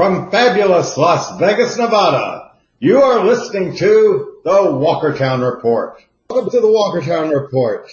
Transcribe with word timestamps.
From 0.00 0.30
fabulous 0.30 0.96
Las 0.96 1.38
Vegas, 1.38 1.76
Nevada, 1.76 2.52
you 2.78 3.02
are 3.02 3.22
listening 3.22 3.76
to 3.76 4.36
the 4.42 4.50
Walkertown 4.50 5.44
Report. 5.44 6.02
Welcome 6.30 6.50
to 6.52 6.60
the 6.60 6.68
Walkertown 6.68 7.30
Report. 7.38 7.86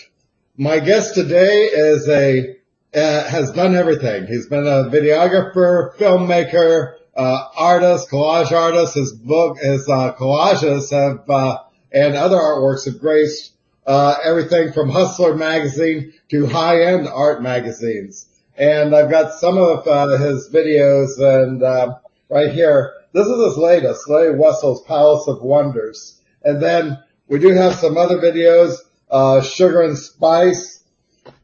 My 0.56 0.80
guest 0.80 1.16
today 1.16 1.66
is 1.66 2.08
a, 2.08 2.56
uh, 2.96 3.24
has 3.28 3.52
done 3.52 3.76
everything. 3.76 4.26
He's 4.26 4.48
been 4.48 4.66
a 4.66 4.90
videographer, 4.90 5.98
filmmaker, 5.98 6.94
uh, 7.14 7.44
artist, 7.58 8.10
collage 8.10 8.54
artist. 8.54 8.94
His 8.94 9.12
book, 9.12 9.58
his, 9.58 9.90
uh, 9.90 10.14
collages 10.14 10.92
have, 10.92 11.30
uh, 11.30 11.58
and 11.92 12.16
other 12.16 12.38
artworks 12.38 12.86
have 12.86 13.02
graced, 13.02 13.52
uh, 13.86 14.16
everything 14.24 14.72
from 14.72 14.88
Hustler 14.88 15.36
magazine 15.36 16.14
to 16.30 16.46
high-end 16.46 17.10
art 17.10 17.44
magazines 17.44 18.28
and 18.58 18.96
I've 18.96 19.10
got 19.10 19.34
some 19.34 19.58
of 19.58 19.88
uh, 19.88 20.18
his 20.18 20.50
videos 20.50 21.20
and 21.20 21.62
uh, 21.62 22.00
right 22.30 22.52
here. 22.52 22.94
This 23.14 23.28
is 23.28 23.46
his 23.46 23.58
latest, 23.58 24.10
Larry 24.10 24.38
Wessel's 24.38 24.82
Palace 24.84 25.28
of 25.28 25.42
Wonders. 25.42 26.20
And 26.44 26.62
then 26.62 26.98
we 27.28 27.40
do 27.40 27.50
have 27.50 27.76
some 27.76 27.98
other 27.98 28.18
videos, 28.18 28.78
uh, 29.12 29.42
Sugar 29.42 29.82
and 29.82 29.98
Spice. 29.98 30.84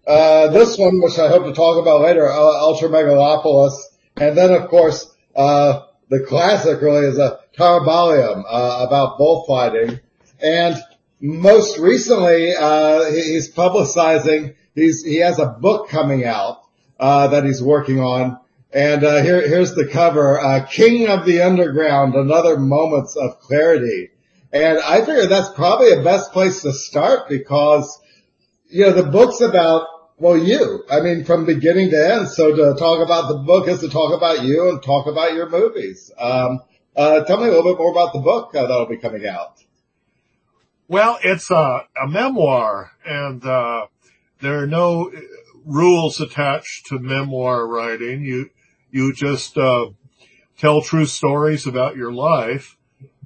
Uh, 0.05 0.47
this 0.47 0.77
one, 0.77 1.01
which 1.01 1.19
I 1.19 1.29
hope 1.29 1.45
to 1.45 1.53
talk 1.53 1.81
about 1.81 2.01
later, 2.01 2.29
Ultra 2.31 2.89
Megalopolis. 2.89 3.75
And 4.17 4.35
then 4.35 4.51
of 4.51 4.69
course, 4.69 5.05
uh, 5.35 5.83
the 6.09 6.25
classic 6.27 6.81
really 6.81 7.05
is 7.05 7.19
a 7.19 7.39
Taurobolium, 7.57 8.43
uh, 8.47 8.85
about 8.87 9.17
bullfighting. 9.19 9.99
And 10.41 10.75
most 11.21 11.77
recently, 11.77 12.47
he's 12.47 13.53
publicizing, 13.53 14.55
he's, 14.73 15.03
he 15.03 15.17
has 15.17 15.39
a 15.39 15.45
book 15.47 15.89
coming 15.89 16.25
out 16.25 16.57
uh, 16.57 16.62
that 16.99 17.43
he's 17.45 17.61
working 17.61 17.99
on. 17.99 18.39
And 18.71 19.03
uh, 19.03 19.21
here, 19.21 19.47
here's 19.47 19.75
the 19.75 19.87
cover: 19.87 20.39
uh, 20.39 20.65
"King 20.65 21.07
of 21.07 21.25
the 21.25 21.41
Underground: 21.41 22.15
Another 22.15 22.57
Moments 22.57 23.15
of 23.15 23.39
Clarity." 23.39 24.09
And 24.51 24.79
I 24.79 24.99
figure 24.99 25.27
that's 25.27 25.49
probably 25.49 25.95
the 25.95 26.03
best 26.03 26.31
place 26.31 26.61
to 26.61 26.73
start 26.73 27.27
because, 27.27 27.99
you 28.67 28.85
know, 28.85 28.91
the 28.91 29.03
book's 29.03 29.41
about 29.41 29.87
well, 30.17 30.37
you. 30.37 30.83
I 30.89 31.01
mean, 31.01 31.25
from 31.25 31.45
beginning 31.45 31.89
to 31.91 32.13
end. 32.13 32.29
So 32.29 32.55
to 32.55 32.79
talk 32.79 33.03
about 33.03 33.27
the 33.27 33.39
book 33.39 33.67
is 33.67 33.81
to 33.81 33.89
talk 33.89 34.15
about 34.15 34.43
you 34.43 34.69
and 34.69 34.81
talk 34.81 35.07
about 35.07 35.33
your 35.33 35.49
movies. 35.49 36.11
Um, 36.17 36.61
uh, 36.95 37.23
tell 37.25 37.37
me 37.37 37.47
a 37.47 37.51
little 37.51 37.73
bit 37.73 37.79
more 37.79 37.91
about 37.91 38.13
the 38.13 38.19
book 38.19 38.55
uh, 38.55 38.61
that'll 38.61 38.85
be 38.85 38.97
coming 38.97 39.27
out. 39.27 39.63
Well, 40.87 41.17
it's 41.23 41.49
a, 41.49 41.81
a 42.01 42.07
memoir, 42.07 42.91
and 43.05 43.43
uh, 43.43 43.87
there 44.41 44.59
are 44.59 44.67
no 44.67 45.11
rules 45.65 46.19
attached 46.21 46.87
to 46.87 46.99
memoir 46.99 47.67
writing. 47.67 48.21
You, 48.23 48.49
you 48.91 49.13
just, 49.13 49.57
uh, 49.57 49.87
tell 50.57 50.81
true 50.81 51.05
stories 51.05 51.67
about 51.67 51.95
your 51.95 52.11
life. 52.11 52.77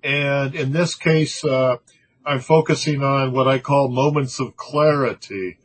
And 0.04 0.56
in 0.56 0.72
this 0.72 0.96
case, 0.96 1.44
uh, 1.44 1.78
I'm 2.26 2.40
focusing 2.40 3.04
on 3.04 3.32
what 3.32 3.48
I 3.48 3.60
call 3.60 3.90
moments 3.90 4.40
of 4.40 4.56
clarity. 4.56 5.58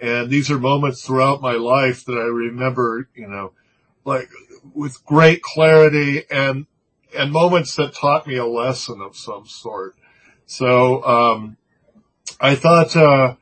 And 0.00 0.30
these 0.30 0.50
are 0.50 0.58
moments 0.58 1.04
throughout 1.04 1.40
my 1.40 1.54
life 1.54 2.04
that 2.04 2.12
I 2.12 2.26
remember, 2.26 3.08
you 3.14 3.28
know, 3.28 3.52
like 4.04 4.28
with 4.74 5.04
great 5.04 5.42
clarity 5.42 6.24
and, 6.30 6.66
and 7.16 7.32
moments 7.32 7.76
that 7.76 7.94
taught 7.94 8.26
me 8.26 8.36
a 8.36 8.46
lesson 8.46 9.00
of 9.00 9.16
some 9.16 9.46
sort. 9.46 9.94
So, 10.46 11.02
um, 11.04 11.56
I 12.40 12.54
thought, 12.54 12.94
uh, 12.94 13.36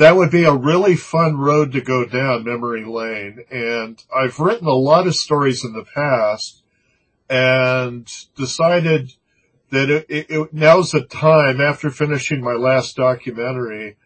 that 0.00 0.16
would 0.16 0.30
be 0.30 0.44
a 0.44 0.54
really 0.54 0.96
fun 0.96 1.36
road 1.36 1.72
to 1.72 1.80
go 1.82 2.06
down 2.06 2.42
memory 2.42 2.86
lane. 2.86 3.44
And 3.50 4.02
I've 4.14 4.40
written 4.40 4.66
a 4.66 4.72
lot 4.72 5.06
of 5.06 5.14
stories 5.14 5.62
in 5.62 5.74
the 5.74 5.84
past 5.84 6.62
and 7.28 8.10
decided 8.34 9.12
that 9.68 9.90
it, 9.90 10.06
it, 10.08 10.30
it 10.30 10.54
now's 10.54 10.92
the 10.92 11.02
time 11.02 11.60
after 11.60 11.90
finishing 11.90 12.42
my 12.42 12.54
last 12.54 12.96
documentary. 12.96 13.98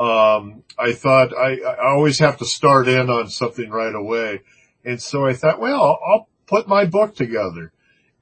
Um, 0.00 0.62
I 0.78 0.92
thought 0.92 1.36
I, 1.36 1.60
I 1.60 1.90
always 1.90 2.20
have 2.20 2.38
to 2.38 2.46
start 2.46 2.88
in 2.88 3.10
on 3.10 3.28
something 3.28 3.68
right 3.68 3.94
away. 3.94 4.40
And 4.82 5.00
so 5.00 5.26
I 5.26 5.34
thought, 5.34 5.60
well, 5.60 6.00
I'll 6.08 6.26
put 6.46 6.68
my 6.68 6.86
book 6.86 7.16
together 7.16 7.70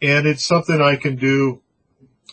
and 0.02 0.26
it's 0.26 0.44
something 0.44 0.82
I 0.82 0.96
can 0.96 1.14
do 1.14 1.62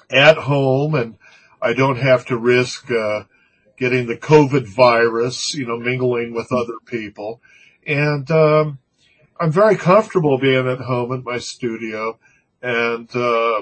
at 0.09 0.37
home 0.37 0.95
and 0.95 1.19
I 1.61 1.73
don't 1.73 1.99
have 1.99 2.25
to 2.25 2.37
risk, 2.39 2.89
uh, 2.89 3.25
getting 3.79 4.05
the 4.05 4.17
COVID 4.17 4.67
virus, 4.67 5.55
you 5.55 5.65
know, 5.65 5.77
mingling 5.77 6.33
with 6.33 6.51
other 6.51 6.77
people. 6.85 7.41
And, 7.87 8.29
um, 8.29 8.79
I'm 9.39 9.51
very 9.51 9.77
comfortable 9.77 10.37
being 10.37 10.67
at 10.67 10.79
home 10.79 11.13
at 11.13 11.23
my 11.23 11.39
studio 11.39 12.19
and, 12.61 13.09
uh, 13.15 13.61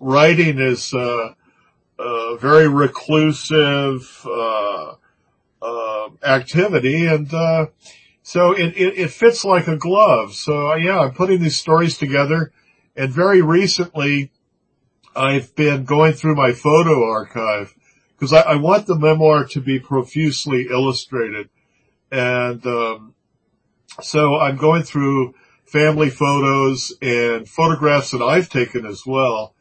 writing 0.00 0.60
is, 0.60 0.92
uh, 0.92 1.34
a 1.98 2.36
very 2.36 2.68
reclusive, 2.68 4.26
uh, 4.26 4.94
uh, 5.62 6.08
activity 6.22 7.06
and, 7.06 7.32
uh, 7.32 7.66
so 8.22 8.52
it, 8.52 8.76
it, 8.76 8.98
it, 8.98 9.10
fits 9.10 9.44
like 9.44 9.66
a 9.66 9.76
glove. 9.76 10.34
So 10.34 10.74
yeah, 10.74 11.00
I'm 11.00 11.12
putting 11.12 11.42
these 11.42 11.58
stories 11.58 11.96
together 11.96 12.52
and 12.96 13.10
very 13.10 13.40
recently 13.40 14.30
I've 15.16 15.54
been 15.54 15.84
going 15.84 16.12
through 16.14 16.34
my 16.34 16.52
photo 16.52 17.04
archive 17.04 17.74
because 18.24 18.44
I, 18.46 18.52
I, 18.52 18.56
want 18.56 18.86
the 18.86 18.96
memoir 18.96 19.44
to 19.48 19.60
be 19.60 19.78
profusely 19.78 20.68
illustrated. 20.70 21.50
And 22.10 22.64
um, 22.66 23.14
so 24.00 24.36
I'm 24.36 24.56
going 24.56 24.82
through 24.82 25.34
family 25.66 26.08
photos 26.08 26.92
and 27.02 27.46
photographs 27.46 28.12
that 28.12 28.22
I've 28.22 28.48
taken 28.48 28.86
as 28.86 29.04
well 29.06 29.54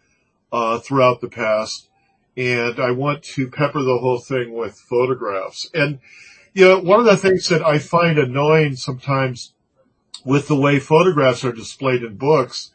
uh, 0.51 0.79
throughout 0.79 1.19
the 1.19 1.27
past. 1.27 1.89
And 2.37 2.79
I 2.79 2.91
want 2.91 3.23
to 3.23 3.49
pepper 3.49 3.81
the 3.81 3.97
whole 3.97 4.19
thing 4.19 4.53
with 4.53 4.79
photographs. 4.79 5.69
And, 5.73 5.99
you 6.53 6.65
know, 6.65 6.79
one 6.79 6.99
of 6.99 7.05
the 7.05 7.17
things 7.17 7.49
that 7.49 7.65
I 7.65 7.79
find 7.79 8.17
annoying 8.17 8.77
sometimes 8.77 9.53
with 10.23 10.47
the 10.47 10.55
way 10.55 10.79
photographs 10.79 11.43
are 11.43 11.51
displayed 11.51 12.01
in 12.01 12.15
books 12.15 12.71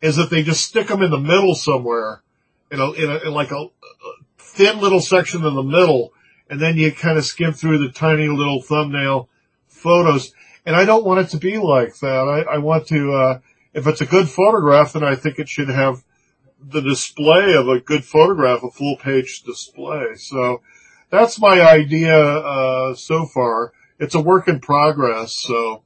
is 0.00 0.16
that 0.16 0.30
they 0.30 0.42
just 0.42 0.64
stick 0.64 0.88
them 0.88 1.02
in 1.02 1.10
the 1.10 1.20
middle 1.20 1.54
somewhere 1.54 2.22
in 2.70 2.80
a, 2.80 2.92
in, 2.92 3.10
a, 3.10 3.16
in 3.28 3.32
like 3.32 3.50
a, 3.52 3.66
thin 4.56 4.80
little 4.80 5.00
section 5.00 5.44
in 5.44 5.54
the 5.54 5.62
middle, 5.62 6.12
and 6.48 6.60
then 6.60 6.76
you 6.76 6.90
kind 6.92 7.18
of 7.18 7.24
skim 7.24 7.52
through 7.52 7.78
the 7.78 7.92
tiny 7.92 8.28
little 8.28 8.62
thumbnail 8.62 9.28
photos. 9.68 10.32
And 10.64 10.74
I 10.74 10.84
don't 10.84 11.04
want 11.04 11.20
it 11.20 11.28
to 11.30 11.36
be 11.36 11.58
like 11.58 11.98
that. 12.00 12.46
I, 12.48 12.54
I 12.54 12.58
want 12.58 12.86
to, 12.88 13.12
uh, 13.12 13.40
if 13.74 13.86
it's 13.86 14.00
a 14.00 14.06
good 14.06 14.28
photograph, 14.28 14.94
then 14.94 15.04
I 15.04 15.14
think 15.14 15.38
it 15.38 15.48
should 15.48 15.68
have 15.68 16.02
the 16.60 16.80
display 16.80 17.54
of 17.54 17.68
a 17.68 17.80
good 17.80 18.04
photograph, 18.04 18.62
a 18.62 18.70
full 18.70 18.96
page 18.96 19.42
display. 19.42 20.14
So 20.16 20.62
that's 21.10 21.38
my 21.38 21.60
idea, 21.60 22.16
uh, 22.18 22.94
so 22.94 23.26
far. 23.26 23.72
It's 23.98 24.14
a 24.14 24.20
work 24.20 24.48
in 24.48 24.60
progress, 24.60 25.36
so 25.36 25.82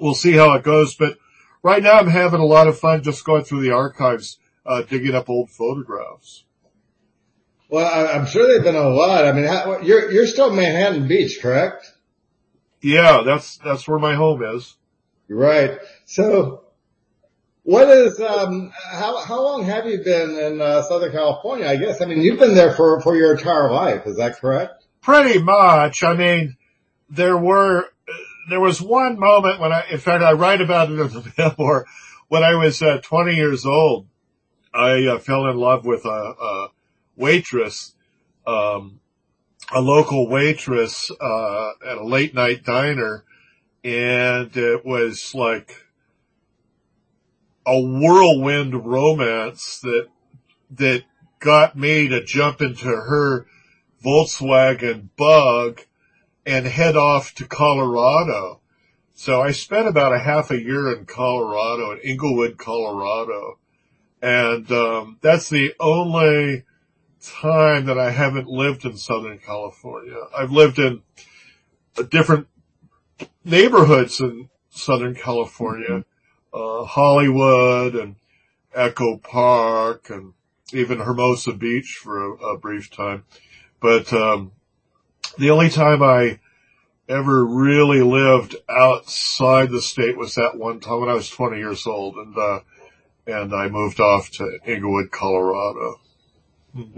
we'll 0.00 0.14
see 0.14 0.32
how 0.32 0.54
it 0.54 0.64
goes. 0.64 0.94
But 0.94 1.18
right 1.62 1.82
now 1.82 1.98
I'm 1.98 2.08
having 2.08 2.40
a 2.40 2.46
lot 2.46 2.66
of 2.66 2.78
fun 2.78 3.02
just 3.02 3.24
going 3.24 3.44
through 3.44 3.62
the 3.62 3.72
archives, 3.72 4.38
uh, 4.64 4.82
digging 4.82 5.14
up 5.14 5.28
old 5.28 5.50
photographs. 5.50 6.44
Well, 7.70 7.86
I, 7.86 8.16
am 8.16 8.26
sure 8.26 8.48
they've 8.48 8.64
been 8.64 8.74
a 8.74 8.88
lot. 8.88 9.24
I 9.24 9.32
mean, 9.32 9.44
how, 9.44 9.80
you're 9.80 10.10
you're 10.10 10.26
still 10.26 10.50
Manhattan 10.52 11.06
Beach, 11.06 11.40
correct? 11.40 11.92
Yeah, 12.82 13.22
that's 13.24 13.58
that's 13.58 13.86
where 13.86 13.98
my 13.98 14.14
home 14.14 14.42
is. 14.42 14.76
Right. 15.28 15.78
So, 16.04 16.64
what 17.62 17.88
is 17.88 18.20
um 18.20 18.72
how 18.74 19.22
how 19.24 19.40
long 19.42 19.64
have 19.64 19.86
you 19.86 20.02
been 20.02 20.36
in 20.36 20.60
uh, 20.60 20.82
Southern 20.82 21.12
California? 21.12 21.68
I 21.68 21.76
guess 21.76 22.02
I 22.02 22.06
mean 22.06 22.22
you've 22.22 22.40
been 22.40 22.54
there 22.54 22.74
for 22.74 23.00
for 23.02 23.14
your 23.14 23.36
entire 23.36 23.70
life. 23.70 24.06
Is 24.06 24.16
that 24.16 24.40
correct? 24.40 24.86
Pretty 25.00 25.40
much. 25.40 26.02
I 26.02 26.14
mean, 26.14 26.56
there 27.08 27.36
were 27.36 27.88
there 28.48 28.60
was 28.60 28.82
one 28.82 29.18
moment 29.18 29.60
when 29.60 29.72
I, 29.72 29.84
in 29.90 29.98
fact, 29.98 30.24
I 30.24 30.32
write 30.32 30.60
about 30.60 30.90
it 30.90 30.98
in 30.98 31.08
the 31.08 31.32
memoir. 31.38 31.86
When 32.28 32.42
I 32.42 32.54
was 32.54 32.82
uh, 32.82 33.00
20 33.02 33.34
years 33.34 33.64
old, 33.64 34.06
I 34.74 35.06
uh, 35.06 35.18
fell 35.18 35.46
in 35.46 35.56
love 35.56 35.84
with 35.84 36.04
a, 36.04 36.08
a 36.08 36.68
waitress, 37.20 37.94
um, 38.46 38.98
a 39.72 39.80
local 39.80 40.28
waitress, 40.28 41.10
uh, 41.20 41.70
at 41.86 41.98
a 41.98 42.04
late 42.04 42.34
night 42.34 42.64
diner. 42.64 43.24
And 43.84 44.54
it 44.56 44.84
was 44.84 45.34
like 45.34 45.86
a 47.64 47.80
whirlwind 47.80 48.74
romance 48.84 49.80
that, 49.82 50.08
that 50.72 51.04
got 51.38 51.76
me 51.76 52.08
to 52.08 52.24
jump 52.24 52.60
into 52.60 52.88
her 52.88 53.46
Volkswagen 54.04 55.08
bug 55.16 55.82
and 56.44 56.66
head 56.66 56.96
off 56.96 57.34
to 57.36 57.46
Colorado. 57.46 58.60
So 59.14 59.40
I 59.42 59.52
spent 59.52 59.86
about 59.86 60.14
a 60.14 60.18
half 60.18 60.50
a 60.50 60.60
year 60.60 60.96
in 60.96 61.04
Colorado, 61.04 61.92
in 61.92 61.98
Englewood, 61.98 62.56
Colorado. 62.58 63.58
And, 64.22 64.70
um, 64.72 65.18
that's 65.20 65.48
the 65.48 65.74
only 65.78 66.64
time 67.22 67.86
that 67.86 67.98
I 67.98 68.10
haven't 68.10 68.48
lived 68.48 68.84
in 68.84 68.96
Southern 68.96 69.38
California. 69.38 70.16
I've 70.36 70.50
lived 70.50 70.78
in 70.78 71.02
different 72.10 72.46
neighborhoods 73.44 74.20
in 74.20 74.48
Southern 74.70 75.14
California, 75.14 76.04
uh, 76.52 76.84
Hollywood 76.84 77.94
and 77.94 78.16
Echo 78.74 79.18
Park 79.18 80.10
and 80.10 80.32
even 80.72 81.00
Hermosa 81.00 81.52
Beach 81.52 81.98
for 82.02 82.24
a, 82.24 82.32
a 82.54 82.58
brief 82.58 82.90
time. 82.90 83.24
But, 83.80 84.12
um, 84.12 84.52
the 85.38 85.50
only 85.50 85.70
time 85.70 86.02
I 86.02 86.38
ever 87.08 87.44
really 87.44 88.02
lived 88.02 88.56
outside 88.68 89.70
the 89.70 89.82
state 89.82 90.16
was 90.16 90.36
that 90.36 90.56
one 90.56 90.80
time 90.80 91.00
when 91.00 91.08
I 91.08 91.14
was 91.14 91.28
20 91.28 91.58
years 91.58 91.86
old 91.86 92.16
and, 92.16 92.36
uh, 92.36 92.60
and 93.26 93.54
I 93.54 93.68
moved 93.68 94.00
off 94.00 94.30
to 94.32 94.58
Englewood, 94.64 95.10
Colorado. 95.10 96.00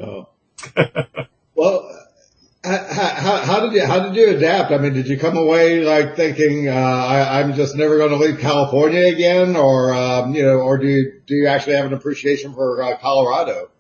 Oh. 0.02 0.28
well, 1.54 1.88
how, 2.64 3.42
how, 3.44 3.60
did 3.60 3.72
you 3.72 3.84
how 3.84 4.00
did 4.00 4.14
you 4.14 4.36
adapt? 4.36 4.70
I 4.70 4.78
mean, 4.78 4.92
did 4.92 5.08
you 5.08 5.18
come 5.18 5.36
away 5.36 5.82
like 5.82 6.14
thinking 6.14 6.68
uh, 6.68 6.72
I, 6.72 7.40
am 7.40 7.54
just 7.54 7.74
never 7.74 7.98
going 7.98 8.10
to 8.10 8.16
leave 8.16 8.38
California 8.38 9.06
again, 9.06 9.56
or 9.56 9.92
um, 9.92 10.34
you 10.34 10.42
know, 10.42 10.60
or 10.60 10.78
do 10.78 10.86
you 10.86 11.20
do 11.26 11.34
you 11.34 11.48
actually 11.48 11.74
have 11.74 11.86
an 11.86 11.92
appreciation 11.92 12.54
for 12.54 12.82
uh, 12.82 12.96
Colorado? 12.98 13.70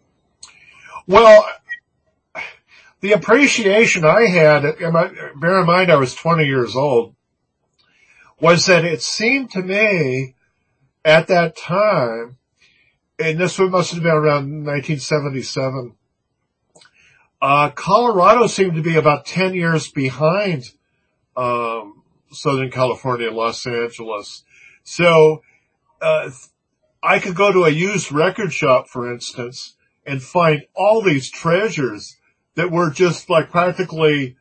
Well, 1.06 1.46
the 3.00 3.12
appreciation 3.12 4.04
I 4.04 4.26
had, 4.26 4.62
bear 4.62 5.60
in 5.60 5.66
mind 5.66 5.90
I 5.90 5.96
was 5.96 6.14
20 6.14 6.44
years 6.44 6.76
old, 6.76 7.14
was 8.40 8.66
that 8.66 8.84
it 8.84 9.02
seemed 9.02 9.50
to 9.52 9.62
me 9.62 10.34
at 11.04 11.26
that 11.28 11.56
time, 11.56 12.38
and 13.22 13.38
this 13.38 13.58
one 13.58 13.70
must 13.70 13.92
have 13.92 14.02
been 14.02 14.12
around 14.12 14.64
1977 14.66 15.94
uh, 17.42 17.70
Colorado 17.70 18.46
seemed 18.46 18.76
to 18.76 18.82
be 18.82 18.94
about 18.94 19.26
10 19.26 19.54
years 19.54 19.90
behind, 19.90 20.70
um, 21.36 22.04
Southern 22.30 22.70
California 22.70 23.32
Los 23.32 23.66
Angeles. 23.66 24.44
So, 24.84 25.42
uh, 26.00 26.30
I 27.02 27.18
could 27.18 27.34
go 27.34 27.52
to 27.52 27.64
a 27.64 27.68
used 27.68 28.12
record 28.12 28.52
shop, 28.52 28.86
for 28.86 29.12
instance, 29.12 29.74
and 30.06 30.22
find 30.22 30.62
all 30.72 31.02
these 31.02 31.32
treasures 31.32 32.16
that 32.54 32.70
were 32.70 32.90
just 32.90 33.28
like 33.28 33.50
practically, 33.50 34.36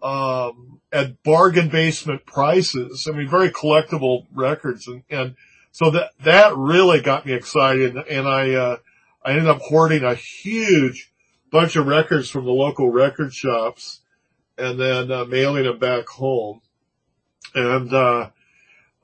um, 0.00 0.80
at 0.92 1.24
bargain 1.24 1.68
basement 1.68 2.24
prices. 2.24 3.08
I 3.08 3.16
mean, 3.16 3.28
very 3.28 3.50
collectible 3.50 4.26
records. 4.32 4.86
And, 4.86 5.02
and 5.10 5.34
so 5.74 5.90
that, 5.90 6.12
that 6.22 6.56
really 6.56 7.00
got 7.00 7.26
me 7.26 7.32
excited. 7.32 7.96
And 7.96 8.28
I, 8.28 8.54
uh, 8.54 8.76
I 9.24 9.32
ended 9.32 9.48
up 9.48 9.58
hoarding 9.60 10.04
a 10.04 10.14
huge 10.14 11.12
bunch 11.50 11.74
of 11.74 11.88
records 11.88 12.30
from 12.30 12.44
the 12.44 12.52
local 12.52 12.92
record 12.92 13.34
shops 13.34 14.00
and 14.56 14.78
then 14.78 15.10
uh, 15.10 15.24
mailing 15.24 15.64
them 15.64 15.80
back 15.80 16.06
home. 16.06 16.60
And, 17.56 17.92
uh, 17.92 18.30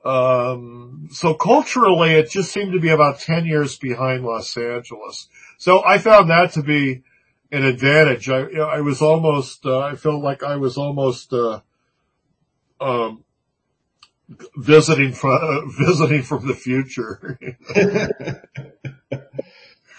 um, 0.05 1.09
so 1.11 1.33
culturally 1.33 2.13
it 2.13 2.29
just 2.29 2.53
seemed 2.53 2.71
to 2.71 2.79
be 2.79 2.87
about 2.87 3.19
10 3.19 3.45
years 3.45 3.77
behind 3.77 4.23
Los 4.23 4.55
Angeles. 4.55 5.27
So 5.57 5.83
I 5.83 5.97
found 5.97 6.29
that 6.29 6.53
to 6.53 6.63
be 6.63 7.03
an 7.51 7.65
advantage. 7.65 8.29
I, 8.29 8.43
I 8.43 8.79
was 8.79 9.01
almost, 9.01 9.65
uh, 9.65 9.79
I 9.79 9.95
felt 9.95 10.23
like 10.23 10.41
I 10.41 10.55
was 10.55 10.77
almost, 10.77 11.33
uh, 11.33 11.59
um, 12.79 13.25
visiting 14.55 15.13
from, 15.13 15.71
visiting 15.77 16.23
from 16.23 16.47
the 16.47 16.55
future. 16.55 17.39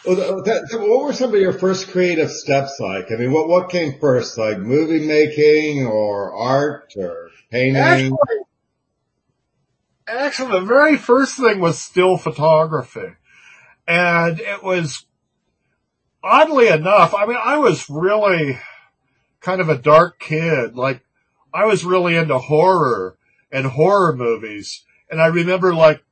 Well, 0.05 0.43
that, 0.43 0.69
what 0.73 1.05
were 1.05 1.13
some 1.13 1.33
of 1.33 1.41
your 1.41 1.53
first 1.53 1.91
creative 1.91 2.31
steps 2.31 2.81
like? 2.81 3.13
I 3.13 3.17
mean, 3.17 3.33
what, 3.33 3.49
what 3.49 3.71
came 3.71 4.01
first, 4.01 4.37
like 4.37 4.59
movie 4.59 5.07
making 5.07 5.87
or 5.87 6.35
art 6.35 6.95
or 6.97 7.31
painting? 7.53 7.77
Actually, 7.77 8.19
actually, 10.09 10.53
the 10.59 10.67
very 10.67 10.97
first 10.97 11.37
thing 11.37 11.61
was 11.61 11.81
still 11.81 12.17
photography. 12.17 13.15
And 13.87 14.41
it 14.41 14.65
was, 14.65 15.07
oddly 16.23 16.67
enough, 16.67 17.15
I 17.15 17.27
mean, 17.27 17.39
I 17.43 17.59
was 17.59 17.89
really 17.89 18.59
kind 19.41 19.61
of 19.61 19.69
a 19.69 19.79
dark 19.79 20.19
kid. 20.19 20.75
Like, 20.75 21.05
I 21.55 21.67
was 21.67 21.85
really 21.85 22.17
into 22.17 22.39
horror 22.39 23.17
and 23.53 23.67
horror 23.67 24.17
movies. 24.17 24.85
And 25.11 25.21
I 25.21 25.27
remember 25.27 25.75
like 25.75 26.03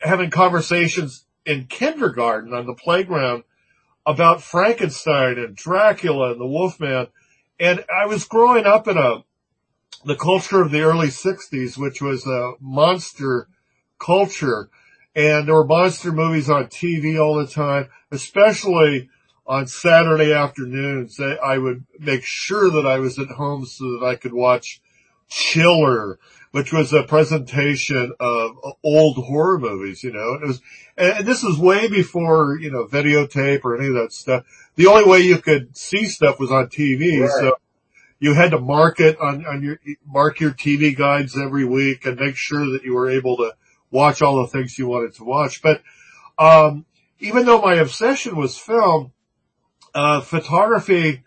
having 0.00 0.30
conversations 0.30 1.24
in 1.44 1.66
kindergarten 1.66 2.54
on 2.54 2.66
the 2.66 2.74
playground 2.74 3.42
about 4.06 4.42
Frankenstein 4.42 5.38
and 5.38 5.56
Dracula 5.56 6.32
and 6.32 6.40
the 6.40 6.46
Wolfman. 6.46 7.08
And 7.58 7.84
I 7.94 8.06
was 8.06 8.24
growing 8.24 8.64
up 8.64 8.88
in 8.88 8.96
a, 8.96 9.24
the 10.04 10.16
culture 10.16 10.62
of 10.62 10.70
the 10.70 10.80
early 10.80 11.10
sixties, 11.10 11.76
which 11.76 12.00
was 12.00 12.26
a 12.26 12.52
monster 12.60 13.48
culture. 13.98 14.70
And 15.14 15.48
there 15.48 15.54
were 15.56 15.66
monster 15.66 16.12
movies 16.12 16.48
on 16.48 16.66
TV 16.66 17.20
all 17.20 17.34
the 17.34 17.46
time, 17.46 17.88
especially 18.10 19.10
on 19.46 19.66
Saturday 19.66 20.32
afternoons. 20.32 21.18
I 21.18 21.58
would 21.58 21.84
make 21.98 22.22
sure 22.22 22.70
that 22.70 22.86
I 22.86 22.98
was 22.98 23.18
at 23.18 23.28
home 23.28 23.66
so 23.66 23.98
that 23.98 24.06
I 24.06 24.14
could 24.14 24.32
watch 24.32 24.80
Chiller 25.30 26.18
which 26.52 26.72
was 26.72 26.92
a 26.92 27.02
presentation 27.02 28.12
of 28.18 28.56
old 28.82 29.16
horror 29.16 29.58
movies, 29.58 30.02
you 30.02 30.12
know, 30.12 30.34
and 30.34 30.42
it 30.42 30.46
was, 30.46 30.60
and 30.96 31.26
this 31.26 31.42
was 31.42 31.58
way 31.58 31.88
before, 31.88 32.58
you 32.58 32.70
know, 32.70 32.86
videotape 32.86 33.64
or 33.64 33.76
any 33.76 33.88
of 33.88 33.94
that 33.94 34.12
stuff. 34.12 34.44
The 34.74 34.86
only 34.86 35.08
way 35.08 35.20
you 35.20 35.38
could 35.38 35.76
see 35.76 36.06
stuff 36.06 36.40
was 36.40 36.50
on 36.50 36.66
TV. 36.66 37.20
Right. 37.20 37.30
So 37.30 37.56
you 38.18 38.34
had 38.34 38.50
to 38.50 38.60
mark 38.60 38.98
it 38.98 39.18
on, 39.20 39.46
on 39.46 39.62
your, 39.62 39.78
mark 40.04 40.40
your 40.40 40.50
TV 40.50 40.96
guides 40.96 41.38
every 41.38 41.64
week 41.64 42.04
and 42.04 42.18
make 42.18 42.36
sure 42.36 42.72
that 42.72 42.82
you 42.82 42.94
were 42.94 43.10
able 43.10 43.36
to 43.36 43.54
watch 43.90 44.20
all 44.20 44.42
the 44.42 44.48
things 44.48 44.78
you 44.78 44.88
wanted 44.88 45.14
to 45.14 45.24
watch. 45.24 45.62
But, 45.62 45.82
um, 46.38 46.84
even 47.20 47.44
though 47.44 47.60
my 47.60 47.74
obsession 47.74 48.34
was 48.34 48.58
film, 48.58 49.12
uh, 49.94 50.20
photography, 50.20 51.22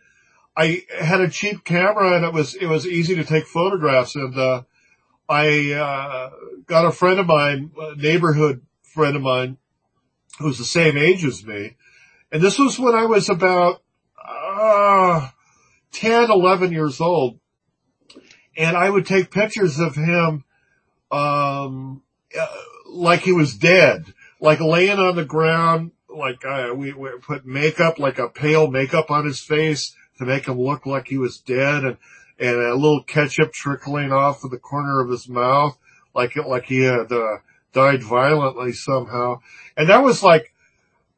I 0.55 0.83
had 0.99 1.21
a 1.21 1.29
cheap 1.29 1.63
camera 1.63 2.15
and 2.15 2.25
it 2.25 2.33
was, 2.33 2.53
it 2.55 2.67
was 2.67 2.85
easy 2.85 3.15
to 3.15 3.23
take 3.23 3.47
photographs 3.47 4.15
and, 4.15 4.37
uh, 4.37 4.63
I 5.29 5.71
uh, 5.71 6.29
got 6.67 6.85
a 6.85 6.91
friend 6.91 7.19
of 7.19 7.27
mine, 7.27 7.71
a 7.79 7.95
neighborhood 7.95 8.61
friend 8.81 9.15
of 9.15 9.21
mine, 9.21 9.57
who's 10.39 10.57
the 10.57 10.65
same 10.65 10.97
age 10.97 11.23
as 11.23 11.45
me, 11.45 11.75
and 12.31 12.41
this 12.41 12.59
was 12.59 12.77
when 12.77 12.93
I 12.93 13.05
was 13.05 13.29
about 13.29 13.81
uh, 14.23 15.29
10, 15.93 16.29
11 16.29 16.71
years 16.71 16.99
old, 16.99 17.39
and 18.57 18.75
I 18.75 18.89
would 18.89 19.05
take 19.05 19.31
pictures 19.31 19.79
of 19.79 19.95
him 19.95 20.43
um, 21.11 22.01
uh, 22.37 22.47
like 22.87 23.21
he 23.21 23.31
was 23.31 23.55
dead, 23.55 24.13
like 24.39 24.59
laying 24.59 24.99
on 24.99 25.15
the 25.15 25.25
ground, 25.25 25.91
like 26.09 26.43
uh, 26.45 26.73
we, 26.75 26.91
we 26.93 27.09
put 27.21 27.45
makeup, 27.45 27.97
like 27.97 28.19
a 28.19 28.29
pale 28.29 28.69
makeup 28.69 29.09
on 29.09 29.25
his 29.25 29.39
face 29.39 29.95
to 30.17 30.25
make 30.25 30.47
him 30.47 30.59
look 30.59 30.85
like 30.85 31.07
he 31.07 31.17
was 31.17 31.39
dead, 31.39 31.83
and 31.83 31.97
and 32.39 32.55
a 32.55 32.75
little 32.75 33.03
ketchup 33.03 33.53
trickling 33.53 34.11
off 34.11 34.43
of 34.43 34.51
the 34.51 34.57
corner 34.57 34.99
of 34.99 35.09
his 35.09 35.29
mouth, 35.29 35.77
like 36.13 36.35
it, 36.35 36.47
like 36.47 36.65
he 36.65 36.81
had 36.81 37.11
uh, 37.11 37.37
died 37.73 38.03
violently 38.03 38.73
somehow. 38.73 39.39
And 39.77 39.89
that 39.89 40.03
was 40.03 40.23
like, 40.23 40.53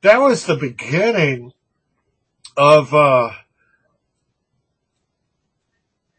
that 0.02 0.20
was 0.20 0.46
the 0.46 0.58
beginning 0.58 1.54
of, 2.58 2.94
uh, 2.94 3.32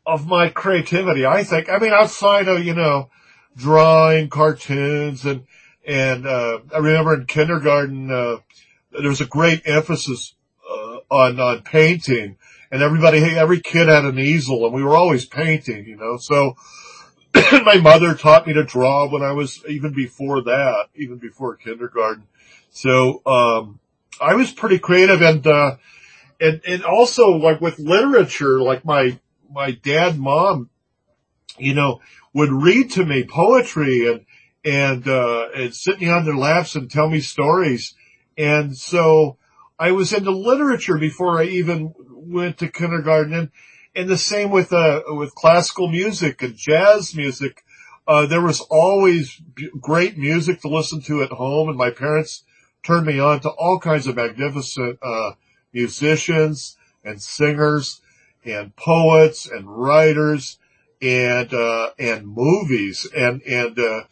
of 0.07 0.27
my 0.27 0.49
creativity, 0.49 1.27
I 1.27 1.45
think. 1.45 1.69
I 1.69 1.79
mean, 1.79 1.93
outside 1.93 2.49
of, 2.49 2.65
you 2.65 2.75
know, 2.75 3.11
drawing 3.57 4.29
cartoons 4.29 5.25
and, 5.25 5.47
and, 5.87 6.27
uh, 6.27 6.61
I 6.75 6.79
remember 6.79 7.15
in 7.15 7.27
kindergarten, 7.27 8.11
uh, 8.11 8.39
there 8.93 9.09
was 9.09 9.21
a 9.21 9.27
great 9.27 9.63
emphasis, 9.67 10.35
uh, 10.69 10.99
on, 11.11 11.39
on 11.39 11.63
painting 11.63 12.39
and 12.71 12.83
everybody, 12.83 13.19
every 13.19 13.61
kid 13.61 13.89
had 13.89 14.05
an 14.05 14.19
easel 14.19 14.65
and 14.65 14.75
we 14.75 14.83
were 14.83 14.97
always 14.97 15.25
painting, 15.25 15.87
you 15.87 15.97
know, 15.97 16.17
so 16.17 16.57
my 17.65 17.77
mother 17.77 18.15
taught 18.15 18.47
me 18.47 18.55
to 18.55 18.65
draw 18.65 19.09
when 19.09 19.23
I 19.23 19.33
was 19.33 19.63
even 19.69 19.93
before 19.93 20.43
that, 20.43 20.87
even 20.95 21.19
before 21.19 21.57
kindergarten. 21.57 22.25
So, 22.71 23.23
um, 23.27 23.81
I 24.21 24.35
was 24.35 24.53
pretty 24.53 24.79
creative 24.79 25.23
and, 25.23 25.47
uh, 25.47 25.77
and, 26.41 26.61
and 26.67 26.85
also 26.85 27.31
like 27.33 27.61
with 27.61 27.79
literature, 27.79 28.61
like 28.61 28.85
my, 28.85 29.19
my 29.51 29.73
dad, 29.73 30.19
mom, 30.19 30.71
you 31.59 31.75
know, 31.75 32.01
would 32.33 32.51
read 32.51 32.91
to 32.93 33.05
me 33.05 33.25
poetry 33.25 34.11
and, 34.11 34.27
and, 34.65 35.07
uh, 35.09 35.49
and 35.55 35.75
sit 35.75 36.01
me 36.01 36.09
on 36.09 36.25
their 36.25 36.37
laps 36.37 36.75
and 36.75 36.91
tell 36.91 37.09
me 37.09 37.21
stories. 37.21 37.95
And 38.37 38.77
so 38.77 39.39
I 39.79 39.93
was 39.93 40.13
into 40.13 40.31
literature 40.31 40.99
before 40.99 41.39
I 41.39 41.45
even 41.45 41.95
went 42.27 42.59
to 42.59 42.69
kindergarten 42.69 43.51
and, 43.95 44.09
the 44.09 44.19
same 44.19 44.51
with, 44.51 44.73
uh, 44.73 45.03
with 45.09 45.35
classical 45.35 45.89
music 45.89 46.43
and 46.43 46.55
jazz 46.55 47.15
music. 47.15 47.65
Uh, 48.07 48.27
there 48.27 48.43
was 48.43 48.61
always 48.61 49.41
great 49.81 50.19
music 50.19 50.61
to 50.61 50.69
listen 50.69 51.01
to 51.03 51.23
at 51.23 51.31
home 51.31 51.69
and 51.69 51.79
my 51.79 51.91
parents 51.91 52.45
turned 52.83 53.07
me 53.07 53.19
on 53.19 53.41
to 53.41 53.49
all 53.49 53.81
kinds 53.81 54.07
of 54.07 54.17
magnificent, 54.17 54.99
uh, 55.03 55.33
musicians 55.73 56.77
and 57.05 57.21
singers 57.21 58.01
and 58.45 58.75
poets 58.77 59.49
and 59.51 59.67
writers 59.67 60.59
and, 61.03 61.53
uh, 61.53 61.91
and 61.99 62.29
movies 62.29 63.09
and, 63.17 63.43
and, 63.43 63.79
uh, 63.79 64.03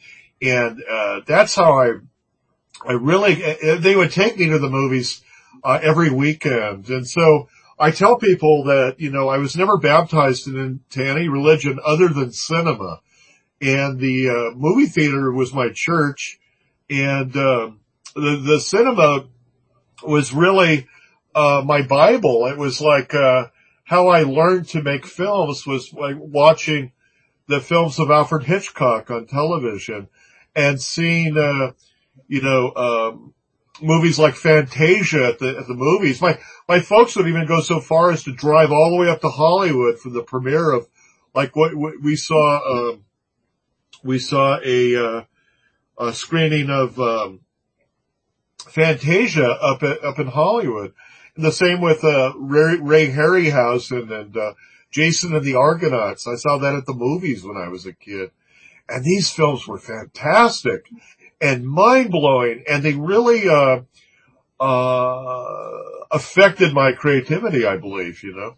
and, 0.42 0.82
uh, 0.90 1.20
that's 1.26 1.54
how 1.54 1.78
I, 1.78 1.92
I 2.86 2.92
really, 2.92 3.34
they 3.78 3.96
would 3.96 4.10
take 4.10 4.38
me 4.38 4.48
to 4.48 4.58
the 4.58 4.68
movies, 4.68 5.22
uh, 5.62 5.78
every 5.82 6.10
weekend. 6.10 6.88
And 6.88 7.08
so 7.08 7.48
I 7.78 7.90
tell 7.90 8.16
people 8.16 8.64
that, 8.64 8.96
you 8.98 9.10
know, 9.10 9.28
I 9.28 9.38
was 9.38 9.56
never 9.56 9.76
baptized 9.78 10.46
into 10.46 11.04
any 11.04 11.28
religion 11.28 11.80
other 11.84 12.08
than 12.08 12.32
cinema. 12.32 13.00
And 13.60 13.98
the, 13.98 14.28
uh, 14.28 14.56
movie 14.56 14.86
theater 14.86 15.32
was 15.32 15.52
my 15.52 15.70
church. 15.72 16.38
And, 16.88 17.36
uh, 17.36 17.70
the, 18.14 18.42
the 18.44 18.60
cinema 18.60 19.26
was 20.02 20.32
really, 20.32 20.86
uh, 21.34 21.62
my 21.64 21.82
Bible. 21.82 22.46
It 22.46 22.58
was 22.58 22.80
like, 22.80 23.14
uh, 23.14 23.46
how 23.84 24.08
I 24.08 24.22
learned 24.22 24.68
to 24.68 24.82
make 24.82 25.06
films 25.06 25.66
was 25.66 25.92
like 25.92 26.16
watching 26.18 26.92
the 27.48 27.60
films 27.60 27.98
of 27.98 28.10
Alfred 28.10 28.44
Hitchcock 28.44 29.10
on 29.10 29.26
television 29.26 30.08
and 30.56 30.80
seeing, 30.80 31.36
uh, 31.36 31.72
you 32.28 32.40
know, 32.40 32.72
um, 32.74 33.34
movies 33.82 34.18
like 34.18 34.34
Fantasia 34.34 35.26
at 35.26 35.38
the, 35.38 35.58
at 35.58 35.66
the 35.66 35.74
movies. 35.74 36.20
My, 36.20 36.38
my 36.68 36.80
folks 36.80 37.16
would 37.16 37.26
even 37.26 37.46
go 37.46 37.60
so 37.60 37.80
far 37.80 38.10
as 38.10 38.24
to 38.24 38.32
drive 38.32 38.72
all 38.72 38.90
the 38.90 38.96
way 38.96 39.08
up 39.08 39.20
to 39.22 39.28
Hollywood 39.28 39.98
for 39.98 40.10
the 40.10 40.22
premiere 40.22 40.70
of 40.70 40.88
like 41.34 41.56
what, 41.56 41.72
we 41.74 42.16
saw, 42.16 42.60
um, 42.90 43.04
we 44.02 44.18
saw 44.18 44.58
a, 44.64 44.96
uh, 44.96 45.24
a 45.98 46.12
screening 46.12 46.70
of, 46.70 46.98
um, 47.00 47.40
Fantasia 48.68 49.46
up 49.46 49.82
at, 49.82 50.02
up 50.04 50.18
in 50.18 50.28
Hollywood. 50.28 50.94
And 51.36 51.44
the 51.44 51.52
same 51.52 51.80
with, 51.80 52.04
uh, 52.04 52.32
Ray, 52.36 52.76
Ray 52.76 53.08
Harryhausen 53.10 54.12
and, 54.12 54.36
uh, 54.36 54.54
Jason 54.90 55.34
and 55.34 55.44
the 55.44 55.56
Argonauts. 55.56 56.28
I 56.28 56.36
saw 56.36 56.58
that 56.58 56.76
at 56.76 56.86
the 56.86 56.94
movies 56.94 57.42
when 57.44 57.56
I 57.56 57.68
was 57.68 57.84
a 57.84 57.92
kid. 57.92 58.30
And 58.88 59.04
these 59.04 59.30
films 59.30 59.66
were 59.66 59.78
fantastic 59.78 60.86
and 61.44 61.66
mind 61.66 62.10
blowing 62.10 62.64
and 62.68 62.82
they 62.82 62.94
really, 62.94 63.48
uh, 63.48 63.80
uh, 64.60 65.82
affected 66.10 66.72
my 66.72 66.92
creativity, 66.92 67.66
I 67.66 67.76
believe, 67.76 68.22
you 68.22 68.34
know. 68.34 68.56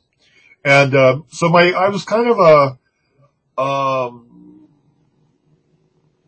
And, 0.65 0.95
uh, 0.95 1.21
so 1.29 1.49
my, 1.49 1.73
I 1.73 1.89
was 1.89 2.05
kind 2.05 2.29
of 2.29 2.39
a, 2.39 3.61
um, 3.61 4.69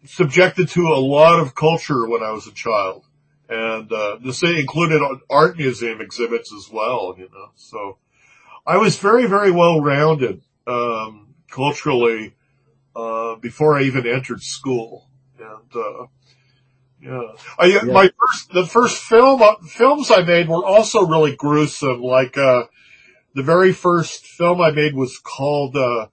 subjected 0.05 0.69
to 0.71 0.89
a 0.89 1.01
lot 1.01 1.41
of 1.41 1.55
culture 1.55 2.09
when 2.09 2.23
I 2.23 2.33
was 2.33 2.47
a 2.47 2.53
child 2.53 3.05
and 3.49 3.91
uh, 3.93 4.19
this 4.23 4.43
included 4.43 5.01
art 5.31 5.57
museum 5.57 6.01
exhibits 6.01 6.53
as 6.53 6.71
well. 6.71 7.15
You 7.19 7.29
know, 7.33 7.51
so 7.57 7.99
I 8.67 8.77
was 8.77 8.99
very 8.99 9.27
very 9.27 9.51
well 9.51 9.81
rounded 9.81 10.43
um, 10.67 11.35
culturally 11.51 12.35
uh, 12.95 13.37
before 13.37 13.79
I 13.79 13.83
even 13.85 14.07
entered 14.07 14.43
school, 14.43 15.09
and 15.39 15.75
uh, 15.75 16.07
yeah, 17.01 17.23
I, 17.59 17.67
yeah. 17.67 17.83
my 17.85 18.11
first 18.19 18.53
the 18.53 18.67
first 18.67 19.03
film 19.03 19.43
uh, 19.43 19.57
films 19.67 20.11
I 20.11 20.23
made 20.23 20.49
were 20.49 20.65
also 20.65 21.07
really 21.07 21.37
gruesome. 21.37 22.03
Like 22.03 22.37
uh, 22.37 22.65
the 23.35 23.43
very 23.43 23.73
first 23.73 24.27
film 24.27 24.61
I 24.61 24.71
made 24.71 24.95
was 24.95 25.19
called 25.19 25.77
uh, 25.77 26.07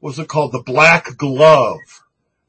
was 0.00 0.18
it 0.18 0.28
called 0.28 0.52
The 0.52 0.62
Black 0.62 1.16
Glove 1.16 1.78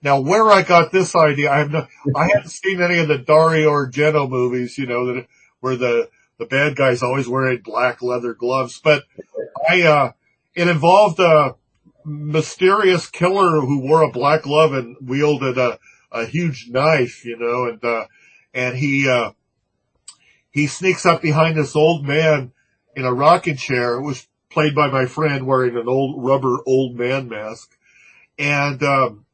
now, 0.02 0.22
where 0.22 0.50
I 0.50 0.62
got 0.62 0.92
this 0.92 1.14
idea, 1.16 1.52
I 1.52 1.58
have 1.60 1.72
no, 1.72 1.88
I 2.16 2.28
haven't 2.34 2.50
seen 2.50 2.82
any 2.82 3.00
of 3.00 3.08
the 3.08 3.18
Dario 3.18 3.70
Argento 3.70 4.30
movies, 4.30 4.78
you 4.78 4.86
know, 4.86 5.06
that 5.14 5.28
where 5.60 5.76
the 5.76 6.10
the 6.38 6.46
bad 6.46 6.78
guy's 6.78 7.04
always 7.04 7.28
wearing 7.28 7.62
black 7.62 8.02
leather 8.02 8.34
gloves, 8.34 8.80
but 8.82 9.04
I 9.70 9.82
uh, 9.82 10.12
it 10.56 10.68
involved 10.70 11.20
a 11.20 11.56
mysterious 12.06 13.10
killer 13.10 13.60
who 13.60 13.82
wore 13.82 14.04
a 14.04 14.12
black 14.12 14.44
glove 14.44 14.74
and 14.74 14.96
wielded 15.02 15.58
a 15.58 15.80
a 16.12 16.26
huge 16.26 16.68
knife, 16.70 17.26
you 17.26 17.38
know, 17.38 17.66
and 17.66 17.84
uh, 17.84 18.06
and 18.54 18.78
he 18.78 19.08
uh, 19.08 19.32
he 20.52 20.68
sneaks 20.68 21.06
up 21.06 21.22
behind 21.22 21.56
this 21.56 21.76
old 21.76 22.06
man 22.06 22.52
in 22.96 23.06
a 23.06 23.14
rocking 23.14 23.58
chair. 23.58 23.96
It 23.96 24.04
was 24.04 24.28
played 24.50 24.76
by 24.76 24.90
my 24.90 25.06
friend 25.06 25.46
wearing 25.46 25.78
an 25.78 25.88
old 25.88 26.24
rubber 26.24 26.58
old 26.66 26.96
man 26.96 27.30
mask, 27.30 27.78
and 28.38 28.82
um, 28.84 29.26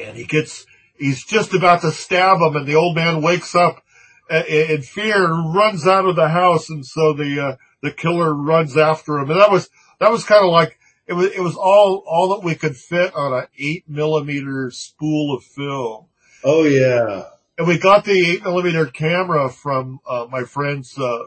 and 0.00 0.16
he 0.16 0.24
gets, 0.24 0.66
he's 0.96 1.24
just 1.24 1.54
about 1.54 1.82
to 1.82 1.92
stab 1.92 2.38
him 2.38 2.56
and 2.56 2.66
the 2.66 2.76
old 2.76 2.96
man 2.96 3.22
wakes 3.22 3.54
up 3.54 3.82
in 4.30 4.82
fear 4.82 5.24
and 5.24 5.54
runs 5.54 5.86
out 5.86 6.06
of 6.06 6.16
the 6.16 6.28
house. 6.28 6.70
And 6.70 6.84
so 6.86 7.12
the, 7.12 7.40
uh, 7.40 7.56
the 7.82 7.92
killer 7.92 8.34
runs 8.34 8.76
after 8.76 9.18
him. 9.18 9.30
And 9.30 9.40
that 9.40 9.50
was, 9.50 9.68
that 9.98 10.10
was 10.10 10.24
kind 10.24 10.44
of 10.44 10.50
like, 10.50 10.78
it 11.10 11.14
was, 11.14 11.26
it 11.32 11.40
was 11.40 11.56
all, 11.56 12.04
all 12.06 12.28
that 12.28 12.44
we 12.44 12.54
could 12.54 12.76
fit 12.76 13.12
on 13.16 13.32
an 13.32 13.46
eight 13.58 13.82
millimeter 13.88 14.70
spool 14.70 15.34
of 15.34 15.42
film. 15.42 16.06
Oh 16.44 16.62
yeah. 16.62 17.24
And 17.58 17.66
we 17.66 17.78
got 17.78 18.04
the 18.04 18.30
eight 18.30 18.44
millimeter 18.44 18.86
camera 18.86 19.50
from, 19.50 19.98
uh, 20.08 20.28
my 20.30 20.44
friend's, 20.44 20.96
uh, 20.96 21.24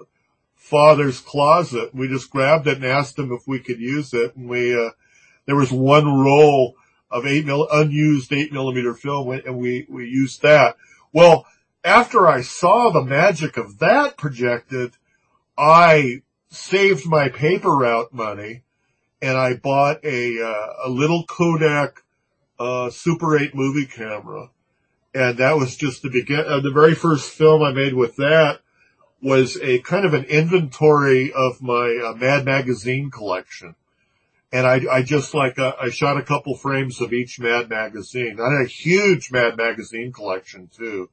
father's 0.56 1.20
closet. 1.20 1.94
We 1.94 2.08
just 2.08 2.32
grabbed 2.32 2.66
it 2.68 2.78
and 2.78 2.86
asked 2.86 3.20
him 3.20 3.34
if 3.34 3.46
we 3.46 3.60
could 3.60 3.82
use 3.82 4.14
it. 4.14 4.38
And 4.38 4.48
we, 4.48 4.74
uh, 4.74 4.92
there 5.46 5.58
was 5.58 5.70
one 5.70 6.06
roll 6.06 6.76
of 7.12 7.26
eight 7.26 7.46
mil, 7.46 7.68
unused 7.70 8.32
eight 8.32 8.54
millimeter 8.54 8.94
film 8.94 9.32
and 9.32 9.58
we, 9.58 9.86
we 9.90 10.08
used 10.08 10.44
that. 10.44 10.78
Well, 11.12 11.46
after 11.84 12.26
I 12.26 12.40
saw 12.40 12.90
the 12.90 13.04
magic 13.04 13.58
of 13.58 13.80
that 13.80 14.16
projected, 14.16 14.94
I 15.58 16.22
saved 16.50 17.06
my 17.06 17.28
paper 17.28 17.76
route 17.76 18.14
money 18.14 18.63
and 19.24 19.38
I 19.38 19.56
bought 19.56 20.04
a, 20.04 20.42
uh, 20.42 20.88
a 20.88 20.90
little 20.90 21.26
Kodak, 21.26 22.04
uh, 22.60 22.90
Super 22.90 23.38
8 23.38 23.56
movie 23.56 23.88
camera. 23.88 24.50
And 25.16 25.38
that 25.38 25.58
was 25.58 25.76
just 25.76 26.02
the 26.02 26.10
begin, 26.10 26.44
uh, 26.46 26.60
the 26.60 26.72
very 26.72 26.96
first 26.96 27.32
film 27.32 27.64
I 27.64 27.72
made 27.72 27.94
with 27.94 28.18
that 28.18 28.60
was 29.22 29.58
a 29.62 29.80
kind 29.80 30.06
of 30.06 30.14
an 30.14 30.26
inventory 30.26 31.32
of 31.34 31.62
my 31.62 32.02
uh, 32.06 32.14
Mad 32.14 32.46
Magazine 32.46 33.10
collection 33.10 33.76
and 34.54 34.68
I, 34.68 34.82
I 34.90 35.02
just 35.02 35.34
like, 35.34 35.58
uh, 35.58 35.74
I 35.82 35.90
shot 35.90 36.18
a 36.18 36.22
couple 36.22 36.56
frames 36.56 37.02
of 37.02 37.12
each 37.12 37.40
Mad 37.40 37.70
magazine. 37.70 38.40
I 38.40 38.54
had 38.54 38.66
a 38.66 38.70
huge 38.70 39.32
Mad 39.32 39.58
magazine 39.58 40.14
collection 40.14 40.70
too. 40.78 41.10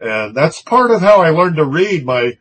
And 0.00 0.34
that's 0.34 0.62
part 0.62 0.90
of 0.90 1.02
how 1.02 1.20
I 1.20 1.30
learned 1.30 1.56
to 1.56 1.66
read. 1.66 2.06
My, 2.06 2.38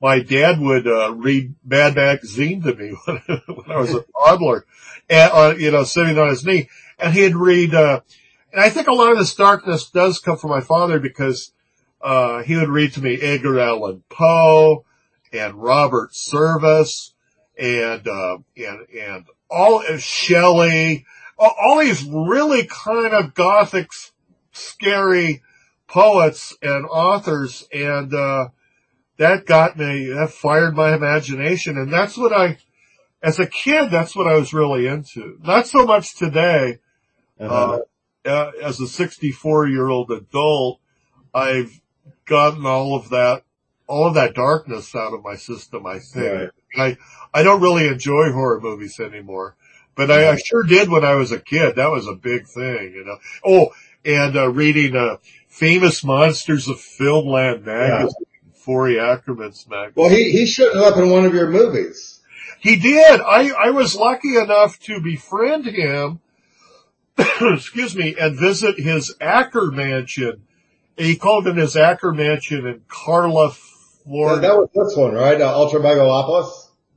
my 0.00 0.20
dad 0.20 0.60
would, 0.60 0.86
uh, 0.86 1.12
read 1.14 1.54
Mad 1.64 1.94
magazine 1.94 2.62
to 2.62 2.74
me 2.74 2.94
when, 3.04 3.16
when 3.46 3.70
I 3.70 3.78
was 3.78 3.94
a 3.94 4.04
toddler. 4.24 4.66
And, 5.08 5.30
uh, 5.32 5.54
you 5.58 5.70
know, 5.70 5.84
sitting 5.84 6.18
on 6.18 6.28
his 6.28 6.44
knee. 6.44 6.68
And 6.98 7.12
he'd 7.12 7.36
read, 7.36 7.74
uh, 7.74 8.00
and 8.52 8.60
I 8.60 8.70
think 8.70 8.88
a 8.88 8.92
lot 8.92 9.12
of 9.12 9.18
this 9.18 9.34
darkness 9.34 9.90
does 9.90 10.18
come 10.18 10.38
from 10.38 10.50
my 10.50 10.60
father 10.60 10.98
because, 10.98 11.52
uh, 12.00 12.42
he 12.42 12.56
would 12.56 12.68
read 12.68 12.92
to 12.94 13.02
me 13.02 13.20
Edgar 13.20 13.60
Allan 13.60 14.02
Poe 14.08 14.84
and 15.32 15.54
Robert 15.54 16.14
Service 16.14 17.12
and, 17.58 18.06
uh, 18.06 18.38
and, 18.56 18.86
and 18.88 19.26
all 19.50 19.86
of 19.86 20.02
Shelley, 20.02 21.06
all 21.38 21.80
these 21.80 22.04
really 22.04 22.66
kind 22.66 23.14
of 23.14 23.34
gothic, 23.34 23.90
scary 24.52 25.42
poets 25.86 26.56
and 26.62 26.86
authors, 26.86 27.66
and 27.72 28.12
uh, 28.12 28.48
that 29.18 29.46
got 29.46 29.78
me, 29.78 30.06
that 30.08 30.30
fired 30.30 30.74
my 30.74 30.94
imagination, 30.94 31.76
and 31.78 31.92
that's 31.92 32.16
what 32.16 32.32
I, 32.32 32.58
as 33.22 33.38
a 33.38 33.46
kid, 33.46 33.90
that's 33.90 34.14
what 34.14 34.26
I 34.26 34.34
was 34.34 34.52
really 34.52 34.86
into. 34.86 35.38
Not 35.42 35.66
so 35.66 35.86
much 35.86 36.16
today. 36.16 36.78
Uh-huh. 37.38 37.80
Uh, 38.24 38.28
uh, 38.28 38.50
as 38.62 38.80
a 38.80 38.88
64 38.88 39.68
year 39.68 39.88
old 39.88 40.10
adult, 40.10 40.80
I've 41.34 41.80
gotten 42.26 42.66
all 42.66 42.96
of 42.96 43.10
that, 43.10 43.42
all 43.86 44.06
of 44.06 44.14
that 44.14 44.34
darkness 44.34 44.94
out 44.94 45.14
of 45.14 45.22
my 45.22 45.36
system, 45.36 45.86
I 45.86 45.98
think. 45.98 46.50
Right. 46.76 46.98
I, 47.32 47.40
I 47.40 47.42
don't 47.42 47.60
really 47.60 47.86
enjoy 47.86 48.32
horror 48.32 48.60
movies 48.60 48.98
anymore, 48.98 49.56
but 49.94 50.10
I, 50.10 50.32
I, 50.32 50.36
sure 50.36 50.64
did 50.64 50.90
when 50.90 51.04
I 51.04 51.14
was 51.14 51.32
a 51.32 51.38
kid. 51.38 51.76
That 51.76 51.90
was 51.90 52.06
a 52.06 52.14
big 52.14 52.46
thing, 52.46 52.92
you 52.94 53.04
know. 53.04 53.18
Oh, 53.44 53.72
and, 54.04 54.36
uh, 54.36 54.50
reading, 54.50 54.96
uh, 54.96 55.16
famous 55.48 56.04
monsters 56.04 56.68
of 56.68 56.76
Filmland 56.76 57.64
magazine, 57.64 58.10
yeah. 58.20 58.35
Forry 58.66 58.98
Ackerman's 58.98 59.64
magazine. 59.68 59.92
Well, 59.94 60.10
he, 60.10 60.32
he 60.32 60.44
showed 60.44 60.76
up 60.76 60.96
in 60.96 61.08
one 61.08 61.24
of 61.24 61.32
your 61.32 61.48
movies. 61.48 62.20
He 62.58 62.74
did. 62.74 63.20
I, 63.20 63.50
I 63.50 63.70
was 63.70 63.94
lucky 63.94 64.36
enough 64.36 64.80
to 64.80 65.00
befriend 65.00 65.66
him, 65.66 66.18
excuse 67.40 67.94
me, 67.94 68.16
and 68.18 68.36
visit 68.36 68.76
his 68.76 69.14
Ackermansion. 69.20 70.40
He 70.96 71.14
called 71.14 71.46
it 71.46 71.56
his 71.56 71.76
Ackermansion 71.76 72.68
in 72.68 72.80
Karloffornia. 72.88 73.62
Yeah, 74.06 74.40
that 74.40 74.56
was 74.56 74.68
this 74.74 74.96
one, 74.96 75.14
right? 75.14 75.40
Uh, 75.40 75.56
Ultra 75.56 75.78
Megalopolis? 75.78 76.50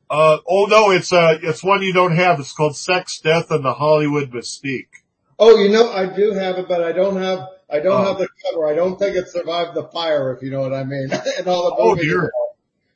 Uh, 0.09 0.37
oh 0.47 0.65
no, 0.65 0.89
it's 0.89 1.13
uh, 1.13 1.37
it's 1.43 1.63
one 1.63 1.83
you 1.83 1.93
don't 1.93 2.15
have. 2.15 2.39
It's 2.39 2.51
called 2.51 2.75
Sex, 2.75 3.19
Death, 3.19 3.51
and 3.51 3.63
the 3.63 3.73
Hollywood 3.73 4.31
Mystique. 4.31 5.03
Oh, 5.37 5.55
you 5.59 5.69
know, 5.69 5.91
I 5.91 6.07
do 6.07 6.31
have 6.31 6.57
it, 6.57 6.67
but 6.67 6.83
I 6.83 6.93
don't 6.93 7.21
have, 7.21 7.47
I 7.71 7.79
don't 7.79 8.01
oh. 8.01 8.03
have 8.03 8.17
the 8.17 8.27
cover. 8.43 8.67
I 8.67 8.73
don't 8.73 8.97
think 8.97 9.15
it 9.15 9.29
survived 9.29 9.75
the 9.75 9.83
fire, 9.83 10.33
if 10.33 10.41
you 10.41 10.51
know 10.51 10.61
what 10.61 10.73
I 10.73 10.83
mean. 10.83 11.09
and 11.37 11.47
all 11.47 11.69
the 11.69 11.75
oh 11.77 11.95
dear. 11.95 12.31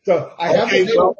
So 0.05 0.33
I 0.37 0.49
have 0.49 0.69
the 0.69 0.93
well, 0.97 1.15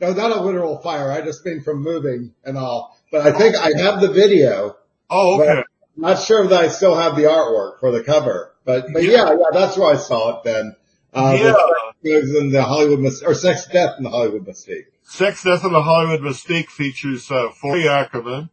no, 0.00 0.12
not 0.12 0.36
a 0.36 0.40
literal 0.40 0.78
fire. 0.78 1.10
I 1.10 1.20
just 1.20 1.44
mean 1.44 1.62
from 1.62 1.82
moving 1.82 2.34
and 2.44 2.56
all. 2.56 2.96
But 3.10 3.26
I 3.26 3.36
think 3.36 3.56
I 3.56 3.72
have 3.80 4.00
the 4.00 4.10
video. 4.10 4.76
Oh, 5.10 5.40
okay. 5.40 5.62
not 5.96 6.20
sure 6.20 6.46
that 6.46 6.60
I 6.60 6.68
still 6.68 6.94
have 6.94 7.16
the 7.16 7.22
artwork 7.22 7.80
for 7.80 7.90
the 7.90 8.04
cover, 8.04 8.54
but, 8.64 8.92
but 8.92 9.02
yeah, 9.02 9.30
yeah, 9.30 9.36
that's 9.52 9.76
where 9.76 9.94
I 9.94 9.96
saw 9.96 10.38
it 10.38 10.44
then. 10.44 10.76
Uh, 11.14 11.36
Yeah. 11.40 11.54
the 12.02 12.20
sex 12.20 12.36
in 12.38 12.50
the 12.50 12.62
Hollywood, 12.62 13.00
Mys- 13.00 13.22
or 13.22 13.34
sex, 13.34 13.66
death 13.66 13.94
in 13.96 14.04
the 14.04 14.10
Hollywood 14.10 14.44
Mystique. 14.44 14.84
Sex, 15.02 15.42
Death, 15.42 15.64
and 15.64 15.74
the 15.74 15.82
Hollywood 15.82 16.20
Mystique 16.20 16.68
features 16.68 17.30
uh, 17.30 17.48
Forry 17.48 17.88
Ackerman 17.88 18.50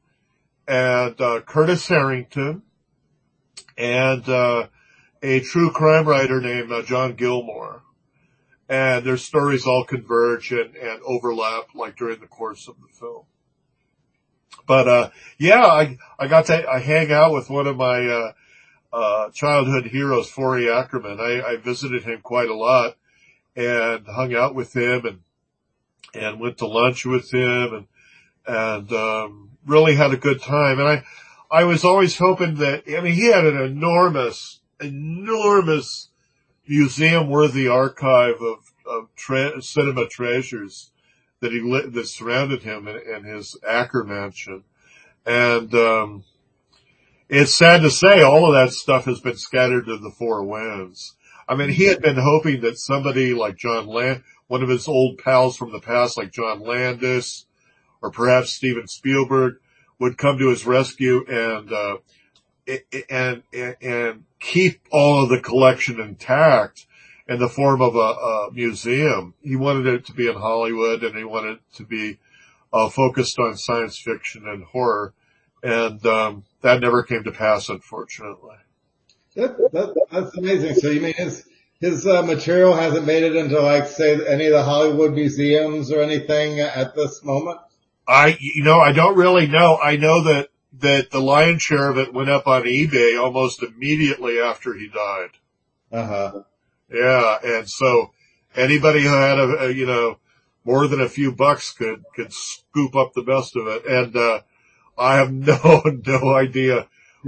and 0.66 1.20
uh, 1.20 1.42
Curtis 1.42 1.86
Harrington 1.90 2.64
and 3.78 4.28
uh, 4.28 4.68
a 5.22 5.40
true 5.42 5.72
crime 5.72 6.08
writer 6.08 6.42
named 6.42 6.72
uh, 6.72 6.82
John 6.84 7.14
Gilmore. 7.16 7.82
And 8.68 9.06
their 9.06 9.18
stories 9.18 9.68
all 9.68 9.84
converge 9.84 10.52
and, 10.52 10.76
and 10.76 11.00
overlap 11.06 11.76
like 11.76 11.98
during 11.98 12.20
the 12.20 12.26
course 12.26 12.68
of 12.68 12.76
the 12.82 12.88
film. 12.88 13.26
But 14.68 14.88
uh 14.88 15.10
yeah, 15.38 15.66
I 15.66 15.98
I 16.18 16.28
got 16.28 16.48
to 16.48 16.68
I 16.68 16.80
hang 16.80 17.12
out 17.12 17.34
with 17.34 17.50
one 17.50 17.68
of 17.68 17.78
my 17.78 18.08
uh 18.08 18.32
uh 18.92 19.30
childhood 19.32 19.86
heroes, 19.86 20.30
Forry 20.30 20.72
Ackerman. 20.72 21.20
I, 21.20 21.42
I 21.42 21.58
visited 21.58 22.04
him 22.04 22.22
quite 22.22 22.50
a 22.50 22.56
lot 22.56 22.96
and 23.56 24.06
hung 24.08 24.34
out 24.34 24.56
with 24.56 24.76
him 24.76 25.06
and 25.06 25.20
and 26.14 26.40
went 26.40 26.58
to 26.60 26.68
lunch 26.68 27.06
with 27.06 27.32
him 27.32 27.74
and 27.74 27.88
and 28.48 28.92
um 28.94 29.52
really 29.66 29.96
had 29.96 30.12
a 30.12 30.18
good 30.18 30.42
time. 30.42 30.80
And 30.80 30.88
I 30.88 31.04
I 31.56 31.64
was 31.64 31.86
always 31.86 32.18
hoping 32.18 32.56
that 32.56 32.84
I 32.86 33.00
mean 33.00 33.14
he 33.14 33.28
had 33.28 33.46
an 33.46 33.56
enormous 33.56 34.60
enormous 34.82 36.10
museum 36.68 37.30
worthy 37.30 37.66
archive 37.66 38.42
of 38.42 38.74
of 38.86 39.08
tre- 39.16 39.62
cinema 39.62 40.06
treasures 40.06 40.92
that 41.40 41.54
he 41.54 41.62
lit, 41.62 41.94
that 41.94 42.08
surrounded 42.08 42.64
him 42.64 42.90
in, 42.90 42.98
in 42.98 43.24
his 43.24 43.58
Ackermansion. 43.66 44.64
And, 45.26 45.74
um, 45.74 46.24
it's 47.30 47.58
sad 47.58 47.82
to 47.82 47.90
say 47.90 48.22
all 48.22 48.46
of 48.46 48.54
that 48.54 48.74
stuff 48.74 49.06
has 49.06 49.20
been 49.20 49.38
scattered 49.38 49.86
to 49.86 49.98
the 49.98 50.12
four 50.12 50.44
winds. 50.44 51.16
I 51.48 51.56
mean, 51.56 51.70
he 51.70 51.86
had 51.86 52.02
been 52.02 52.18
hoping 52.18 52.62
that 52.62 52.78
somebody 52.78 53.34
like 53.34 53.58
John 53.58 53.88
Land, 53.88 54.24
one 54.48 54.62
of 54.62 54.70
his 54.70 54.88
old 54.88 55.18
pals 55.18 55.58
from 55.58 55.72
the 55.72 55.80
past, 55.80 56.18
like 56.18 56.32
John 56.32 56.60
Landis, 56.60 57.46
or 58.02 58.12
perhaps 58.12 58.52
Steven 58.54 58.88
Spielberg, 58.88 59.56
would 60.00 60.18
come 60.18 60.38
to 60.38 60.50
his 60.50 60.66
rescue 60.66 61.26
and, 61.28 61.72
uh, 61.72 61.98
and, 63.10 63.44
and, 63.54 64.24
keep 64.38 64.82
all 64.92 65.24
of 65.24 65.30
the 65.30 65.40
collection 65.40 66.00
intact 66.00 66.86
in 67.28 67.40
the 67.40 67.50
form 67.50 67.82
of 67.82 67.96
a, 67.96 68.00
a 68.00 68.50
museum. 68.52 69.34
He 69.42 69.56
wanted 69.56 69.88
it 69.88 70.06
to 70.06 70.14
be 70.14 70.28
in 70.28 70.36
Hollywood 70.36 71.04
and 71.04 71.18
he 71.18 71.24
wanted 71.24 71.54
it 71.54 71.76
to 71.78 71.84
be 71.84 72.20
uh, 72.72 72.90
focused 72.90 73.40
on 73.40 73.58
science 73.58 73.98
fiction 73.98 74.48
and 74.48 74.64
horror. 74.64 75.14
And, 75.64 76.06
um, 76.06 76.44
that 76.62 76.82
never 76.82 77.02
came 77.02 77.24
to 77.24 77.32
pass, 77.32 77.70
unfortunately. 77.70 78.58
That, 79.36 79.58
that, 79.72 79.96
that's 80.12 80.38
amazing. 80.38 80.76
So 80.76 80.90
you 80.90 81.02
mean 81.02 81.14
his, 81.14 81.48
his 81.80 82.08
uh, 82.08 82.22
material 82.24 82.74
hasn't 82.74 83.06
made 83.06 83.24
it 83.24 83.36
into 83.36 83.60
like 83.62 83.88
say 83.88 84.14
any 84.28 84.46
of 84.48 84.54
the 84.54 84.64
Hollywood 84.64 85.14
museums 85.14 85.92
or 85.92 86.02
anything 86.02 86.60
at 86.60 86.96
this 86.96 87.24
moment? 87.24 87.60
I, 88.08 88.38
you 88.40 88.64
know, 88.64 88.80
I 88.80 88.92
don't 88.92 89.18
really 89.18 89.48
know. 89.48 89.78
I 89.78 89.98
know 89.98 90.24
that, 90.24 90.50
that 90.80 91.12
the 91.12 91.22
lion's 91.22 91.62
share 91.62 91.90
of 91.90 91.98
it 91.98 92.14
went 92.14 92.30
up 92.30 92.48
on 92.48 92.64
eBay 92.64 93.22
almost 93.22 93.64
immediately 93.64 94.40
after 94.40 94.74
he 94.74 94.90
died. 94.90 95.30
Uh 95.92 96.06
huh. 96.06 96.42
Yeah. 96.92 97.38
And 97.44 97.70
so 97.70 98.12
anybody 98.56 99.02
who 99.02 99.14
had 99.14 99.40
a, 99.40 99.66
a, 99.66 99.72
you 99.72 99.86
know, 99.86 100.20
more 100.64 100.88
than 100.88 101.02
a 101.02 101.10
few 101.10 101.32
bucks 101.32 101.72
could, 101.72 102.04
could 102.16 102.34
scoop 102.34 102.96
up 102.96 103.14
the 103.14 103.24
best 103.24 103.56
of 103.56 103.68
it. 103.68 103.86
And, 103.86 104.16
uh, 104.16 104.42
I 104.98 105.18
have 105.18 105.32
no, 105.34 105.82
no 106.06 106.34
idea 106.34 106.88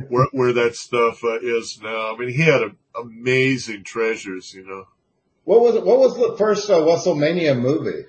where, 0.10 0.28
where 0.32 0.54
that 0.54 0.76
stuff 0.76 1.24
uh, 1.24 1.40
is 1.40 1.80
now. 1.82 2.14
I 2.14 2.18
mean, 2.18 2.30
he 2.30 2.42
had 2.42 2.62
a, 2.62 2.72
amazing 3.00 3.84
treasures, 3.84 4.54
you 4.54 4.66
know. 4.66 4.88
What 5.44 5.62
was? 5.62 5.76
What 5.76 6.00
was 6.00 6.18
the 6.18 6.36
first 6.38 6.70
uh, 6.70 6.80
Wesselmania 6.80 7.58
movie? 7.58 8.06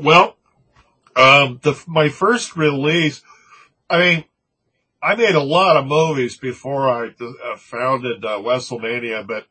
Well, 0.00 0.37
um, 1.18 1.60
the, 1.62 1.82
my 1.86 2.08
first 2.08 2.56
release, 2.56 3.22
I 3.90 3.98
mean, 3.98 4.24
I 5.02 5.14
made 5.14 5.34
a 5.34 5.42
lot 5.42 5.76
of 5.76 5.86
movies 5.86 6.36
before 6.36 6.88
I 6.88 7.08
uh, 7.08 7.56
founded 7.56 8.24
uh, 8.24 8.38
Wesselmania, 8.38 9.26
but 9.26 9.46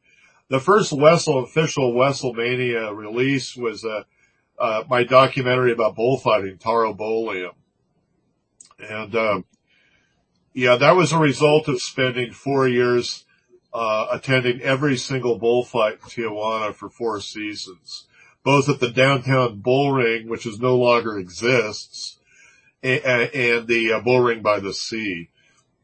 the 0.49 0.59
first 0.59 0.91
Wessel 0.93 1.43
official 1.43 1.93
Wesselmania 1.93 2.95
release 2.95 3.55
was 3.55 3.85
uh, 3.85 4.03
uh, 4.59 4.83
my 4.89 5.03
documentary 5.03 5.71
about 5.71 5.95
bullfighting, 5.95 6.57
Taurobolium. 6.57 7.53
And 8.79 9.15
um, 9.15 9.45
yeah, 10.53 10.75
that 10.77 10.95
was 10.95 11.11
a 11.11 11.19
result 11.19 11.67
of 11.67 11.81
spending 11.81 12.31
four 12.31 12.67
years 12.67 13.25
uh, 13.73 14.07
attending 14.11 14.61
every 14.61 14.97
single 14.97 15.37
bullfight 15.37 15.93
in 15.93 15.99
Tijuana 15.99 16.73
for 16.73 16.89
four 16.89 17.21
seasons, 17.21 18.06
both 18.47 18.69
at 18.69 18.79
the 18.79 18.89
downtown 18.89 19.59
bull 19.59 19.91
ring, 19.91 20.29
which 20.29 20.45
is 20.45 20.57
no 20.57 20.77
longer 20.77 21.17
exists, 21.17 22.17
and, 22.81 23.03
and 23.03 23.67
the 23.67 23.91
uh, 23.91 23.99
bull 23.99 24.21
ring 24.21 24.41
by 24.41 24.61
the 24.61 24.73
sea. 24.73 25.27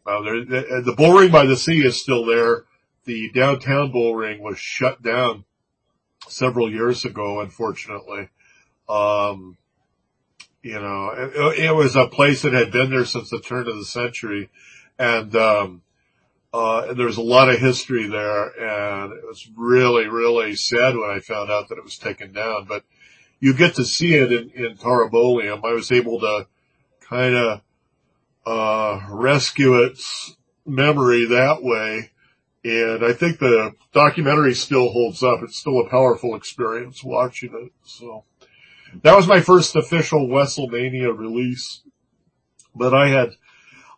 Uh, 0.06 0.22
there, 0.22 0.46
the, 0.46 0.82
the 0.86 0.94
bull 0.96 1.12
ring 1.12 1.30
by 1.30 1.46
the 1.46 1.58
sea 1.58 1.86
is 1.86 2.00
still 2.00 2.24
there. 2.26 2.64
The 3.04 3.30
downtown 3.32 3.92
bull 3.92 4.16
ring 4.16 4.42
was 4.42 4.60
shut 4.60 5.04
down 5.04 5.44
several 6.30 6.72
years 6.72 7.04
ago, 7.04 7.42
unfortunately. 7.42 8.30
Um, 8.88 9.58
you 10.62 10.80
know, 10.80 11.10
it, 11.10 11.66
it, 11.66 11.76
was 11.76 11.98
a 11.98 12.08
place 12.08 12.44
that 12.44 12.54
had 12.54 12.72
been 12.72 12.92
there 12.92 13.04
since 13.04 13.30
the 13.30 13.42
turn 13.42 13.68
of 13.68 13.76
the 13.76 13.84
century, 13.84 14.50
and 14.98 15.36
um, 15.36 15.82
uh, 16.54 16.94
there 16.94 17.08
was 17.08 17.18
a 17.18 17.22
lot 17.22 17.50
of 17.50 17.60
history 17.60 18.08
there, 18.08 18.46
and 18.46 19.12
it 19.14 19.26
was 19.26 19.50
really, 19.58 20.08
really 20.08 20.56
sad 20.56 20.96
when 20.96 21.10
I 21.10 21.20
found 21.20 21.50
out 21.50 21.70
that 21.70 21.78
it 21.78 21.84
was 21.84 21.98
taken 21.98 22.32
down. 22.32 22.66
But 22.66 22.84
you 23.40 23.54
get 23.54 23.76
to 23.76 23.86
see 23.86 24.14
it 24.14 24.32
in, 24.32 24.52
in 24.52 24.78
Taurobolium. 24.78 25.66
I 25.66 25.74
was 25.74 25.92
able 25.92 26.20
to 26.20 26.48
kind 27.02 27.36
of 27.36 27.62
uh, 28.46 29.00
rescue 29.10 29.84
its 29.84 30.36
memory 30.66 31.26
that 31.26 31.64
way. 31.64 32.12
And 32.66 33.04
I 33.04 33.12
think 33.14 33.40
the 33.40 33.74
documentary 33.92 34.54
still 34.54 34.90
holds 34.90 35.22
up. 35.24 35.40
It's 35.44 35.58
still 35.58 35.80
a 35.80 35.90
powerful 35.90 36.36
experience 36.36 37.04
watching 37.04 37.54
it. 37.54 37.72
So 37.84 38.24
that 39.02 39.16
was 39.16 39.28
my 39.28 39.42
first 39.42 39.76
official 39.76 40.28
Wesselmania 40.28 41.18
release. 41.18 41.82
But 42.76 42.94
I 42.94 43.10
had, 43.10 43.32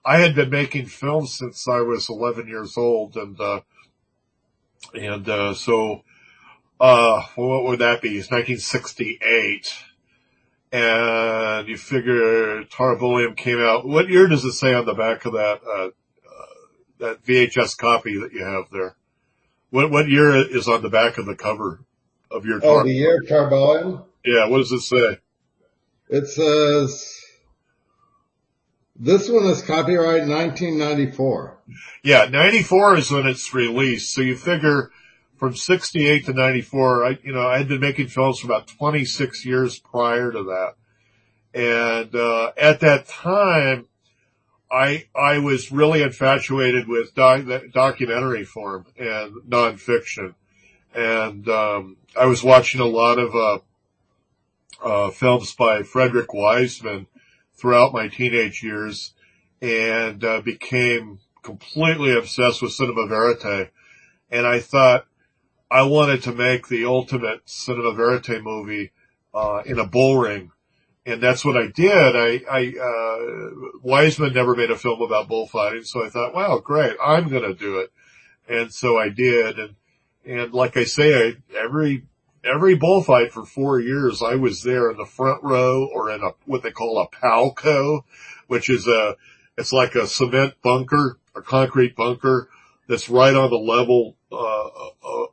I 0.06 0.20
had 0.20 0.36
been 0.36 0.52
making 0.52 0.86
films 0.86 1.38
since 1.38 1.68
I 1.68 1.82
was 1.82 2.10
11 2.10 2.48
years 2.48 2.78
old 2.78 3.16
and, 3.16 3.40
uh, 3.40 3.62
and, 4.94 5.28
uh, 5.28 5.54
so, 5.56 6.04
uh, 6.80 7.24
what 7.36 7.64
would 7.64 7.80
that 7.80 8.02
be? 8.02 8.10
It's 8.10 8.30
1968 8.30 9.74
and 10.72 11.68
you 11.68 11.78
figure 11.78 12.64
Taurobolium 12.66 13.36
came 13.36 13.60
out. 13.60 13.88
What 13.88 14.10
year 14.10 14.28
does 14.28 14.44
it 14.44 14.52
say 14.52 14.74
on 14.74 14.86
the 14.86 14.94
back 14.94 15.26
of 15.26 15.34
that, 15.34 15.62
uh, 15.66 15.88
uh, 15.88 16.46
that 17.00 17.26
VHS 17.26 17.78
copy 17.78 18.20
that 18.20 18.34
you 18.34 18.44
have 18.44 18.66
there? 18.72 18.96
What, 19.70 19.90
what 19.90 20.08
year 20.08 20.36
is 20.36 20.68
on 20.68 20.82
the 20.82 20.90
back 20.90 21.18
of 21.18 21.26
the 21.26 21.36
cover 21.36 21.80
of 22.30 22.46
your 22.46 22.60
Oh, 22.64 22.84
the 22.84 22.92
year 22.92 23.22
Taurobolium? 23.22 24.04
Yeah, 24.24 24.48
what 24.48 24.60
does 24.60 24.72
it 24.72 24.82
say? 24.82 25.20
It 26.10 26.28
says, 26.28 27.25
this 28.98 29.30
one 29.30 29.46
is 29.46 29.62
copyright 29.62 30.28
1994. 30.28 31.58
Yeah, 32.04 32.26
94 32.26 32.98
is 32.98 33.12
when 33.12 33.28
it's 33.28 33.54
released. 33.54 34.14
So 34.14 34.22
you 34.22 34.38
figure 34.38 34.92
from 35.38 35.56
68 35.56 36.26
to 36.26 36.34
94, 36.34 37.06
I, 37.06 37.20
you 37.24 37.34
know, 37.34 37.46
I 37.46 37.58
had 37.58 37.68
been 37.68 37.82
making 37.82 38.08
films 38.08 38.40
for 38.40 38.48
about 38.48 38.68
26 38.68 39.46
years 39.46 39.80
prior 39.80 40.32
to 40.32 40.44
that. 40.44 40.76
And, 41.54 42.16
uh, 42.16 42.52
at 42.58 42.82
that 42.82 43.08
time, 43.08 43.88
I, 44.72 45.06
I 45.16 45.40
was 45.40 45.72
really 45.72 46.02
infatuated 46.02 46.88
with 46.88 47.16
doc, 47.16 47.44
documentary 47.74 48.46
form 48.46 48.86
and 48.98 49.36
nonfiction. 49.48 50.36
And, 50.94 51.48
um, 51.50 51.98
I 52.18 52.26
was 52.28 52.44
watching 52.44 52.80
a 52.80 52.86
lot 52.86 53.20
of, 53.20 53.36
uh, 53.36 53.60
uh, 54.84 55.10
films 55.12 55.54
by 55.54 55.84
Frederick 55.84 56.34
Wiseman 56.34 57.08
throughout 57.56 57.94
my 57.94 58.08
teenage 58.08 58.64
years 58.64 59.14
and 59.62 60.24
uh, 60.24 60.42
became 60.42 61.20
completely 61.42 62.16
obsessed 62.16 62.62
with 62.62 62.74
cinema 62.74 63.08
verite. 63.08 63.70
And 64.30 64.46
I 64.46 64.60
thought 64.60 65.06
I 65.70 65.84
wanted 65.84 66.24
to 66.24 66.34
make 66.34 66.68
the 66.68 66.86
ultimate 66.86 67.42
cinema 67.46 67.94
verite 67.94 68.44
movie 68.44 68.92
uh, 69.34 69.62
in 69.66 69.80
a 69.80 69.86
bull 69.86 70.18
ring. 70.18 70.52
And 71.06 71.22
that's 71.22 71.46
what 71.46 71.56
I 71.56 71.68
did. 71.68 72.16
I, 72.16 72.42
I, 72.50 72.74
uh, 72.82 73.70
Wiseman 73.84 74.34
never 74.34 74.56
made 74.56 74.72
a 74.72 74.76
film 74.76 75.02
about 75.02 75.28
bullfighting. 75.28 75.84
So 75.84 76.04
I 76.04 76.10
thought, 76.10 76.34
wow, 76.34 76.58
great. 76.58 76.96
I'm 77.04 77.30
going 77.30 77.44
to 77.44 77.54
do 77.54 77.80
it. 77.80 77.92
And 78.50 78.74
so 78.74 78.98
I 78.98 79.10
did. 79.10 79.60
And, 79.60 79.76
and 80.26 80.54
like 80.54 80.78
I 80.78 80.84
say, 80.84 81.14
I, 81.14 81.34
every 81.56 82.04
every 82.46 82.76
bullfight 82.76 83.32
for 83.32 83.46
four 83.46 83.80
years, 83.80 84.22
I 84.22 84.36
was 84.36 84.64
there 84.64 84.90
in 84.92 84.98
the 84.98 85.06
front 85.06 85.44
row 85.44 85.90
or 85.94 86.12
in 86.12 86.22
a, 86.22 86.32
what 86.46 86.64
they 86.64 86.72
call 86.72 87.00
a 87.00 87.16
palco, 87.16 88.04
which 88.48 88.70
is 88.70 88.88
a, 88.88 89.16
It's 89.58 89.74
like 89.74 89.96
a 89.96 90.08
cement 90.08 90.56
bunker, 90.62 91.18
a 91.36 91.42
concrete 91.42 91.96
bunker 91.96 92.50
that's 92.88 93.10
right 93.10 93.34
on 93.34 93.50
the 93.50 93.58
level 93.58 94.16
uh, 94.32 94.70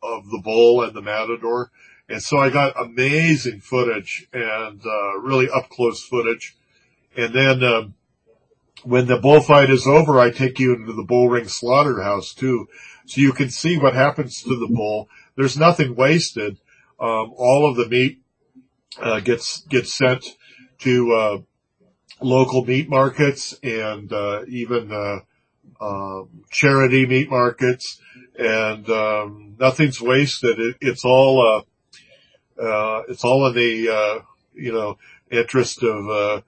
of 0.03 0.31
the 0.31 0.40
bull 0.42 0.83
and 0.83 0.94
the 0.94 1.03
matador. 1.03 1.70
And 2.09 2.22
so 2.22 2.38
I 2.38 2.51
got 2.51 2.81
amazing 2.81 3.61
footage 3.61 4.27
and 4.33 4.81
uh, 4.85 5.18
really 5.20 5.48
up 5.51 5.68
close 5.70 6.03
footage. 6.05 6.57
And 7.16 7.35
then 7.35 7.62
um, 7.62 7.94
when 8.85 9.07
the 9.07 9.18
bullfight 9.18 9.70
is 9.70 9.87
over, 9.87 10.18
I 10.18 10.31
take 10.31 10.59
you 10.59 10.75
into 10.75 10.92
the 10.92 11.05
bull 11.05 11.29
ring 11.29 11.48
slaughterhouse 11.48 12.35
too, 12.35 12.68
so 13.07 13.20
you 13.20 13.33
can 13.33 13.51
see 13.51 13.79
what 13.79 13.94
happens 13.94 14.42
to 14.42 14.59
the 14.59 14.68
bull. 14.68 15.09
There's 15.37 15.59
nothing 15.59 15.94
wasted. 15.94 16.59
Um, 17.03 17.33
all 17.37 17.69
of 17.69 17.75
the 17.75 17.88
meat 17.88 18.21
uh, 19.01 19.19
gets 19.19 19.62
gets 19.62 19.93
sent 19.93 20.25
to 20.79 21.12
uh, 21.12 21.38
local 22.21 22.65
meat 22.65 22.88
markets 22.88 23.59
and 23.61 24.12
uh, 24.12 24.43
even 24.47 24.93
uh, 24.93 25.85
um, 25.85 26.45
charity 26.53 27.05
meat 27.05 27.29
markets, 27.29 28.01
and 28.38 28.88
um, 28.88 29.57
nothing's 29.59 30.01
wasted. 30.01 30.61
It, 30.61 30.77
it's 30.81 31.05
all 31.05 31.67
uh, 32.61 32.62
uh, 32.62 33.03
it's 33.09 33.25
all 33.25 33.49
in 33.49 33.55
the 33.55 34.23
you 34.55 34.73
know 34.73 34.99
interest 35.29 35.83
of 35.83 36.45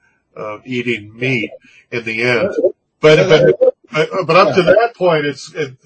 eating 0.64 1.18
meat 1.18 1.50
in 1.90 2.04
the 2.04 2.22
end. 2.22 2.54
But 3.00 3.28
but 3.28 3.74
but 3.90 4.36
up 4.36 4.54
to 4.54 4.62
that 4.62 4.92
point, 4.96 5.26
it's 5.26 5.52
it, 5.52 5.76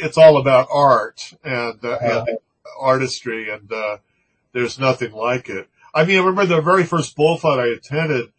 it's 0.00 0.18
all 0.18 0.38
about 0.38 0.66
art 0.72 1.34
and, 1.44 1.78
and 1.84 2.38
artistry, 2.78 3.50
and 3.50 3.72
uh, 3.72 3.98
there's 4.52 4.78
nothing 4.78 5.12
like 5.12 5.48
it. 5.48 5.68
I 5.94 6.04
mean, 6.04 6.18
I 6.18 6.24
remember 6.24 6.46
the 6.46 6.62
very 6.62 6.84
first 6.84 7.16
bullfight 7.16 7.58
I 7.58 7.66
attended. 7.66 8.32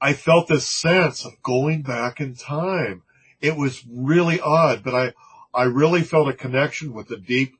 I 0.00 0.12
felt 0.12 0.48
this 0.48 0.68
sense 0.68 1.24
of 1.24 1.42
going 1.42 1.82
back 1.82 2.20
in 2.20 2.34
time. 2.34 3.02
It 3.40 3.56
was 3.56 3.84
really 3.90 4.40
odd, 4.40 4.82
but 4.82 4.94
I 4.94 5.12
I 5.54 5.64
really 5.64 6.02
felt 6.02 6.28
a 6.28 6.32
connection 6.32 6.92
with 6.92 7.08
the 7.08 7.16
deep, 7.16 7.56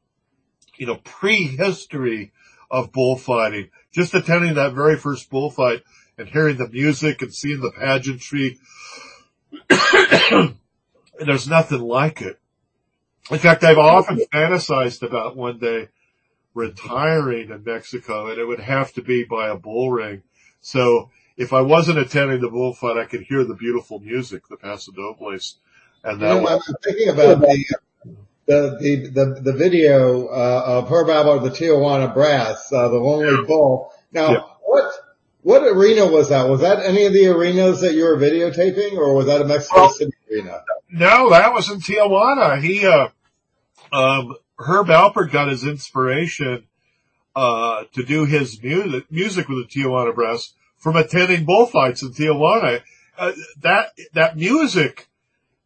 you 0.77 0.87
know, 0.87 0.97
prehistory 0.97 2.33
of 2.71 2.93
bullfighting. 2.93 3.71
Just 3.93 4.15
attending 4.15 4.55
that 4.55 4.75
very 4.75 4.97
first 4.97 5.31
bullfight 5.31 5.83
and 6.19 6.29
hearing 6.29 6.57
the 6.57 6.69
music 6.69 7.23
and 7.23 7.33
seeing 7.33 7.61
the 7.61 7.71
pageantry. 7.71 8.59
There's 11.19 11.49
nothing 11.49 11.81
like 11.81 12.21
it. 12.21 12.41
In 13.31 13.39
fact, 13.39 13.65
I've 13.65 13.79
often 13.79 14.21
fantasized 14.33 15.03
about 15.03 15.37
one 15.37 15.59
day 15.59 15.89
retiring 16.53 17.51
in 17.51 17.65
Mexico 17.65 18.29
and 18.29 18.39
it 18.39 18.45
would 18.45 18.61
have 18.61 18.93
to 18.95 19.03
be 19.03 19.25
by 19.25 19.49
a 19.49 19.57
bull 19.57 19.91
ring. 19.91 20.23
So 20.61 21.11
if 21.37 21.53
I 21.53 21.63
wasn't 21.63 21.99
attending 21.99 22.41
the 22.41 22.49
bullfight, 22.49 22.97
I 22.97 23.07
could 23.07 23.23
hear 23.23 23.45
the 23.45 23.55
beautiful 23.55 23.99
music, 23.99 24.47
the 24.49 24.57
pasodobles. 24.57 25.55
And 26.05 26.21
that 26.21 26.35
you 26.35 26.43
know, 26.43 26.49
I'm 26.49 26.61
thinking 26.83 27.09
about 27.09 27.41
the, 27.41 27.65
the, 28.47 28.79
the, 28.81 29.09
the, 29.09 29.41
the 29.41 29.53
video, 29.55 30.27
uh, 30.27 30.63
of 30.67 30.89
Herb 30.89 31.09
Alpert, 31.09 31.43
the 31.43 31.51
Tijuana 31.51 32.13
Brass, 32.13 32.71
uh, 32.73 32.89
the 32.89 32.97
Lonely 32.97 33.33
yeah. 33.33 33.47
Bull. 33.47 33.93
Now, 34.13 34.33
yeah. 34.33 34.43
what, 34.63 34.93
what 35.45 35.63
arena 35.63 36.07
was 36.07 36.31
that? 36.31 36.49
Was 36.49 36.63
that 36.63 36.83
any 36.83 37.05
of 37.05 37.13
the 37.13 37.27
arenas 37.27 37.83
that 37.83 37.93
you 37.93 38.05
were 38.05 38.17
videotaping 38.17 38.97
or 38.97 39.15
was 39.15 39.27
that 39.27 39.43
a 39.43 39.45
Mexico 39.45 39.83
well, 39.83 39.91
City 39.91 40.13
arena? 40.33 40.65
No, 40.91 41.29
that 41.31 41.53
was 41.53 41.71
in 41.71 41.81
Tijuana. 41.81 42.63
He, 42.63 42.87
uh, 42.87 43.09
um, 43.93 44.37
Herb 44.59 44.87
Alpert 44.87 45.31
got 45.31 45.49
his 45.49 45.63
inspiration, 45.65 46.65
uh, 47.37 47.85
to 47.93 48.03
do 48.05 48.25
his 48.25 48.63
music, 48.63 49.05
music 49.13 49.49
with 49.49 49.69
the 49.69 49.81
Tijuana 49.81 50.15
Brass 50.15 50.55
from 50.79 50.97
attending 50.97 51.45
bullfights 51.45 52.03
in 52.03 52.13
Tijuana. 52.13 52.81
Uh, 53.19 53.33
that, 53.61 53.89
that 54.15 54.39
music 54.39 55.09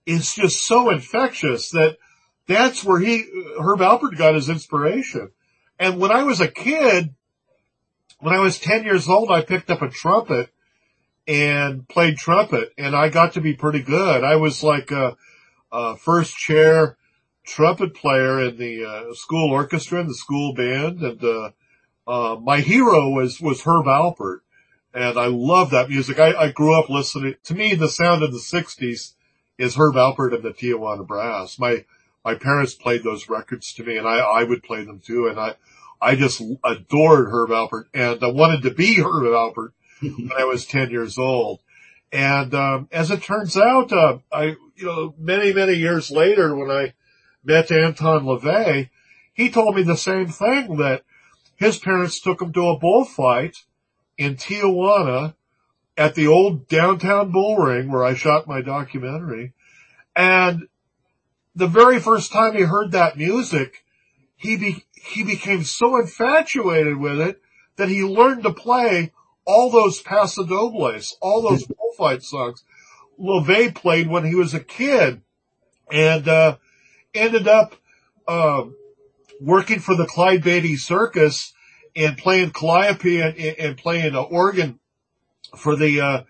is 0.06 0.34
just 0.34 0.66
so 0.66 0.90
infectious 0.90 1.70
that 1.70 1.98
that's 2.48 2.82
where 2.82 2.98
he, 2.98 3.18
Herb 3.60 3.78
Alpert 3.78 4.18
got 4.18 4.34
his 4.34 4.48
inspiration. 4.48 5.30
And 5.78 6.00
when 6.00 6.10
I 6.10 6.24
was 6.24 6.40
a 6.40 6.48
kid, 6.48 7.14
when 8.20 8.34
I 8.34 8.40
was 8.40 8.58
10 8.58 8.84
years 8.84 9.08
old, 9.08 9.30
I 9.30 9.42
picked 9.42 9.70
up 9.70 9.82
a 9.82 9.88
trumpet 9.88 10.50
and 11.26 11.86
played 11.88 12.16
trumpet 12.16 12.72
and 12.78 12.96
I 12.96 13.10
got 13.10 13.34
to 13.34 13.40
be 13.40 13.54
pretty 13.54 13.82
good. 13.82 14.24
I 14.24 14.36
was 14.36 14.62
like 14.62 14.90
a, 14.90 15.16
a 15.70 15.96
first 15.96 16.36
chair 16.36 16.96
trumpet 17.46 17.94
player 17.94 18.40
in 18.40 18.56
the 18.58 18.84
uh, 18.84 19.14
school 19.14 19.50
orchestra 19.50 20.00
and 20.00 20.08
the 20.08 20.14
school 20.14 20.54
band 20.54 21.00
and, 21.00 21.24
uh, 21.24 21.50
uh, 22.06 22.36
my 22.36 22.60
hero 22.60 23.10
was, 23.10 23.40
was 23.40 23.62
Herb 23.62 23.84
Alpert 23.84 24.40
and 24.94 25.18
I 25.18 25.26
love 25.26 25.70
that 25.70 25.90
music. 25.90 26.18
I, 26.18 26.34
I 26.34 26.50
grew 26.50 26.74
up 26.74 26.88
listening, 26.88 27.34
to 27.44 27.54
me 27.54 27.74
the 27.74 27.88
sound 27.88 28.22
of 28.22 28.32
the 28.32 28.40
sixties 28.40 29.14
is 29.58 29.76
Herb 29.76 29.94
Alpert 29.94 30.34
and 30.34 30.42
the 30.42 30.50
Tijuana 30.50 31.06
Brass. 31.06 31.58
My, 31.58 31.84
my 32.24 32.34
parents 32.34 32.74
played 32.74 33.04
those 33.04 33.28
records 33.28 33.74
to 33.74 33.84
me 33.84 33.98
and 33.98 34.08
I, 34.08 34.18
I 34.18 34.44
would 34.44 34.62
play 34.62 34.84
them 34.84 35.00
too 35.00 35.28
and 35.28 35.38
I, 35.38 35.54
I 36.00 36.14
just 36.14 36.40
adored 36.64 37.28
Herb 37.28 37.50
Alpert 37.50 37.86
and 37.92 38.22
I 38.22 38.28
wanted 38.28 38.62
to 38.62 38.70
be 38.70 38.96
Herb 38.96 39.24
Alpert 39.24 39.72
when 40.00 40.30
I 40.38 40.44
was 40.44 40.66
10 40.66 40.90
years 40.90 41.18
old. 41.18 41.60
And, 42.12 42.54
um, 42.54 42.88
as 42.90 43.10
it 43.10 43.22
turns 43.22 43.56
out, 43.56 43.92
uh, 43.92 44.18
I, 44.32 44.56
you 44.76 44.86
know, 44.86 45.14
many, 45.18 45.52
many 45.52 45.74
years 45.74 46.10
later 46.10 46.54
when 46.54 46.70
I 46.70 46.94
met 47.44 47.70
Anton 47.70 48.24
LaVey, 48.24 48.88
he 49.34 49.50
told 49.50 49.76
me 49.76 49.82
the 49.82 49.96
same 49.96 50.28
thing 50.28 50.76
that 50.78 51.04
his 51.56 51.78
parents 51.78 52.20
took 52.20 52.40
him 52.40 52.52
to 52.52 52.68
a 52.68 52.78
bullfight 52.78 53.56
in 54.16 54.36
Tijuana 54.36 55.34
at 55.96 56.14
the 56.14 56.28
old 56.28 56.68
downtown 56.68 57.32
bull 57.32 57.56
ring 57.56 57.90
where 57.90 58.04
I 58.04 58.14
shot 58.14 58.46
my 58.46 58.62
documentary. 58.62 59.52
And 60.14 60.68
the 61.54 61.66
very 61.66 61.98
first 61.98 62.32
time 62.32 62.54
he 62.54 62.62
heard 62.62 62.92
that 62.92 63.18
music, 63.18 63.84
he 64.36 64.56
be, 64.56 64.84
he 65.08 65.24
became 65.24 65.64
so 65.64 65.96
infatuated 65.96 66.96
with 66.96 67.20
it 67.20 67.40
that 67.76 67.88
he 67.88 68.02
learned 68.02 68.42
to 68.42 68.52
play 68.52 69.12
all 69.44 69.70
those 69.70 70.02
pasodobles, 70.02 71.14
all 71.20 71.42
those 71.42 71.64
bullfight 71.98 72.22
songs. 72.22 72.62
LaVey 73.18 73.74
played 73.74 74.08
when 74.08 74.24
he 74.24 74.34
was 74.34 74.54
a 74.54 74.60
kid 74.60 75.22
and, 75.90 76.28
uh, 76.28 76.56
ended 77.14 77.48
up, 77.48 77.74
uh, 78.26 78.64
working 79.40 79.78
for 79.78 79.96
the 79.96 80.06
Clyde 80.06 80.42
Beatty 80.42 80.76
Circus 80.76 81.52
and 81.96 82.18
playing 82.18 82.50
calliope 82.50 83.20
and, 83.20 83.36
and 83.36 83.76
playing 83.76 84.06
an 84.06 84.16
organ 84.16 84.78
for 85.56 85.76
the, 85.76 86.00
uh, 86.00 86.22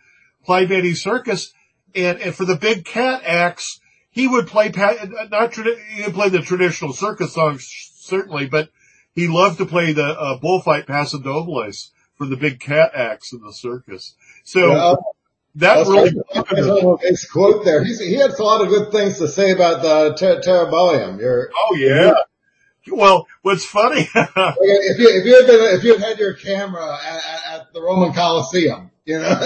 Clyde 0.45 0.69
Beatty 0.69 0.95
Circus. 0.95 1.53
And, 1.95 2.21
and 2.21 2.35
for 2.35 2.45
the 2.45 2.57
big 2.57 2.85
cat 2.85 3.23
acts, 3.25 3.81
he 4.11 4.29
would 4.29 4.47
play, 4.47 4.71
not, 4.71 5.55
he 5.55 6.03
would 6.05 6.15
play 6.15 6.29
the 6.29 6.41
traditional 6.41 6.93
circus 6.93 7.35
songs 7.35 7.89
certainly, 8.09 8.47
but 8.47 8.71
he 9.15 9.29
loved 9.29 9.59
to 9.59 9.67
play 9.67 9.93
the 9.93 10.05
uh, 10.05 10.39
bullfight 10.39 10.87
pasodobles 10.87 11.91
for 12.17 12.27
the 12.27 12.37
big 12.37 12.61
cat 12.61 12.93
acts 12.95 13.33
in 13.33 13.41
the 13.41 13.53
circus. 13.53 14.15
So 14.45 14.69
yeah, 14.69 14.95
that 15.57 15.87
really 15.87 16.13
his 17.03 17.25
quote 17.29 17.65
there. 17.65 17.85
He's, 17.85 18.01
he 18.01 18.15
had 18.15 18.31
a 18.31 18.43
lot 18.43 18.63
of 18.63 18.69
good 18.69 18.93
things 18.93 19.19
to 19.19 19.29
say 19.29 19.53
about 19.53 19.83
the 19.83 20.15
ter- 20.15 20.41
Taurobolium. 20.41 21.21
You're, 21.21 21.51
oh 21.57 21.75
yeah. 21.77 22.13
Well, 22.91 23.27
what's 23.43 23.67
funny? 23.67 24.09
if 24.15 24.99
you 24.99 25.09
if 25.09 25.27
you 25.27 25.37
had 25.37 25.47
been, 25.47 25.77
if 25.77 25.85
you 25.85 25.99
had 25.99 26.03
had 26.03 26.19
your 26.19 26.35
camera 26.35 26.99
at, 27.05 27.17
at, 27.17 27.61
at 27.61 27.73
the 27.73 27.83
Roman 27.83 28.13
Colosseum, 28.15 28.91
you 29.05 29.19
know. 29.19 29.41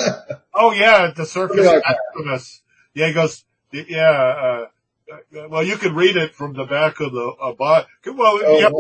oh 0.55 0.73
yeah, 0.73 1.09
at 1.09 1.17
the 1.17 1.27
Circus. 1.27 2.63
Yeah, 2.95 3.07
he 3.07 3.13
goes. 3.13 3.45
Yeah, 3.73 4.11
uh, 4.11 4.67
well, 5.49 5.63
you 5.63 5.77
can 5.77 5.95
read 5.95 6.17
it 6.17 6.35
from 6.35 6.55
the 6.55 6.65
back 6.65 7.01
of 7.01 7.13
the 7.13 7.35
uh, 7.41 7.53
bot. 7.53 7.87
Well, 8.07 8.41
oh, 8.45 8.59
yeah, 8.59 8.71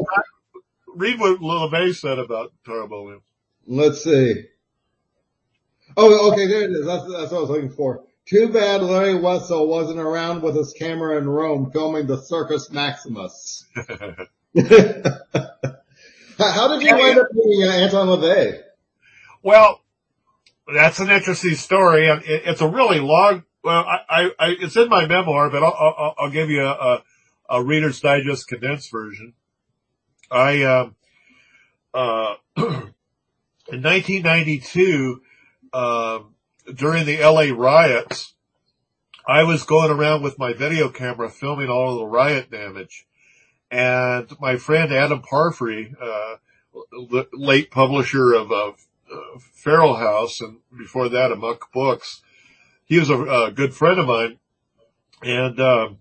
read 0.95 1.19
what 1.19 1.41
LaVey 1.41 1.95
said 1.95 2.19
about 2.19 2.53
Taurobolium. 2.67 3.21
Let's 3.67 4.05
see. 4.05 4.45
Oh, 5.97 6.33
okay, 6.33 6.47
there 6.47 6.63
it 6.65 6.71
is. 6.71 6.87
That's, 6.87 7.03
that's 7.05 7.33
what 7.33 7.39
I 7.39 7.41
was 7.41 7.51
looking 7.51 7.71
for. 7.71 8.05
Too 8.27 8.49
bad 8.49 8.83
Larry 8.83 9.21
Wessel 9.21 9.67
wasn't 9.67 9.99
around 9.99 10.43
with 10.43 10.57
his 10.57 10.73
camera 10.73 11.19
in 11.19 11.29
Rome 11.29 11.71
filming 11.73 12.07
the 12.07 12.23
Circus 12.23 12.71
Maximus. 12.71 13.67
How 13.75 13.85
did 16.69 16.83
you 16.83 16.97
wind 16.97 17.19
up 17.19 17.27
meeting 17.33 17.69
uh, 17.69 17.73
Anton 17.73 18.07
LaVey? 18.09 18.61
Well, 19.43 19.81
that's 20.73 21.01
an 21.01 21.11
interesting 21.11 21.57
story. 21.57 22.09
and 22.09 22.23
It's 22.25 22.61
a 22.61 22.69
really 22.69 23.01
long 23.01 23.43
well, 23.63 23.85
I, 23.87 24.31
I, 24.39 24.57
it's 24.61 24.77
in 24.77 24.89
my 24.89 25.07
memoir, 25.07 25.51
but 25.51 25.63
I'll, 25.63 25.75
I'll, 25.79 26.15
I'll 26.19 26.31
give 26.31 26.51
you 26.51 26.65
a, 26.65 27.03
a, 27.49 27.63
Reader's 27.63 28.01
Digest 28.01 28.49
condensed 28.49 28.91
version. 28.91 29.35
I, 30.31 30.63
um, 30.63 30.97
uh, 31.95 32.35
in 32.57 33.83
1992, 33.83 35.23
um, 35.73 36.35
during 36.75 37.07
the 37.07 37.19
LA 37.19 37.55
riots, 37.55 38.35
I 39.27 39.45
was 39.45 39.63
going 39.63 39.91
around 39.91 40.23
with 40.23 40.39
my 40.39 40.53
video 40.53 40.89
camera 40.89 41.31
filming 41.31 41.69
all 41.69 41.93
of 41.93 41.99
the 41.99 42.07
riot 42.07 42.51
damage. 42.51 43.07
And 43.71 44.29
my 44.41 44.57
friend 44.57 44.93
Adam 44.93 45.23
Parfrey, 45.23 45.95
uh, 46.01 46.37
late 47.33 47.71
publisher 47.71 48.33
of, 48.33 48.51
uh, 48.51 48.73
Feral 49.55 49.97
House 49.97 50.41
and 50.41 50.59
before 50.77 51.09
that 51.11 51.31
Amok 51.31 51.71
Books, 51.73 52.23
he 52.85 52.99
was 52.99 53.11
a, 53.11 53.21
a 53.23 53.51
good 53.51 53.75
friend 53.75 53.99
of 53.99 54.07
mine. 54.07 54.39
And, 55.23 55.61
um, 55.61 55.99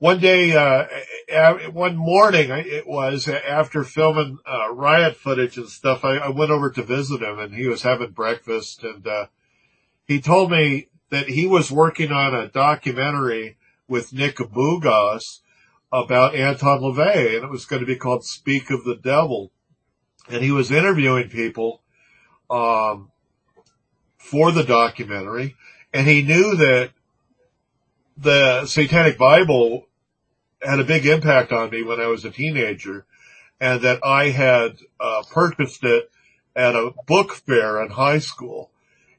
one 0.00 0.18
day, 0.18 0.56
uh, 0.56 1.54
one 1.72 1.94
morning 1.94 2.50
it 2.50 2.86
was 2.86 3.28
after 3.28 3.84
filming, 3.84 4.38
uh, 4.50 4.72
riot 4.72 5.14
footage 5.14 5.58
and 5.58 5.68
stuff, 5.68 6.06
I, 6.06 6.16
I, 6.16 6.30
went 6.30 6.50
over 6.50 6.70
to 6.70 6.82
visit 6.82 7.22
him 7.22 7.38
and 7.38 7.54
he 7.54 7.66
was 7.66 7.82
having 7.82 8.12
breakfast 8.12 8.82
and, 8.82 9.06
uh, 9.06 9.26
he 10.06 10.20
told 10.20 10.50
me 10.50 10.88
that 11.10 11.28
he 11.28 11.46
was 11.46 11.70
working 11.70 12.12
on 12.12 12.34
a 12.34 12.48
documentary 12.48 13.58
with 13.88 14.14
Nick 14.14 14.36
Bougas 14.36 15.40
about 15.92 16.34
Anton 16.34 16.80
LaVey 16.80 17.36
and 17.36 17.44
it 17.44 17.50
was 17.50 17.66
going 17.66 17.80
to 17.80 17.86
be 17.86 17.96
called 17.96 18.24
Speak 18.24 18.70
of 18.70 18.84
the 18.84 18.96
Devil. 18.96 19.52
And 20.30 20.42
he 20.42 20.50
was 20.50 20.70
interviewing 20.70 21.28
people, 21.28 21.82
um, 22.48 23.10
for 24.16 24.50
the 24.50 24.64
documentary 24.64 25.56
and 25.92 26.06
he 26.06 26.22
knew 26.22 26.56
that 26.56 26.90
the 28.16 28.66
Satanic 28.66 29.18
Bible 29.18 29.86
had 30.62 30.78
a 30.78 30.84
big 30.84 31.06
impact 31.06 31.52
on 31.52 31.70
me 31.70 31.82
when 31.82 32.00
I 32.00 32.06
was 32.06 32.24
a 32.24 32.30
teenager 32.30 33.06
and 33.60 33.82
that 33.82 34.00
I 34.04 34.30
had 34.30 34.78
uh, 34.98 35.22
purchased 35.30 35.84
it 35.84 36.10
at 36.54 36.74
a 36.74 36.92
book 37.06 37.32
fair 37.32 37.82
in 37.82 37.90
high 37.90 38.18
school 38.18 38.70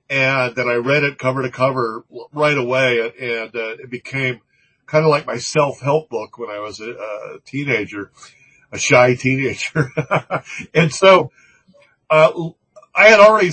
and 0.09 0.55
that 0.55 0.67
I 0.67 0.75
read 0.75 1.03
it 1.03 1.17
cover 1.17 1.41
to 1.41 1.49
cover 1.49 2.03
right 2.33 2.57
away 2.57 2.99
and 3.19 3.55
uh, 3.55 3.75
it 3.79 3.89
became 3.89 4.41
kind 4.85 5.05
of 5.05 5.09
like 5.09 5.25
my 5.25 5.37
self-help 5.37 6.09
book 6.09 6.37
when 6.37 6.49
I 6.49 6.59
was 6.59 6.79
a, 6.79 6.91
a 6.91 7.39
teenager, 7.45 8.11
a 8.71 8.77
shy 8.77 9.15
teenager. 9.15 9.89
and 10.73 10.91
so, 10.93 11.31
uh, 12.09 12.49
I 12.93 13.07
had 13.07 13.21
already, 13.21 13.51